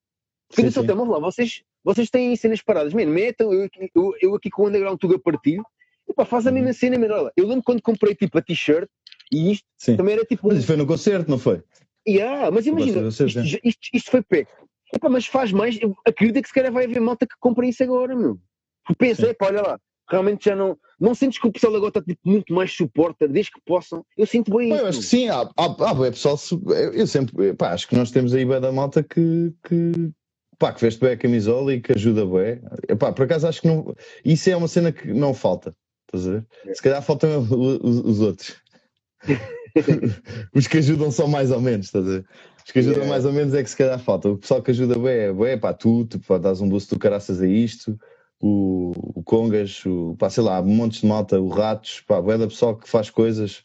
[0.48, 0.90] Porque Sim, sim.
[0.92, 4.62] "Ouve lá, vocês, vocês têm cenas paradas, man, metam, eu, aqui- eu, eu aqui com
[4.62, 5.64] o Underground Tuga partilho,
[6.08, 6.54] e pá, faz a Uhum.
[6.56, 8.88] mesma cena, man, olha, eu lembro quando comprei tipo a t-shirt
[9.32, 9.96] e isto Sim.
[9.96, 10.46] também era tipo.
[10.46, 11.60] Mas isso foi no concerto, não foi?
[12.06, 14.48] Yeah, mas imagina, Vocês- isto, vocês, isto, isto foi PEC.
[14.94, 17.82] Epá, mas faz mais, eu acredito que se calhar vai haver malta que compra isso
[17.82, 18.38] agora, meu.
[18.98, 19.80] Pensa, epá, olha lá,
[20.10, 20.76] realmente já não.
[21.00, 24.04] Não sentes que o pessoal agora está tipo, muito mais suporta, desde que possam.
[24.16, 24.80] Eu sinto bem isso.
[24.82, 28.10] eu acho que sim, há, há, há pessoal, eu eu sempre, pá, acho que nós
[28.10, 30.10] temos aí bué da malta que, que,
[30.58, 32.60] pá, que veste bem a camisola e que ajuda bué.
[32.98, 33.94] Pá, por acaso acho que não,
[34.24, 35.74] isso é uma cena que não falta,
[36.06, 36.46] estás a ver?
[36.66, 36.74] É.
[36.74, 38.56] Se calhar faltam os, os- os outros.
[40.54, 42.26] Os que ajudam só mais ou menos, estás a ver?
[42.66, 43.10] Os que ajudam Yeah.
[43.12, 44.28] mais ou menos é que se calhar falta.
[44.30, 46.98] O pessoal que ajuda bué, é bué, pá, tu, tu pá, dás um boost do
[46.98, 47.98] caraças a isto,
[48.42, 52.48] o, o Congas, o, pá, sei lá, montes de malta, o Ratos, pá, bué da
[52.48, 53.64] pessoal que faz coisas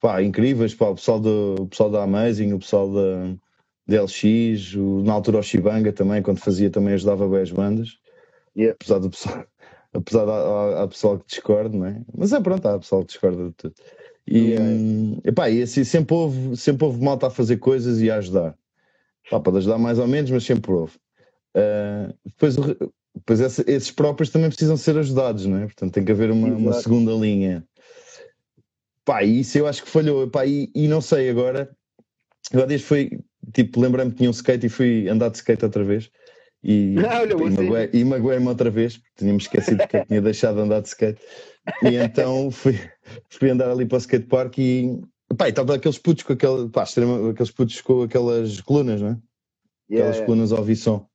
[0.00, 3.36] pá, incríveis, pá, o pessoal, do, o pessoal da Amazing, o pessoal da,
[3.88, 7.98] da LX, o, na altura o Shibanga também, quando fazia também ajudava bem as bandas,
[8.56, 8.76] Yeah.
[8.80, 9.46] apesar do pessoal,
[9.94, 12.02] apesar da há, há pessoal que discorda, não é?
[12.16, 13.74] Mas é pronto, há pessoal que discorda de tudo.
[14.26, 14.64] E, Yeah.
[14.64, 18.56] hum, epá, e assim, sempre houve, sempre houve malta a fazer coisas e a ajudar.
[19.30, 20.98] Pá, pode ajudar mais ou menos, mas sempre houve.
[21.56, 22.56] Ah, depois
[23.40, 25.64] essa- esses próprios também precisam ser ajudados, não é?
[25.66, 27.64] Portanto, tem que haver uma, uma segunda linha.
[29.04, 30.28] Pá, isso eu acho que falhou.
[30.28, 31.70] Pá, e, e não sei agora.
[32.52, 33.20] Eu há dias fui,
[33.52, 36.10] tipo, lembrei-me que tinha um skate e fui andar de skate outra vez.
[36.62, 37.62] E, Ah, e você.
[37.62, 40.88] magoei- e magoei-me outra vez, porque tínhamos esquecido que eu tinha deixado de andar de
[40.88, 41.20] skate.
[41.82, 42.78] E então fui,
[43.30, 45.00] fui andar ali para o skatepark e.
[45.36, 49.18] Pá, estava aqueles putos com aquele, pá, aqueles putos com aquelas colunas, não é?
[49.90, 50.24] Aquelas yeah.
[50.26, 51.08] colunas ao som.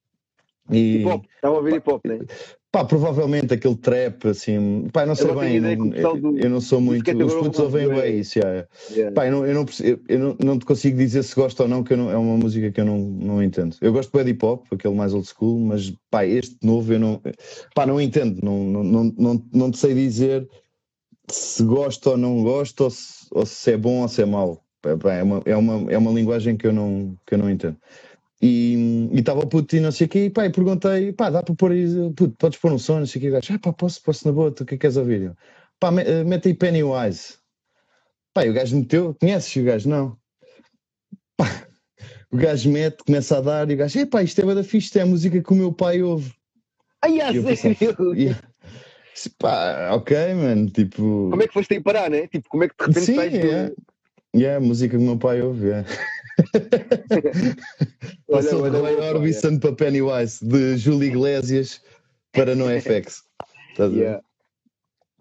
[0.72, 2.20] E, Hip hop, estava a ouvir hip hop, né?
[2.72, 6.40] Pá, provavelmente aquele trap, assim, pá, eu não sei não tenho bem, não- pessoal do-
[6.40, 8.66] eu não sou muito, os putos ouvem bem isso, já.
[8.92, 9.14] Yeah.
[9.14, 11.68] Pá, eu não, eu, não, eu- eu não, não te consigo dizer se gosto ou
[11.68, 13.76] não, que eu não- é uma música que eu não, não entendo.
[13.82, 17.00] Eu gosto bem de hip hop, aquele mais old school, mas pá, este novo eu
[17.00, 17.22] não,
[17.76, 20.48] pá, não entendo, não, não, não, não, não te sei dizer
[21.30, 24.64] se gosto ou não gosto, ou se, ou se é bom ou se é mau.
[24.82, 27.78] Pá, É uma, é, uma, é uma linguagem que eu não, que eu não entendo.
[28.42, 31.54] E estava o puto e não sei o quê, e pá, perguntei, pá, dá para
[31.54, 31.86] pôr aí,
[32.16, 34.26] puto, podes pôr um som, não sei o quê, e gajo, ah pá, posso, posso
[34.28, 35.22] na boa, tu o que é que queres ouvir?
[35.22, 35.36] Eu,
[35.80, 37.36] pá, me- eh, mete aí Pennywise.
[38.34, 39.90] Pá, e o gajo meteu, conheces o gajo?
[39.90, 40.18] Não.
[41.38, 41.68] Pá,
[42.32, 45.02] o gajo mete, começa a dar e o gajo, epá, isto é fixe, isto é
[45.02, 46.34] a música que o meu pai ouve.
[47.04, 48.16] Ai, a eu pensei, sério?
[48.16, 48.36] e-
[49.38, 51.30] Pá, ok, mano, tipo.
[51.30, 52.28] Como é que foste aí parar, né?
[52.28, 53.74] Tipo, como é que de repente Sim, sais do- é.
[54.34, 55.84] Yeah, a música que o meu pai ouve, é.
[58.30, 61.82] Passou olha, Roy olha, Orbison para Pennywise, de Júlio Iglesias
[62.32, 63.24] para NoFX.
[63.72, 64.00] Estás a ver?
[64.00, 64.22] Yeah.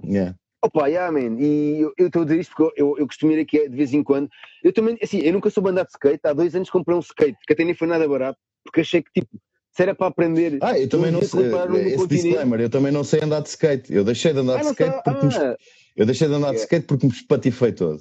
[0.05, 0.35] Yeah.
[0.63, 1.39] Opa, yeah, man.
[1.41, 4.03] E eu estou a dizer isto porque eu, eu costumo ir aqui de vez em
[4.03, 4.29] quando.
[4.63, 6.21] Eu também, assim, eu nunca soube andar de skate.
[6.25, 9.11] Há dois anos comprei um skate, que até nem foi nada barato, porque achei que,
[9.13, 9.41] tipo,
[9.73, 10.59] se era para aprender.
[10.61, 11.51] Ah, eu também não sei.
[11.51, 12.23] no Esse continente.
[12.25, 13.93] disclaimer, eu também não sei andar de skate.
[13.93, 15.03] Eu deixei de andar Ah, de skate sei.
[15.03, 15.57] porque me, Ah,
[15.97, 16.65] eu deixei de andar de Yeah.
[16.65, 18.01] skate porque me espatifei todo.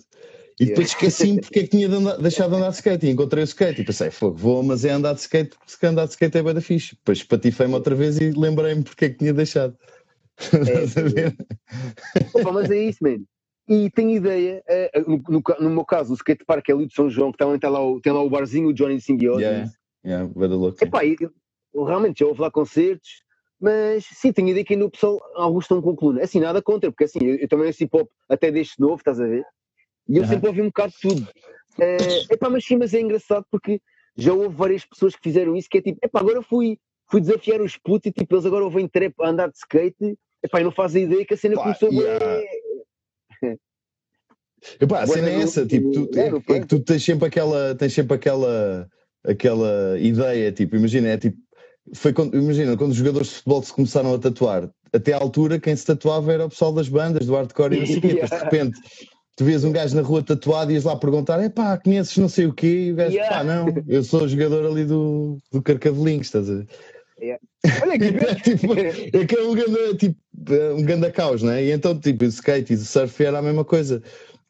[0.59, 3.09] E depois esqueci-me porque é que tinha de andar- deixado de andar de skate e
[3.09, 6.05] encontrei o skate e pensei, fogo, vou, mas é andar de skate porque se andar
[6.05, 6.95] de skate é bem da fixe.
[6.95, 9.77] Depois espatifei-me outra vez e lembrei-me porque é que tinha deixado.
[10.37, 11.35] Estás a ver?
[12.33, 13.19] Opa, mas é isso, man.
[13.67, 16.93] E tenho ideia, eh, no, no ca- no meu caso, o skatepark é ali de
[16.93, 19.41] São João, que também tem lá o, tem lá o barzinho, o Johnny Symbiote.
[19.43, 19.71] Yeah.
[20.05, 20.77] Yeah, bué da louco.
[20.83, 23.21] Epá, eu realmente já houve lá concertos,
[23.59, 26.23] mas sim, tenho ideia que ainda o pessoal, alguns estão com coluna.
[26.23, 29.19] Assim, nada contra, porque assim, eu, eu também ouço hip hop até deste novo, estás
[29.19, 29.43] a ver?
[30.09, 30.31] E eu Aham.
[30.31, 31.27] sempre ouvi um bocado de tudo.
[31.79, 33.79] Eh, epá, mas sim, mas é engraçado porque
[34.17, 36.77] já houve várias pessoas que fizeram isso, que é tipo, epá, agora fui,
[37.09, 40.59] fui desafiar os putos e tipo, eles agora ouvem trap a andar de skate, epá,
[40.59, 42.41] e não fazem ideia que a cena Pá, começou yeah.
[44.81, 47.93] Epá, a cena é essa, tipo, tu, é, é, que tu tens sempre aquela, tens
[47.93, 48.89] sempre aquela,
[49.23, 51.37] aquela ideia, tipo, imagina, é tipo,
[51.93, 55.59] foi quando, imagina, quando os jogadores de futebol se começaram a tatuar, até à altura
[55.59, 58.07] quem se tatuava era o pessoal das bandas, do hardcore e não sei o quê,
[58.19, 58.79] de repente
[59.39, 62.45] tu vês um gajo na rua tatuado e ias lá perguntar, epá, conheces não sei
[62.45, 63.37] o quê, e o gajo, Yeah.
[63.37, 66.67] pá, não, eu sou o jogador ali do, do Carcavelinhos, estás a ver?
[67.81, 68.11] Olha que
[68.43, 70.19] tipo, é que é um ganda, tipo,
[70.53, 71.63] é um ganda caos, né?
[71.63, 74.01] E então, tipo, o skate e o surf era a mesma coisa.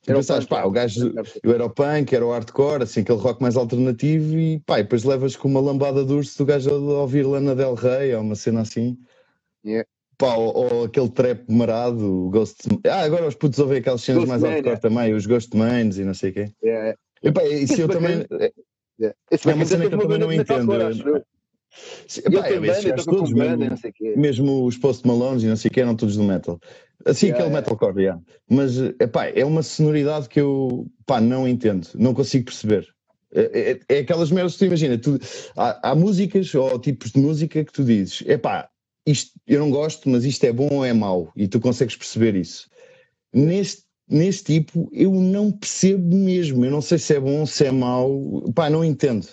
[0.02, 1.14] Tu Era o pensavas, pá, o gajo,
[1.44, 4.84] eu era o punk, era o hardcore, assim, aquele rock mais alternativo e pá, e
[4.84, 8.22] depois levas com uma lambada de urso do gajo a ouvir Lana Del Rey ou
[8.22, 8.98] uma cena assim.
[9.64, 9.88] Yeah.
[10.20, 12.58] Pá, ou, aquele trap marado, o Ghost.
[12.86, 14.78] Ah, agora os putos ouvem aquelas cenas mais Man, hardcore é.
[14.78, 16.52] também, os Ghost Mains e não sei o quê.
[16.62, 16.94] É,
[17.24, 18.46] E pá, isso Esse eu bacana- também.
[18.48, 19.14] é- é.
[19.32, 20.74] Esse É uma cena que eu também não entendo.
[20.74, 21.24] eu.
[22.34, 23.78] pá, é, banda, todos mesmo-
[24.18, 26.60] mesmo os Post Malones e não sei o que eram todos do metal.
[27.06, 27.72] Assim, Yeah, aquele yeah.
[27.72, 28.22] metalcore, yeah.
[28.50, 32.86] Mas, epá, é uma sonoridade que eu, pá, não entendo, não consigo perceber.
[33.34, 35.18] É, é- é aquelas merdas que tu imagina, tu,
[35.56, 38.68] há, há músicas ou tipos de música que tu dizes, epá,
[39.12, 42.36] isto eu não gosto, mas isto é bom ou é mau, e tu consegues perceber
[42.36, 42.70] isso.
[43.34, 47.72] Neste, neste tipo, eu não percebo mesmo, eu não sei se é bom, se é
[47.72, 49.28] mau, pá, não entendo.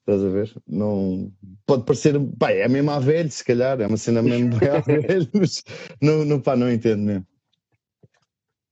[0.00, 0.54] Estás a ver?
[0.66, 1.30] Não,
[1.66, 4.80] pode parecer, pá, é mesmo à velho, se calhar, é uma cena mesmo bem à
[4.80, 5.62] velho, mas
[6.00, 7.26] não, não, pá, não entendo mesmo.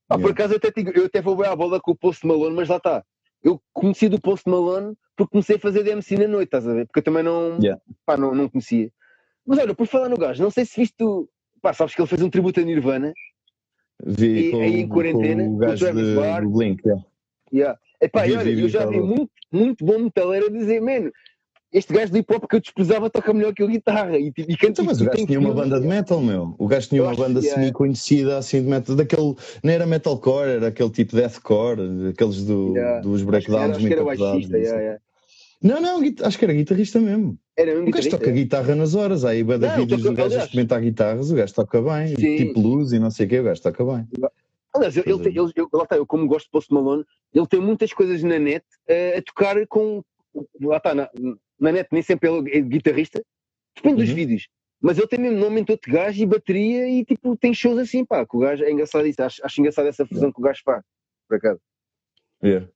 [0.08, 2.26] Ah, por acaso eu até, digo- eu até vou bem à bola com o Post
[2.26, 3.04] Malone, mas lá está.
[3.42, 6.86] Eu conheci do Post Malone porque comecei a fazer DMC na noite, estás a ver?
[6.86, 7.80] Porque eu também não, Yeah.
[8.04, 8.90] pá, não, não conhecia.
[9.46, 11.04] Mas olha, por falar no gajo, não sei se viste,
[11.62, 13.12] pá, sabes que ele fez um tributo a Nirvana.
[14.04, 16.42] Vi E com, aí em quarentena, com o gajo de, Barker.
[16.42, 17.04] do Blink, yeah.
[17.52, 17.78] Yeah.
[18.00, 21.10] Epá, e olha, eu já vi muito, muito bom metaleiro a dizer, mano,
[21.72, 24.18] este gajo do hip hop que eu desprezava toca melhor que eu guitarra.
[24.18, 26.54] E, tipo, e canta Então, mas o gajo tinha uma banda de metal, meu.
[26.58, 27.42] O gajo tinha uma banda é.
[27.42, 33.22] semi-conhecida, assim, de metal, daquele, não era metalcore, era aquele tipo deathcore, aqueles do, dos
[33.22, 35.00] Acho que era, breakdowns acho que era baixista, yeah, yeah.
[35.62, 37.38] Não, não, acho que era guitarrista mesmo.
[37.56, 40.80] Era um O gajo toca guitarra nas horas, aí Não, vídeos do gajo a experimentar
[40.80, 42.36] guitarras, o gajo toca bem, Sim.
[42.36, 44.06] tipo blues e não sei o quê, o gajo toca bem.
[44.74, 47.04] Aliás, ele, ele, tem- ele- eu, lá está, eu como gosto de Post Malone,
[47.34, 50.02] ele tem muitas coisas na net eh, a tocar com.
[50.60, 51.08] Lá está, na,
[51.58, 53.22] na net nem sempre ele é guitarrista,
[53.74, 54.14] depende dos Uhum.
[54.14, 54.48] vídeos.
[54.78, 58.04] Mas ele tem mesmo nome em todo gajo e bateria e tipo, tem shows assim,
[58.04, 60.60] pá, que o gajo é engraçado isso, acho, acho engraçado essa fusão que o gajo
[60.62, 60.84] faz,
[61.26, 61.60] por acaso.
[62.44, 62.68] Yeah.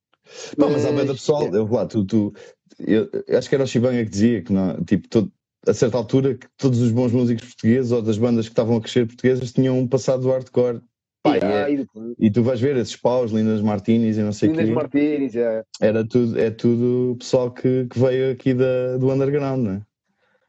[0.56, 1.48] Não, mas há Mas, banda pessoal, é.
[1.56, 2.32] eu, lá, tu, tu,
[2.78, 5.32] eu, eu acho que era o Chibanga que dizia que não, tipo, todo-
[5.66, 8.80] a certa altura que todos os bons músicos portugueses ou das bandas que estavam a
[8.80, 10.80] crescer portuguesas tinham um passado do hardcore.
[11.22, 11.86] Pá, e, Ah, é-
[12.18, 15.32] e tu vais ver esses paus, Lindas Martinis e não sei o Lindas quê, Martins,
[15.32, 15.64] já.
[15.80, 19.82] era tudo, é tudo pessoal que, que veio aqui da, do underground, não é?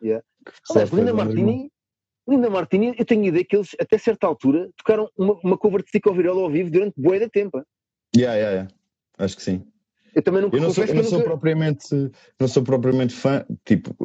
[0.02, 0.24] Yeah.
[0.70, 1.36] Aliás, Linda underground.
[1.36, 1.72] Martini,
[2.28, 5.90] Linda Martini, eu tenho ideia que eles, até certa altura, tocaram uma, uma cover de
[5.90, 7.62] Stick ao Virola ao vivo durante bué da tempo.
[8.16, 8.74] Yeah, yeah, yeah.
[9.18, 9.66] Acho que sim.
[10.16, 13.46] Eu também nunca, Eu não sou, eu não sou nunca, propriamente, não sou propriamente fã,
[13.66, 13.96] tipo,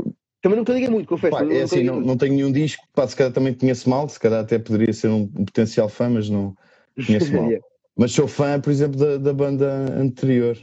[0.47, 1.37] também nunca liguei muito, confesso.
[1.37, 4.21] Pá, é assim, não, não tenho nenhum disco, pá, se calhar também conheço mal, se
[4.21, 6.55] calhar até poderia ser um, um potencial fã, mas não
[7.05, 7.51] conheço mal.
[7.97, 10.57] Mas sou fã, por exemplo, da, da banda anterior.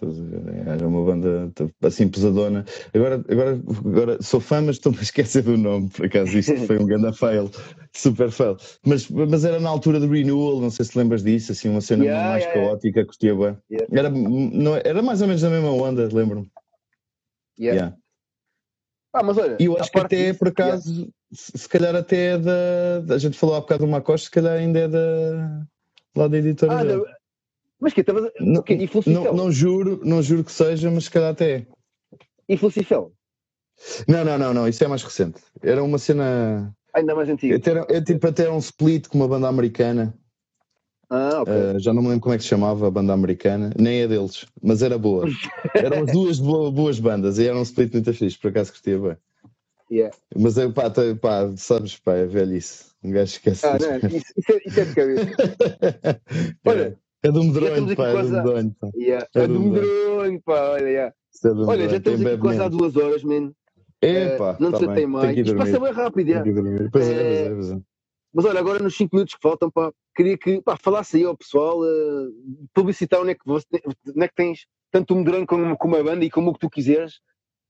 [0.00, 0.68] Estás a ver?
[0.68, 1.52] Era uma banda
[1.82, 2.64] assim pesadona.
[2.94, 6.78] Agora, agora, agora sou fã, mas estou-me a esquecer do nome, por acaso isto foi
[6.78, 7.50] um grande fail,
[7.92, 8.56] super fail.
[8.86, 12.04] Mas, mas era na altura do Renewal, não sei se lembras disso, assim, uma cena
[12.04, 13.56] Yeah, mais yeah, caótica, curtia bem.
[13.68, 13.86] Yeah.
[13.92, 16.48] Era, não, era mais ou menos da mesma onda, lembro-me.
[17.58, 17.96] Yeah.
[19.12, 22.38] Ah, mas olha, E eu acho que até, disso, por acaso, se, calhar até é
[22.38, 23.14] da.
[23.14, 25.66] A gente falou há bocado do Macoste, se calhar ainda é da.
[26.14, 26.72] lá da editora.
[26.72, 27.17] Ah,
[27.80, 28.30] mas que estavas.
[28.40, 28.74] Não- o quê?
[28.74, 31.66] E Não, não juro, não juro que seja, mas se calhar até
[32.48, 32.56] é.
[32.56, 33.12] Fulcifel?
[34.08, 35.40] Não, não, não, não, isso é mais recente.
[35.62, 36.74] Era uma cena.
[36.94, 37.54] Ainda mais antigo.
[37.54, 40.14] Até era- É tipo até um split com uma banda americana.
[41.10, 41.54] Ah, ok.
[41.54, 44.08] Uh, já não me lembro como é que se chamava a banda americana, nem é
[44.08, 45.24] deles, mas era boa.
[45.74, 48.98] Eram as duas bo- boas bandas e era um split muito fixe, por acaso curtia
[48.98, 49.16] bem.
[49.90, 50.14] Yeah.
[50.36, 52.88] Mas eu, pá, tá- pá, sabes, pá, é velhice.
[53.02, 53.64] Um gajo esquece.
[53.64, 55.30] Ah, não, isso, isso é, isso é de cabeça.
[56.66, 58.88] Olha, é do medronho, pá, é do medronho, pá.
[58.96, 59.26] Yeah.
[59.34, 60.42] É É do medronho.
[60.42, 61.14] pá, olha, yeah.
[61.44, 63.52] É do Olha, já estamos aqui quase há duas horas, man.
[64.02, 65.36] É, Eh, pá, não tá tem mais.
[65.38, 66.90] Isto passa bem rápido, dormir.
[66.92, 67.80] Pois é, Eh, pois é, pois é.
[68.34, 71.36] Mas olha, agora nos 5 minutos que faltam, pá, queria que pá, falasse aí ao
[71.36, 72.28] pessoal, eh,
[72.74, 73.66] publicitar onde é, que você,
[74.08, 76.60] onde é que tens tanto o Medronho como, como a banda e como o que
[76.60, 77.20] tu quiseres.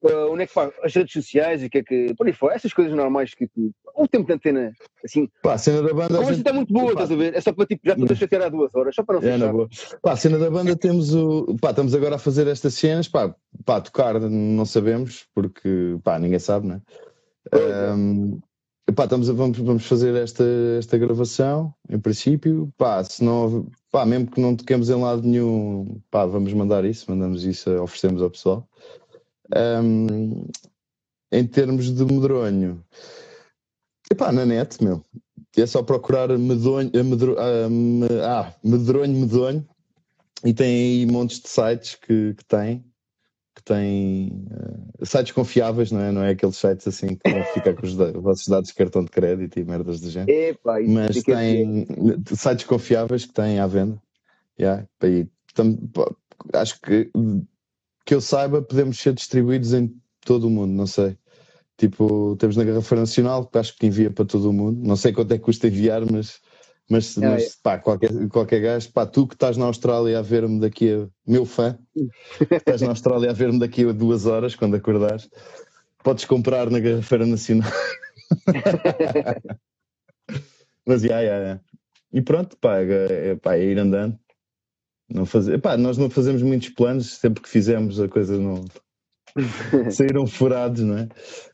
[0.05, 2.15] Eh, onde é que pá, as redes sociais e o que é que.
[2.15, 3.73] Por aí fora, essas coisas normais que tu.
[3.97, 4.73] O tempo de antena,
[5.05, 5.29] assim.
[5.43, 6.05] Pá, a cena da banda.
[6.05, 7.35] A conversa gente- está muito boa, pá, estás a ver?
[7.35, 9.29] É só para tipo, já estou a chatear há duas horas, só para não ser
[9.31, 9.53] É, na chato.
[9.57, 9.69] boa.
[10.01, 11.57] Pá, a cena da banda temos o.
[11.61, 13.35] Pá, estamos agora a fazer estas cenas, pá,
[13.65, 16.81] pá, tocar não sabemos, porque pá, ninguém sabe, né?
[17.51, 17.57] É.
[17.91, 18.39] Ahm,
[18.95, 20.45] pá, estamos a, vamos, vamos fazer esta,
[20.79, 22.73] esta gravação, em princípio.
[22.79, 27.07] Pá, se não, pá, mesmo que não toquemos em lado nenhum, pá, vamos mandar isso,
[27.11, 28.69] mandamos isso, oferecemos ao pessoal.
[29.55, 30.47] Ahm,
[31.33, 32.85] em termos de medronho,
[34.13, 35.05] epá, na net, meu,
[35.57, 37.69] é só procurar medonho, a medro, ah,
[38.49, 39.69] ah, medronho, medonho,
[40.45, 42.85] e tem aí montes de sites que, que tem,
[43.57, 44.47] que têm
[45.01, 46.13] eh, sites confiáveis, não é?
[46.13, 49.05] Não é aqueles sites assim que vão ficar com os, os vossos dados de cartão
[49.05, 50.33] de crédito e merdas do género.
[50.33, 51.87] Epá, isso Mas tem
[52.37, 54.01] sites confiáveis que têm à venda.
[54.61, 55.79] Yeah, e tam-
[56.55, 57.11] acho que
[58.09, 59.95] que eu saiba, podemos ser distribuídos em
[60.25, 61.19] todo o mundo, não sei.
[61.77, 64.81] Tipo, temos na Garrafa Nacional, que acho que envia para todo o mundo.
[64.83, 66.41] Não sei quanto é que custa enviar, mas,
[66.89, 67.51] mas, Ah, mas é.
[67.63, 71.07] pá, qualquer, qualquer gajo, pá, tu que estás na Austrália a ver-me daqui a.
[71.27, 75.29] Meu fã, que estás na Austrália a ver-me daqui a duas horas, quando acordares,
[76.03, 77.71] podes comprar na Garrafeira Nacional.
[80.87, 81.61] Mas, já, já, já.
[82.11, 84.19] E pronto, pá, é, é, pá, é ir andando.
[85.09, 88.65] Não fazer, pá, nós não fazemos muitos planos, sempre que fizemos a coisa não
[89.91, 91.09] saíram furados, não é?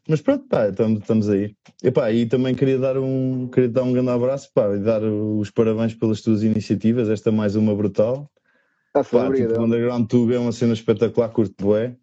[0.08, 1.54] Mas pronto, pá, estamos, estamos aí.
[1.82, 5.02] E, pá, e também queria dar um, queria dar um grande abraço, pá, e dar
[5.02, 7.08] os parabéns pelas tuas iniciativas.
[7.08, 8.30] Esta é mais uma brutal.
[8.88, 9.64] Está-se Pá, tipo, o.
[9.64, 11.96] Underground Tube é uma cena espetacular, curto bué.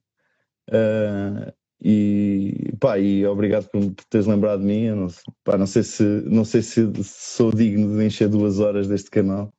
[0.71, 1.53] Ah,
[1.83, 4.83] e pá, e obrigado por, por teres lembrado de mim.
[4.83, 5.07] Eu não,
[5.43, 9.53] pá, não sei se não sei se sou digno de encher duas horas deste canal,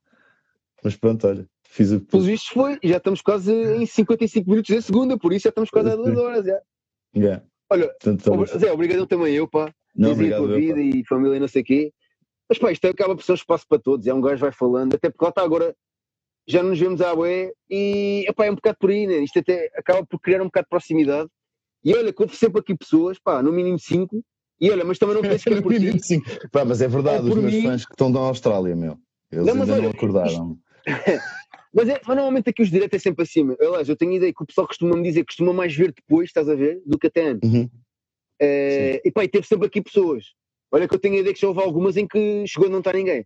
[0.85, 2.27] mas pronto, olha, fiz Pelos pude.
[2.27, 5.91] vistos foi, já estamos quase em 55 minutos da segunda, por isso já estamos quase
[5.91, 6.45] a duas horas.
[6.45, 6.61] Já.
[7.17, 7.45] Yeah.
[7.71, 7.91] Olha,
[8.29, 9.73] Obri- Zé, obrigadão também eu, pá.
[9.97, 11.93] não, aí a obrigado, tua vida e família e não sei o quê.
[12.49, 14.07] Mas pá, isto acaba por ser um espaço para todos.
[14.07, 15.75] É um gajo vai falando, até porque lá está agora,
[16.47, 19.17] já nos vemos à bué e epá, é um bocado por aí, né?
[19.19, 21.29] Isto até acaba por criar um bocado de proximidade.
[21.85, 24.23] E olha, houve sempre aqui pessoas, pá, no mínimo cinco.
[24.61, 25.81] E olha, mas também não penses que é por ti.
[25.81, 26.21] mínimo, sim.
[26.53, 28.97] Pá, mas é verdade, Ou os meus mim- fãs que estão da Austrália, meu.
[29.31, 30.59] Eles Não, ainda não olha, acordaram.
[31.75, 33.57] Mas, é, mas normalmente aqui os diretos é sempre meu.
[33.61, 35.93] Aliás, eu tenho a ideia que o pessoal costuma me dizer que costuma mais ver
[35.93, 37.51] depois, estás a ver, do que até antes.
[37.51, 37.69] Uhum.
[38.41, 40.27] Eh, e pá, e teve sempre aqui pessoas.
[40.71, 42.79] Olha que eu tenho a ideia que já houve algumas em que chegou a não
[42.81, 43.25] estar ninguém.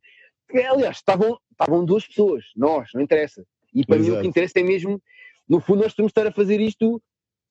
[0.53, 3.45] Eh, Aliás, estavam, estavam duas pessoas, nós, não interessa.
[3.75, 4.23] E para mim o Exato.
[4.23, 5.03] que interessa é mesmo,
[5.49, 7.03] no fundo, nós temos de estar a fazer isto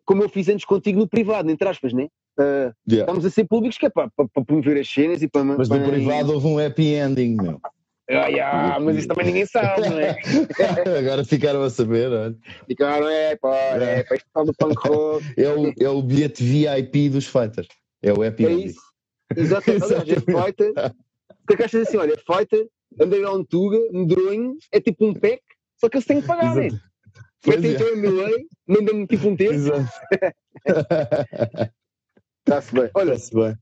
[0.05, 2.07] como eu fiz antes contigo no privado, entre aspas, né?
[2.39, 3.03] Eh, Yeah.
[3.09, 5.43] estamos a ser públicos que é para, para, para promover as cenas e para.
[5.43, 7.59] Mas no para- privado houve um happy ending, meu.
[8.07, 10.15] Ah, ah, mas isso também ninguém sabe, não é?
[10.99, 12.35] Agora ficaram a saber, olha.
[12.67, 15.25] Ficaram, é pá, é isto está do punk rock.
[15.37, 17.67] É o, é o bilhete VIP dos fighters.
[18.03, 18.81] É o happy É isso.
[19.35, 19.71] Exato.
[19.71, 20.71] Aliás, é fighter.
[20.71, 21.97] O que é que achas assim?
[21.97, 22.67] Olha, é fighter,
[22.99, 25.41] underground tuga, medronho, é tipo um pack,
[25.77, 26.69] só que eles têm que pagar, né?
[27.45, 27.73] Metem é.
[27.73, 28.31] então o MLA,
[28.67, 29.89] mandam-me tipo um terço, Exato.
[32.39, 32.89] está-se bem.
[32.93, 33.55] Olha, Está-se bem.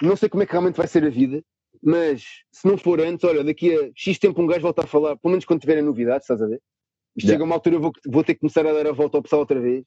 [0.00, 1.42] não sei como é que realmente vai ser a vida,
[1.82, 5.16] mas se não for antes, olha, daqui a X tempo um gajo volta a falar,
[5.16, 6.60] pelo menos quando tiverem novidades, estás a ver?
[7.16, 7.32] Isto Yeah.
[7.34, 9.22] chega a uma altura, eu vou, vou ter que começar a dar a volta ao
[9.22, 9.84] pessoal outra vez.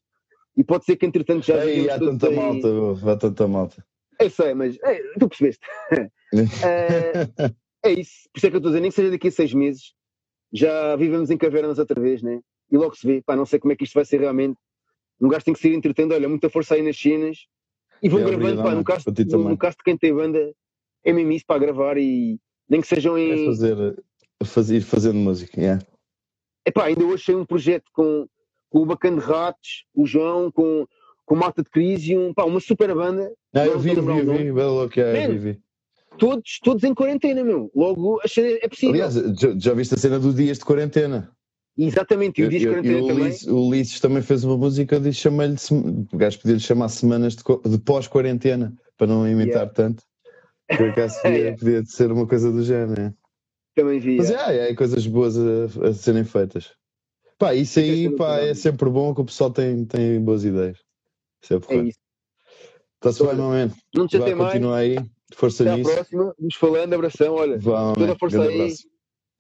[0.58, 2.68] E pode ser que entretanto já Ei, há tanta aí- malta,
[3.12, 3.86] há tanta malta.
[4.20, 5.60] Eu sei, mas é, tu percebeste.
[5.92, 6.10] É,
[7.84, 8.30] é isso.
[8.32, 9.94] Por isso é que eu estou a dizer, nem que seja daqui a seis meses,
[10.54, 12.40] já vivemos em cavernas outra vez, né?
[12.72, 13.22] e logo se vê.
[13.22, 14.58] Pá, não sei como é que isto vai ser realmente.
[15.22, 17.46] Um gajo tem que ser entretendo, olha, muita força aí nas cenas.
[18.02, 19.06] E vão É, gravando, obrigado, pá, no caso,
[19.38, 20.54] no, no caso de quem tem banda,
[21.06, 23.46] é isso para gravar e nem que sejam É em.
[23.46, 24.04] fazer,
[24.44, 25.82] fazer, ir fazendo música, yeah.
[26.66, 28.28] Epá, ainda hoje achei um projeto com,
[28.70, 30.86] com o Bacana de Ratos, o João, com,
[31.26, 33.32] com Malta de Crisium, pá, uma super banda.
[33.54, 35.62] Ah, eu vi, a vi, vi, louco, yeah, eu Man, vi, vi.
[36.18, 37.70] Todos, todos em quarentena, meu.
[37.76, 38.94] Logo, achei, é possível.
[38.96, 41.30] Aliás, já, já viste a cena dos dias de quarentena?
[41.78, 43.34] Exatamente, e o Eu- dia de eu- quarentena eu- o também.
[43.50, 45.56] O Ulisses também fez uma música, eu disse, chamei-lhe,
[46.12, 49.74] o gajo podia-lhe chamar semanas de, de pós-quarentena, para não imitar Yeah.
[49.74, 50.04] tanto.
[50.68, 53.02] Por acaso podia, podia ser uma coisa do género.
[53.02, 53.14] é.
[53.76, 54.18] Também vi.
[54.18, 54.36] Mas é.
[54.68, 56.74] é, é coisas boas a, a serem feitas.
[57.38, 58.56] Pá, isso aí é pá, sempre é bom.
[58.56, 60.78] sempre bom que o pessoal tem, tem boas ideias.
[61.44, 61.76] Isso é É porra.
[61.84, 62.00] isso.
[62.96, 63.72] Está-se bem, meu man.
[63.94, 64.36] Não te mais.
[64.54, 64.96] continua aí.
[65.34, 65.92] Força Até à nisso.
[65.94, 66.34] próxima.
[66.40, 66.94] Vamos falando.
[66.94, 67.34] Abração.
[67.36, 68.74] Olha, Vá, toda a força aí.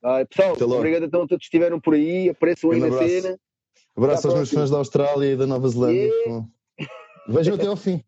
[0.04, 2.30] Ai, pessoal, Até obrigado então a todos que estiveram por aí.
[2.30, 3.08] Apareçam aí na abraço.
[3.08, 3.40] cena.
[3.96, 6.02] Abraço Até aos meus fãs da Austrália e da Nova Zelândia.
[6.26, 6.46] Yeah.
[7.30, 8.04] Vejam até ao fim.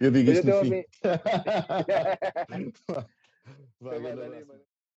[0.00, 0.84] Eu digo isto no ao fim.
[3.80, 4.46] Vá, grande Obrigado, abraço.
[4.46, 4.73] mano.